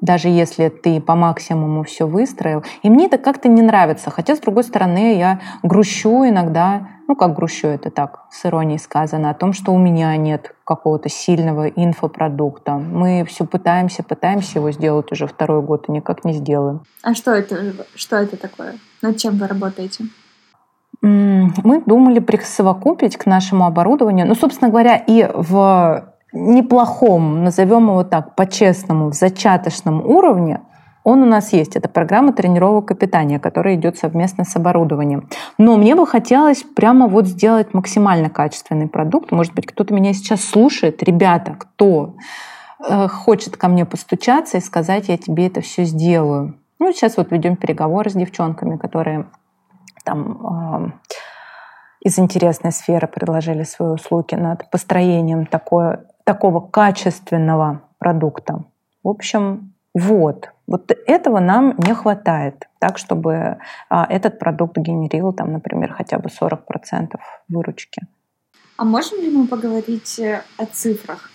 даже 0.00 0.28
если 0.28 0.68
ты 0.68 1.00
по 1.00 1.14
максимуму 1.14 1.84
все 1.84 2.06
выстроил. 2.06 2.64
И 2.82 2.90
мне 2.90 3.06
это 3.06 3.18
как-то 3.18 3.48
не 3.48 3.62
нравится. 3.62 4.10
Хотя, 4.10 4.34
с 4.34 4.40
другой 4.40 4.64
стороны, 4.64 5.18
я 5.18 5.40
грущу 5.62 6.26
иногда, 6.26 6.88
ну 7.10 7.16
как 7.16 7.34
грущу, 7.34 7.66
это 7.66 7.90
так, 7.90 8.20
с 8.30 8.46
иронией 8.46 8.78
сказано, 8.78 9.30
о 9.30 9.34
том, 9.34 9.52
что 9.52 9.72
у 9.72 9.78
меня 9.78 10.16
нет 10.16 10.54
какого-то 10.64 11.08
сильного 11.08 11.66
инфопродукта. 11.66 12.74
Мы 12.74 13.24
все 13.24 13.44
пытаемся, 13.44 14.04
пытаемся 14.04 14.60
его 14.60 14.70
сделать 14.70 15.10
уже 15.10 15.26
второй 15.26 15.60
год 15.60 15.88
и 15.88 15.92
никак 15.92 16.24
не 16.24 16.34
сделаем. 16.34 16.82
А 17.02 17.14
что 17.14 17.32
это, 17.32 17.74
что 17.96 18.14
это 18.14 18.36
такое? 18.36 18.74
Над 19.02 19.16
чем 19.16 19.38
вы 19.38 19.48
работаете? 19.48 20.04
Мы 21.02 21.82
думали 21.84 22.20
присовокупить 22.20 23.16
к 23.16 23.26
нашему 23.26 23.66
оборудованию, 23.66 24.28
ну, 24.28 24.36
собственно 24.36 24.70
говоря, 24.70 24.94
и 24.94 25.28
в 25.34 26.14
неплохом, 26.32 27.42
назовем 27.42 27.88
его 27.88 28.04
так, 28.04 28.36
по-честному, 28.36 29.10
в 29.10 29.14
зачаточном 29.14 30.06
уровне, 30.06 30.60
он 31.02 31.22
у 31.22 31.26
нас 31.26 31.52
есть. 31.52 31.76
Это 31.76 31.88
программа 31.88 32.32
тренировок 32.32 32.90
и 32.90 32.94
питания, 32.94 33.38
которая 33.38 33.74
идет 33.74 33.96
совместно 33.96 34.44
с 34.44 34.54
оборудованием. 34.56 35.28
Но 35.58 35.76
мне 35.76 35.94
бы 35.94 36.06
хотелось 36.06 36.62
прямо 36.62 37.06
вот 37.06 37.26
сделать 37.26 37.72
максимально 37.72 38.28
качественный 38.28 38.88
продукт. 38.88 39.32
Может 39.32 39.54
быть, 39.54 39.66
кто-то 39.66 39.94
меня 39.94 40.12
сейчас 40.12 40.42
слушает. 40.44 41.02
Ребята, 41.02 41.56
кто 41.58 42.16
э, 42.86 43.08
хочет 43.08 43.56
ко 43.56 43.68
мне 43.68 43.86
постучаться 43.86 44.58
и 44.58 44.60
сказать, 44.60 45.08
я 45.08 45.16
тебе 45.16 45.46
это 45.46 45.62
все 45.62 45.84
сделаю. 45.84 46.58
Ну, 46.78 46.92
сейчас 46.92 47.16
вот 47.16 47.30
ведем 47.30 47.56
переговоры 47.56 48.10
с 48.10 48.14
девчонками, 48.14 48.76
которые 48.76 49.26
там 50.04 50.92
э, 50.92 51.10
из 52.00 52.18
интересной 52.18 52.72
сферы 52.72 53.06
предложили 53.06 53.62
свои 53.62 53.90
услуги 53.90 54.34
над 54.34 54.68
построением 54.70 55.46
такое 55.46 56.06
такого 56.24 56.60
качественного 56.60 57.82
продукта. 57.98 58.64
В 59.02 59.08
общем, 59.08 59.74
вот. 59.94 60.52
Вот 60.70 60.92
этого 61.06 61.40
нам 61.40 61.74
не 61.78 61.94
хватает, 61.94 62.68
так, 62.78 62.96
чтобы 62.96 63.58
а, 63.88 64.06
этот 64.08 64.38
продукт 64.38 64.78
генерил, 64.78 65.32
там, 65.32 65.52
например, 65.52 65.92
хотя 65.92 66.18
бы 66.18 66.28
40% 66.28 67.18
выручки. 67.48 68.02
А 68.76 68.84
можем 68.84 69.20
ли 69.20 69.30
мы 69.30 69.48
поговорить 69.48 70.20
э, 70.20 70.42
о 70.56 70.66
цифрах? 70.66 71.30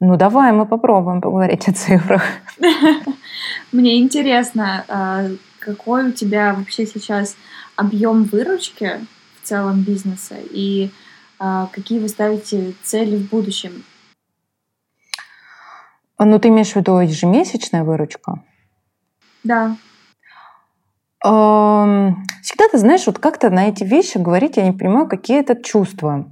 Ну, 0.00 0.16
давай 0.16 0.52
мы 0.52 0.64
попробуем 0.64 1.20
поговорить 1.20 1.68
о 1.68 1.72
цифрах. 1.74 2.22
Мне 3.72 4.00
интересно, 4.00 4.84
а, 4.88 5.26
какой 5.58 6.08
у 6.08 6.12
тебя 6.12 6.54
вообще 6.54 6.86
сейчас 6.86 7.36
объем 7.76 8.24
выручки 8.24 8.98
в 9.42 9.46
целом 9.46 9.82
бизнеса 9.82 10.36
и 10.50 10.90
а, 11.38 11.68
какие 11.70 11.98
вы 11.98 12.08
ставите 12.08 12.72
цели 12.82 13.16
в 13.16 13.28
будущем? 13.28 13.84
Ну, 16.24 16.38
ты 16.38 16.48
имеешь 16.48 16.72
в 16.72 16.76
виду 16.76 16.98
ежемесячная 17.00 17.84
выручка? 17.84 18.40
Да. 19.42 19.76
Всегда 21.20 22.68
ты 22.70 22.78
знаешь, 22.78 23.06
вот 23.06 23.18
как-то 23.18 23.50
на 23.50 23.68
эти 23.68 23.84
вещи 23.84 24.18
говорить, 24.18 24.56
я 24.56 24.64
не 24.64 24.72
понимаю, 24.72 25.08
какие 25.08 25.40
это 25.40 25.56
чувства 25.56 26.26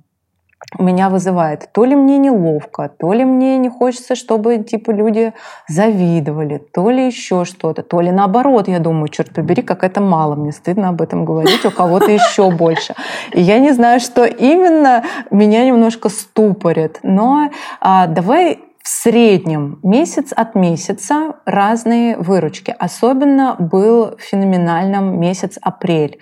меня 0.78 1.09
вызывает. 1.09 1.68
То 1.72 1.84
ли 1.84 1.97
мне 1.97 2.18
неловко, 2.18 2.88
то 2.88 3.12
ли 3.12 3.24
мне 3.24 3.59
не 3.59 3.68
хочется, 3.68 4.14
чтобы 4.14 4.59
типа 4.59 4.90
люди 4.90 5.32
завидовали, 5.68 6.59
то 6.59 6.90
ли 6.90 7.07
еще 7.07 7.45
что-то, 7.45 7.82
то 7.82 8.01
ли 8.01 8.11
наоборот, 8.11 8.68
я 8.68 8.78
думаю, 8.78 9.09
черт 9.09 9.34
побери, 9.34 9.62
как 9.62 9.84
это 9.84 10.01
мало, 10.01 10.34
мне 10.34 10.53
стыдно 10.53 10.90
об 10.90 11.03
этом 11.03 11.24
говорить, 11.24 11.64
у 11.64 11.70
кого-то 11.70 12.11
еще 12.11 12.51
больше. 12.51 12.95
И 13.32 13.40
я 13.40 13.59
не 13.59 13.72
знаю, 13.72 14.01
что 14.01 14.24
именно 14.24 15.05
меня 15.30 15.64
немножко 15.64 16.09
ступорит, 16.09 17.01
но 17.03 17.51
а, 17.80 18.07
давай 18.07 18.61
в 18.83 18.89
среднем 18.89 19.78
месяц 19.83 20.33
от 20.33 20.55
месяца 20.55 21.37
разные 21.45 22.16
выручки. 22.16 22.74
Особенно 22.76 23.55
был 23.59 24.16
феноменальным 24.18 25.20
месяц 25.20 25.59
апрель. 25.62 26.18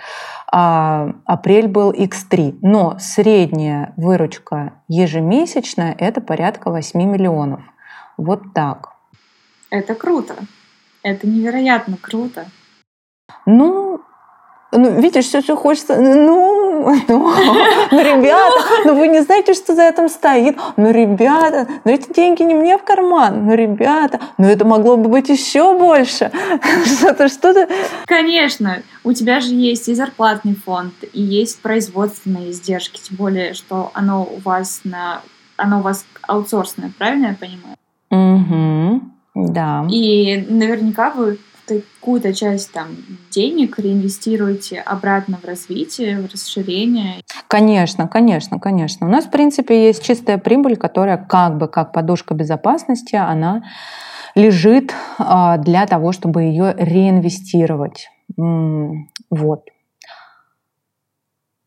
А, 0.52 1.14
апрель 1.24 1.68
был 1.68 1.92
X3, 1.92 2.58
но 2.60 2.96
средняя 2.98 3.94
выручка 3.96 4.74
ежемесячная– 4.88 5.94
это 5.98 6.20
порядка 6.20 6.70
8 6.70 7.00
миллионов. 7.00 7.60
Вот 8.16 8.52
так. 8.52 8.90
Это 9.70 9.94
круто. 9.94 10.34
Это 11.02 11.26
невероятно 11.26 11.96
круто. 11.96 12.46
Ну, 13.46 14.00
ну 14.72 15.00
видишь, 15.00 15.26
все, 15.26 15.40
все 15.40 15.56
хочется. 15.56 15.98
Ну, 15.98 16.69
ну, 16.84 17.02
ну, 17.08 17.34
ну, 17.90 18.00
ребята, 18.00 18.64
ну 18.84 18.94
вы 18.94 19.08
не 19.08 19.20
знаете, 19.20 19.54
что 19.54 19.74
за 19.74 19.82
этим 19.82 20.08
стоит. 20.08 20.56
Ну, 20.76 20.90
ребята, 20.90 21.68
ну 21.84 21.92
эти 21.92 22.12
деньги 22.12 22.42
не 22.42 22.54
мне 22.54 22.78
в 22.78 22.84
карман. 22.84 23.46
Ну, 23.46 23.54
ребята, 23.54 24.20
ну 24.38 24.48
это 24.48 24.64
могло 24.64 24.96
бы 24.96 25.08
быть 25.08 25.28
еще 25.28 25.76
больше. 25.76 26.30
Что-то, 26.84 27.28
что-то. 27.28 27.68
Конечно, 28.06 28.82
у 29.04 29.12
тебя 29.12 29.40
же 29.40 29.54
есть 29.54 29.88
и 29.88 29.94
зарплатный 29.94 30.54
фонд, 30.54 30.94
и 31.12 31.20
есть 31.22 31.60
производственные 31.60 32.50
издержки, 32.50 33.00
тем 33.00 33.16
более, 33.16 33.54
что 33.54 33.90
оно 33.94 34.24
у 34.24 34.38
вас 34.40 34.80
на 34.84 35.20
оно 35.56 35.80
у 35.80 35.82
вас 35.82 36.06
аутсорсное, 36.22 36.90
правильно 36.96 37.26
я 37.26 37.34
понимаю? 37.34 37.76
Угу, 38.10 39.00
да. 39.52 39.86
И 39.90 40.44
наверняка 40.48 41.10
вы 41.10 41.38
какую-то 41.78 42.34
часть 42.34 42.72
там 42.72 42.88
денег 43.30 43.78
реинвестируете 43.78 44.80
обратно 44.80 45.38
в 45.42 45.46
развитие, 45.46 46.20
в 46.20 46.32
расширение? 46.32 47.22
Конечно, 47.48 48.08
конечно, 48.08 48.58
конечно. 48.58 49.06
У 49.06 49.10
нас, 49.10 49.26
в 49.26 49.30
принципе, 49.30 49.86
есть 49.86 50.02
чистая 50.02 50.38
прибыль, 50.38 50.76
которая 50.76 51.16
как 51.16 51.56
бы 51.56 51.68
как 51.68 51.92
подушка 51.92 52.34
безопасности, 52.34 53.16
она 53.16 53.62
лежит 54.34 54.94
а, 55.18 55.56
для 55.58 55.86
того, 55.86 56.12
чтобы 56.12 56.42
ее 56.42 56.74
реинвестировать. 56.76 58.08
Вот. 58.36 59.64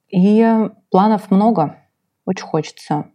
И 0.09 0.69
планов 0.91 1.31
много. 1.31 1.77
Очень 2.25 2.45
хочется 2.45 3.05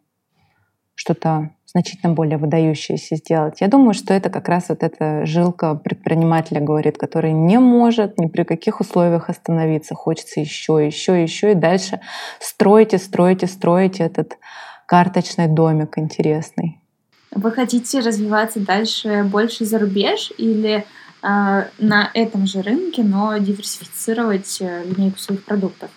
что-то 0.94 1.50
значительно 1.70 2.14
более 2.14 2.38
выдающееся 2.38 3.16
сделать. 3.16 3.60
Я 3.60 3.68
думаю, 3.68 3.92
что 3.92 4.14
это 4.14 4.30
как 4.30 4.48
раз 4.48 4.70
вот 4.70 4.82
эта 4.82 5.26
жилка 5.26 5.74
предпринимателя, 5.74 6.60
говорит, 6.60 6.96
который 6.96 7.32
не 7.32 7.58
может 7.58 8.18
ни 8.18 8.26
при 8.26 8.44
каких 8.44 8.80
условиях 8.80 9.28
остановиться. 9.28 9.94
Хочется 9.94 10.40
еще, 10.40 10.84
еще, 10.84 11.22
еще 11.22 11.52
и 11.52 11.54
дальше 11.54 12.00
строите, 12.40 12.98
строите, 12.98 13.46
строите 13.46 14.04
этот 14.04 14.38
карточный 14.86 15.46
домик 15.46 15.98
интересный. 15.98 16.80
Вы 17.30 17.52
хотите 17.52 18.00
развиваться 18.00 18.60
дальше 18.60 19.22
больше 19.24 19.66
за 19.66 19.78
рубеж 19.78 20.32
или 20.38 20.86
э, 21.22 21.64
на 21.78 22.10
этом 22.14 22.46
же 22.46 22.62
рынке, 22.62 23.02
но 23.02 23.36
диверсифицировать 23.36 24.58
э, 24.62 24.84
линейку 24.84 25.18
своих 25.18 25.44
продуктов? 25.44 25.90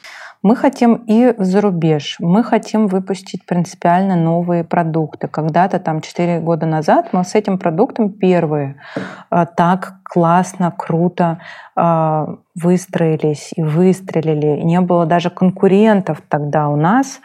Мы 0.44 0.56
хотим 0.56 0.96
и 1.08 1.36
за 1.38 1.62
рубеж. 1.62 2.16
Мы 2.20 2.44
хотим 2.44 2.88
выпустить 2.88 3.46
принципиально 3.46 4.16
новые 4.16 4.64
продукты. 4.64 5.28
Когда-то 5.28 5.80
там 5.80 6.02
4 6.02 6.40
года 6.40 6.66
назад 6.66 7.10
мы 7.12 7.24
с 7.24 7.36
этим 7.36 7.60
продуктом 7.60 8.12
первые 8.12 8.82
э, 9.30 9.46
так 9.56 9.96
классно, 10.04 10.74
круто 10.76 11.40
э, 11.76 12.26
выстроились 12.56 13.52
и 13.56 13.62
выстрелили. 13.62 14.62
Не 14.62 14.82
было 14.82 15.06
даже 15.06 15.30
конкурентов 15.30 16.22
тогда 16.28 16.70
у 16.70 16.76
нас. 16.76 17.20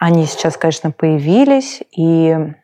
Они 0.00 0.24
сейчас, 0.24 0.56
конечно, 0.56 0.90
появились. 0.90 1.82
И 1.94 2.54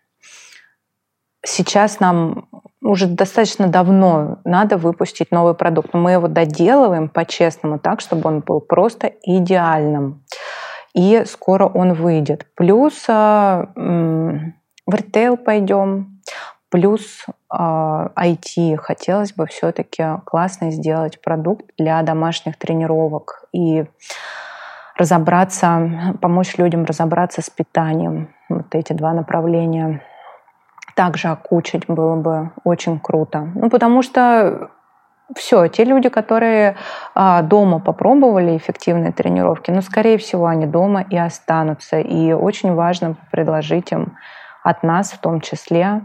сейчас 1.49 2.01
нам 2.01 2.49
уже 2.81 3.07
достаточно 3.07 3.67
давно 3.67 4.39
надо 4.45 4.77
выпустить 4.77 5.31
новый 5.31 5.55
продукт. 5.55 5.93
Но 5.93 6.01
мы 6.01 6.13
его 6.13 6.29
доделываем 6.29 7.09
по-честному 7.09 7.79
так, 7.79 8.01
чтобы 8.01 8.29
он 8.29 8.41
был 8.41 8.61
просто 8.61 9.13
идеальным. 9.23 10.25
И 10.95 11.23
скоро 11.27 11.67
он 11.67 11.95
выйдет. 11.95 12.47
Плюс 12.55 13.05
э, 13.09 13.13
в 13.13 14.95
ритейл 14.95 15.37
пойдем, 15.37 16.21
плюс 16.71 17.27
э, 17.29 17.57
IT. 17.57 18.77
Хотелось 18.77 19.33
бы 19.33 19.47
все-таки 19.47 20.05
классно 20.25 20.71
сделать 20.71 21.21
продукт 21.21 21.67
для 21.79 22.03
домашних 22.03 22.59
тренировок 22.59 23.45
и 23.53 23.85
разобраться, 24.97 26.17
помочь 26.21 26.59
людям 26.59 26.85
разобраться 26.85 27.43
с 27.43 27.51
питанием. 27.51 28.35
Вот 28.49 28.75
эти 28.75 28.93
два 28.93 29.13
направления 29.13 30.03
также 30.99 31.29
окучить 31.29 31.87
было 31.87 32.17
бы 32.17 32.51
очень 32.65 32.99
круто. 32.99 33.47
Ну, 33.55 33.71
потому 33.71 34.03
что 34.03 34.69
все, 35.37 35.69
те 35.69 35.85
люди, 35.85 36.09
которые 36.09 36.75
а, 37.15 37.43
дома 37.43 37.79
попробовали 37.79 38.57
эффективные 38.57 39.13
тренировки, 39.13 39.71
ну, 39.71 39.81
скорее 39.81 40.19
всего, 40.19 40.47
они 40.47 40.67
дома 40.67 41.03
и 41.09 41.17
останутся. 41.17 42.01
И 42.01 42.33
очень 42.33 42.75
важно 42.75 43.15
предложить 43.31 43.93
им 43.93 44.17
от 44.65 44.83
нас 44.83 45.13
в 45.13 45.19
том 45.19 45.41
числе 45.41 46.01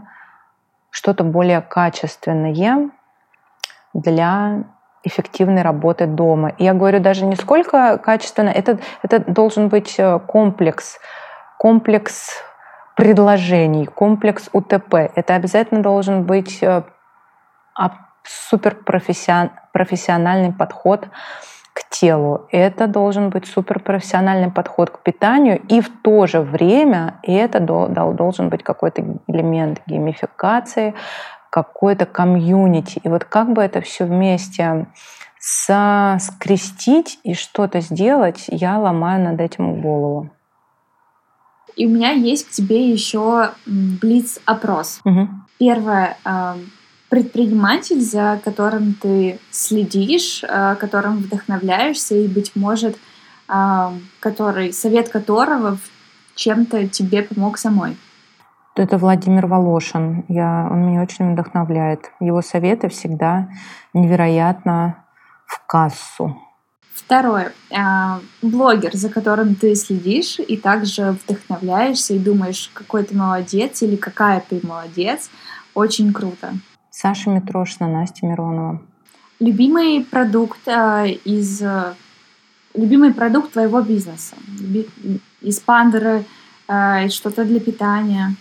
что-то 0.90 1.24
более 1.24 1.60
качественное 1.60 2.90
для 3.94 4.62
эффективной 5.02 5.62
работы 5.62 6.06
дома. 6.06 6.50
И 6.50 6.62
я 6.62 6.72
говорю 6.72 7.00
даже 7.00 7.24
не 7.24 7.34
сколько 7.34 7.98
качественно, 7.98 8.50
это, 8.50 8.78
это 9.02 9.18
должен 9.18 9.70
быть 9.70 9.96
э, 9.98 10.20
комплекс, 10.20 11.00
комплекс 11.58 12.44
предложений, 12.96 13.86
комплекс 13.86 14.48
УТП. 14.52 14.94
Это 15.14 15.34
обязательно 15.34 15.82
должен 15.82 16.24
быть 16.24 16.62
э, 16.62 16.82
суперпрофессиональный 18.24 20.52
подход 20.52 21.08
к 21.72 21.88
телу. 21.90 22.46
Это 22.52 22.86
должен 22.86 23.30
быть 23.30 23.46
суперпрофессиональный 23.46 24.50
подход 24.50 24.90
к 24.90 25.00
питанию, 25.00 25.60
и 25.68 25.80
в 25.80 25.90
то 26.02 26.26
же 26.26 26.40
время 26.40 27.18
это 27.22 27.60
должен 27.60 28.48
быть 28.48 28.62
какой-то 28.62 29.02
элемент 29.26 29.82
геймификации, 29.86 30.94
какой-то 31.50 32.06
комьюнити. 32.06 33.00
И 33.02 33.08
вот 33.08 33.24
как 33.24 33.52
бы 33.52 33.62
это 33.62 33.80
все 33.80 34.04
вместе 34.04 34.86
скрестить 35.40 37.18
и 37.22 37.34
что-то 37.34 37.80
сделать, 37.80 38.44
я 38.48 38.78
ломаю 38.78 39.22
над 39.22 39.40
этим 39.40 39.82
голову. 39.82 40.30
И 41.76 41.86
у 41.86 41.90
меня 41.90 42.10
есть 42.10 42.48
к 42.48 42.50
тебе 42.50 42.90
еще 42.90 43.50
блиц-опрос. 43.66 45.00
Угу. 45.04 45.28
Первое. 45.58 46.16
Предприниматель, 47.08 48.00
за 48.00 48.40
которым 48.44 48.94
ты 48.94 49.38
следишь, 49.50 50.42
которым 50.80 51.18
вдохновляешься 51.18 52.16
и, 52.16 52.26
быть 52.26 52.52
может, 52.56 52.96
который, 54.20 54.72
совет 54.72 55.10
которого 55.10 55.78
чем-то 56.34 56.88
тебе 56.88 57.22
помог 57.22 57.58
самой. 57.58 57.96
Это 58.74 58.98
Владимир 58.98 59.46
Волошин. 59.46 60.24
Я, 60.28 60.66
он 60.68 60.86
меня 60.88 61.02
очень 61.02 61.32
вдохновляет. 61.32 62.10
Его 62.18 62.42
советы 62.42 62.88
всегда 62.88 63.48
невероятно 63.92 65.04
в 65.46 65.64
кассу. 65.66 66.36
Второе. 66.94 67.52
А, 67.76 68.20
блогер, 68.40 68.94
за 68.94 69.10
которым 69.10 69.56
ты 69.56 69.74
следишь 69.74 70.38
и 70.38 70.56
также 70.56 71.16
вдохновляешься 71.24 72.14
и 72.14 72.18
думаешь, 72.18 72.70
какой 72.72 73.02
ты 73.02 73.16
молодец 73.16 73.82
или 73.82 73.96
какая 73.96 74.42
ты 74.48 74.60
молодец. 74.62 75.28
Очень 75.74 76.12
круто. 76.12 76.54
Саша 76.90 77.30
Митрошина, 77.30 77.88
Настя 77.88 78.26
Миронова. 78.26 78.80
Любимый 79.40 80.04
продукт 80.04 80.66
а, 80.68 81.04
из... 81.06 81.62
Любимый 82.74 83.12
продукт 83.12 83.52
твоего 83.52 83.82
бизнеса? 83.82 84.36
Из 85.40 85.60
пандеры, 85.60 86.24
а, 86.68 87.08
что-то 87.08 87.44
для 87.44 87.58
питания? 87.58 88.36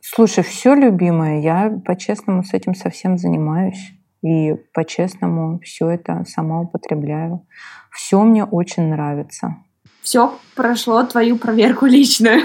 Слушай, 0.00 0.44
все 0.44 0.74
любимое. 0.74 1.40
Я 1.40 1.70
по-честному 1.84 2.44
с 2.44 2.54
этим 2.54 2.74
совсем 2.74 3.18
занимаюсь. 3.18 3.92
И 4.22 4.54
по-честному 4.74 5.60
все 5.60 5.88
это 5.88 6.24
сама 6.26 6.60
употребляю. 6.60 7.46
Все 7.90 8.22
мне 8.22 8.44
очень 8.44 8.84
нравится. 8.84 9.56
Все 10.02 10.38
прошло 10.54 11.02
твою 11.04 11.36
проверку 11.36 11.86
личную. 11.86 12.42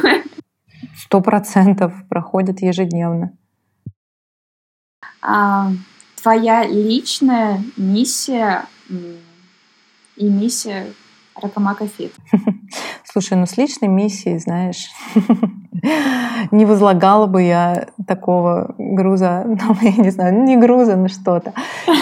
Сто 0.98 1.22
процентов 1.22 1.94
проходит 2.10 2.62
ежедневно. 2.62 3.38
А, 5.22 5.72
твоя 6.22 6.66
личная 6.66 7.64
миссия 7.78 8.66
и 10.16 10.24
миссия 10.24 10.88
Ракамака 11.36 11.88
Фит? 11.88 12.14
Слушай, 13.16 13.38
ну 13.38 13.46
с 13.46 13.56
личной 13.56 13.88
миссией, 13.88 14.38
знаешь, 14.40 14.90
не 16.52 16.66
возлагала 16.66 17.28
бы 17.28 17.44
я 17.44 17.88
такого 18.06 18.76
груза, 18.78 19.44
ну, 19.48 19.74
я 19.80 19.96
не 19.96 20.10
знаю, 20.10 20.44
не 20.44 20.58
груза, 20.58 20.98
но 20.98 21.08
что-то. 21.08 21.54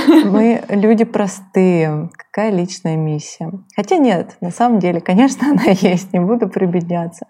Мы 0.07 0.63
люди 0.69 1.03
простые. 1.03 2.09
Какая 2.13 2.49
личная 2.49 2.95
миссия? 2.95 3.51
Хотя 3.75 3.97
нет, 3.97 4.37
на 4.41 4.49
самом 4.49 4.79
деле, 4.79 5.01
конечно, 5.01 5.47
она 5.51 5.65
есть, 5.65 6.13
не 6.13 6.19
буду 6.19 6.49
прибедняться. 6.49 7.27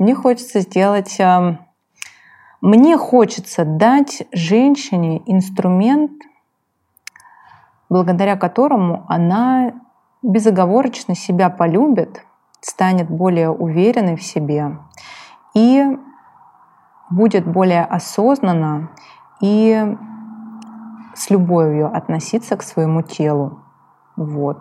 Мне 0.00 0.16
хочется 0.16 0.58
сделать... 0.58 1.16
Мне 2.60 2.98
хочется 2.98 3.64
дать 3.64 4.24
женщине 4.32 5.22
инструмент, 5.26 6.10
благодаря 7.88 8.34
которому 8.34 9.06
она 9.08 9.74
безоговорочно 10.20 11.14
себя 11.14 11.48
полюбит, 11.48 12.24
станет 12.60 13.08
более 13.10 13.50
уверенной 13.50 14.16
в 14.16 14.22
себе 14.22 14.78
и 15.54 15.84
будет 17.10 17.46
более 17.46 17.84
осознанно 17.84 18.90
и 19.40 19.96
с 21.14 21.30
любовью 21.30 21.94
относиться 21.94 22.56
к 22.56 22.62
своему 22.62 23.02
телу. 23.02 23.58
Вот. 24.16 24.60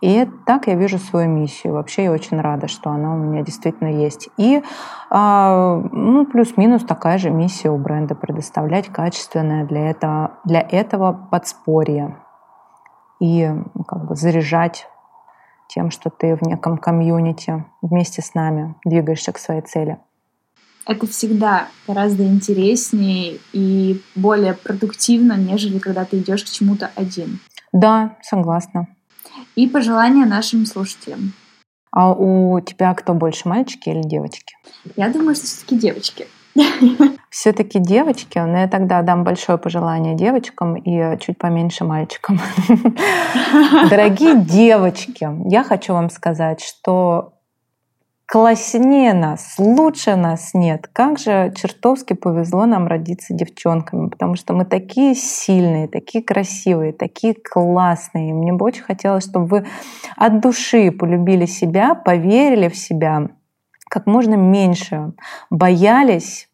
И 0.00 0.28
так 0.44 0.66
я 0.66 0.74
вижу 0.74 0.98
свою 0.98 1.30
миссию. 1.30 1.72
Вообще 1.72 2.04
я 2.04 2.12
очень 2.12 2.38
рада, 2.38 2.68
что 2.68 2.90
она 2.90 3.14
у 3.14 3.16
меня 3.16 3.42
действительно 3.42 3.88
есть. 3.88 4.28
И 4.36 4.62
а, 5.08 5.80
ну, 5.92 6.26
плюс-минус 6.26 6.84
такая 6.84 7.16
же 7.16 7.30
миссия 7.30 7.70
у 7.70 7.78
бренда 7.78 8.14
предоставлять 8.14 8.88
качественное 8.88 9.64
для 9.64 9.90
этого, 9.90 10.32
для 10.44 10.60
этого 10.60 11.12
подспорье 11.30 12.18
и 13.18 13.48
ну, 13.48 13.84
как 13.84 14.04
бы 14.04 14.14
заряжать 14.14 14.88
тем, 15.68 15.90
что 15.90 16.10
ты 16.10 16.36
в 16.36 16.42
неком 16.42 16.78
комьюнити 16.78 17.64
вместе 17.82 18.22
с 18.22 18.34
нами 18.34 18.74
двигаешься 18.84 19.32
к 19.32 19.38
своей 19.38 19.62
цели. 19.62 19.98
Это 20.86 21.06
всегда 21.06 21.68
гораздо 21.88 22.26
интереснее 22.26 23.38
и 23.52 24.02
более 24.14 24.54
продуктивно, 24.54 25.34
нежели 25.34 25.78
когда 25.78 26.04
ты 26.04 26.18
идешь 26.18 26.44
к 26.44 26.50
чему-то 26.50 26.90
один. 26.94 27.40
Да, 27.72 28.16
согласна. 28.22 28.88
И 29.56 29.66
пожелания 29.66 30.26
нашим 30.26 30.66
слушателям. 30.66 31.32
А 31.90 32.12
у 32.12 32.60
тебя 32.60 32.92
кто 32.94 33.14
больше, 33.14 33.48
мальчики 33.48 33.88
или 33.88 34.02
девочки? 34.02 34.56
Я 34.96 35.08
думаю, 35.08 35.34
что 35.34 35.46
все-таки 35.46 35.78
девочки. 35.78 36.26
Все-таки 37.30 37.78
девочки, 37.78 38.38
но 38.38 38.58
я 38.58 38.68
тогда 38.68 39.02
дам 39.02 39.24
большое 39.24 39.58
пожелание 39.58 40.14
девочкам 40.14 40.76
и 40.76 41.18
чуть 41.18 41.38
поменьше 41.38 41.84
мальчикам. 41.84 42.38
Дорогие 43.90 44.36
девочки, 44.36 45.28
я 45.48 45.64
хочу 45.64 45.92
вам 45.92 46.10
сказать, 46.10 46.60
что 46.60 47.34
класснее 48.26 49.14
нас, 49.14 49.56
лучше 49.58 50.16
нас 50.16 50.54
нет. 50.54 50.88
Как 50.92 51.18
же 51.18 51.52
чертовски 51.56 52.14
повезло 52.14 52.66
нам 52.66 52.86
родиться 52.86 53.34
девчонками, 53.34 54.08
потому 54.08 54.36
что 54.36 54.54
мы 54.54 54.64
такие 54.64 55.14
сильные, 55.14 55.88
такие 55.88 56.24
красивые, 56.24 56.92
такие 56.92 57.34
классные. 57.34 58.32
Мне 58.32 58.52
бы 58.52 58.64
очень 58.64 58.82
хотелось, 58.82 59.24
чтобы 59.24 59.46
вы 59.46 59.66
от 60.16 60.40
души 60.40 60.90
полюбили 60.90 61.46
себя, 61.46 61.94
поверили 61.94 62.68
в 62.68 62.76
себя, 62.76 63.28
как 63.94 64.06
можно 64.06 64.34
меньше 64.34 65.12
боялись 65.50 66.48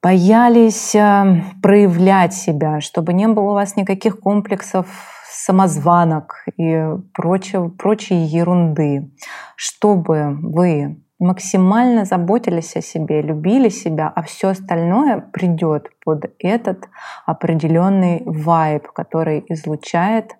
боялись 0.00 0.94
э, 0.94 1.42
проявлять 1.60 2.32
себя, 2.32 2.80
чтобы 2.80 3.12
не 3.12 3.26
было 3.26 3.50
у 3.50 3.54
вас 3.54 3.74
никаких 3.74 4.20
комплексов 4.20 4.86
самозванок 5.28 6.44
и 6.56 6.84
прочего, 7.12 7.68
прочей 7.68 8.14
ерунды, 8.14 9.10
чтобы 9.56 10.38
вы 10.40 11.02
максимально 11.18 12.04
заботились 12.04 12.76
о 12.76 12.80
себе, 12.80 13.20
любили 13.20 13.68
себя, 13.68 14.12
а 14.14 14.22
все 14.22 14.50
остальное 14.50 15.18
придет 15.18 15.88
под 16.04 16.30
этот 16.38 16.88
определенный 17.26 18.22
вайб, 18.24 18.86
который 18.92 19.44
излучает 19.48 20.36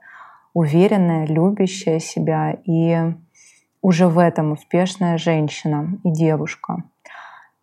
уверенная, 0.55 1.27
любящая 1.27 1.99
себя 1.99 2.57
и 2.65 3.13
уже 3.89 4.07
в 4.07 4.19
этом 4.19 4.53
успешная 4.53 5.17
женщина 5.17 5.99
и 6.05 6.11
девушка. 6.11 6.85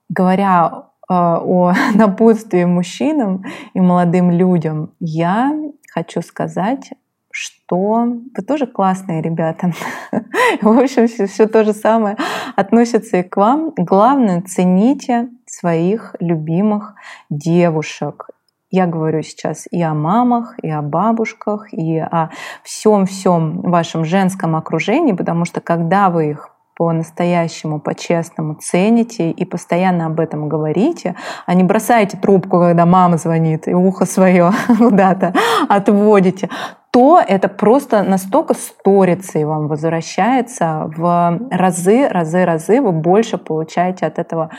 Говоря 0.10 0.72
э, 1.08 1.14
о 1.14 1.74
напутствии 1.94 2.66
мужчинам 2.66 3.44
и 3.76 3.80
молодым 3.80 4.32
людям, 4.32 4.92
я 5.00 5.56
хочу 5.94 6.24
сказать, 6.24 6.90
что 7.30 8.08
вы 8.08 8.44
тоже 8.44 8.66
классные 8.66 9.22
ребята. 9.22 9.72
В 10.62 10.80
общем, 10.80 11.08
все, 11.08 11.28
все 11.28 11.46
то 11.46 11.64
же 11.64 11.74
самое 11.74 12.18
относится 12.56 13.18
и 13.18 13.24
к 13.24 13.38
вам. 13.38 13.74
Главное, 13.78 14.42
цените 14.42 15.30
своих 15.46 16.16
любимых 16.20 16.96
девушек. 17.30 18.30
Я 18.72 18.88
говорю 18.88 19.22
сейчас 19.22 19.68
и 19.70 19.82
о 19.82 19.94
мамах, 19.94 20.56
и 20.62 20.70
о 20.70 20.82
бабушках, 20.82 21.72
и 21.72 22.00
о 22.00 22.30
всем-всем 22.64 23.62
вашем 23.62 24.04
женском 24.06 24.56
окружении, 24.56 25.14
потому 25.14 25.46
что 25.46 25.62
когда 25.62 26.10
вы 26.10 26.32
их 26.32 26.50
по-настоящему, 26.76 27.80
по-честному 27.80 28.56
цените 28.56 29.32
и 29.32 29.46
постоянно 29.46 30.08
об 30.08 30.20
этом 30.20 30.50
говорите, 30.50 31.16
а 31.46 31.54
не 31.54 31.64
бросаете 31.64 32.18
трубку, 32.18 32.60
когда 32.60 32.86
мама 32.86 33.18
звонит, 33.18 33.68
и 33.68 33.74
ухо 33.74 34.06
свое 34.06 34.52
куда-то 34.78 35.34
отводите, 35.70 36.50
то 36.92 37.22
это 37.26 37.48
просто 37.48 38.04
настолько 38.04 38.54
сторится 38.54 39.40
и 39.40 39.44
вам 39.44 39.68
возвращается. 39.68 40.92
В 40.96 41.40
разы, 41.52 42.08
разы, 42.10 42.46
разы, 42.46 42.82
вы 42.82 42.92
больше 42.92 43.38
получаете 43.38 44.06
от 44.06 44.20
этого 44.20 44.50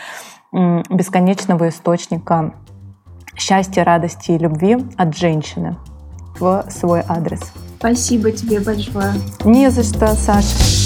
бесконечного 0.52 1.68
источника 1.68 2.54
счастья, 3.37 3.84
радости 3.84 4.32
и 4.32 4.39
любви 4.39 4.78
от 4.97 5.16
женщины 5.16 5.76
в 6.39 6.64
свой 6.70 7.03
адрес. 7.07 7.41
Спасибо 7.78 8.30
тебе 8.32 8.61
большое. 8.61 9.12
Не 9.45 9.70
за 9.70 9.82
что, 9.82 10.14
Саша. 10.14 10.86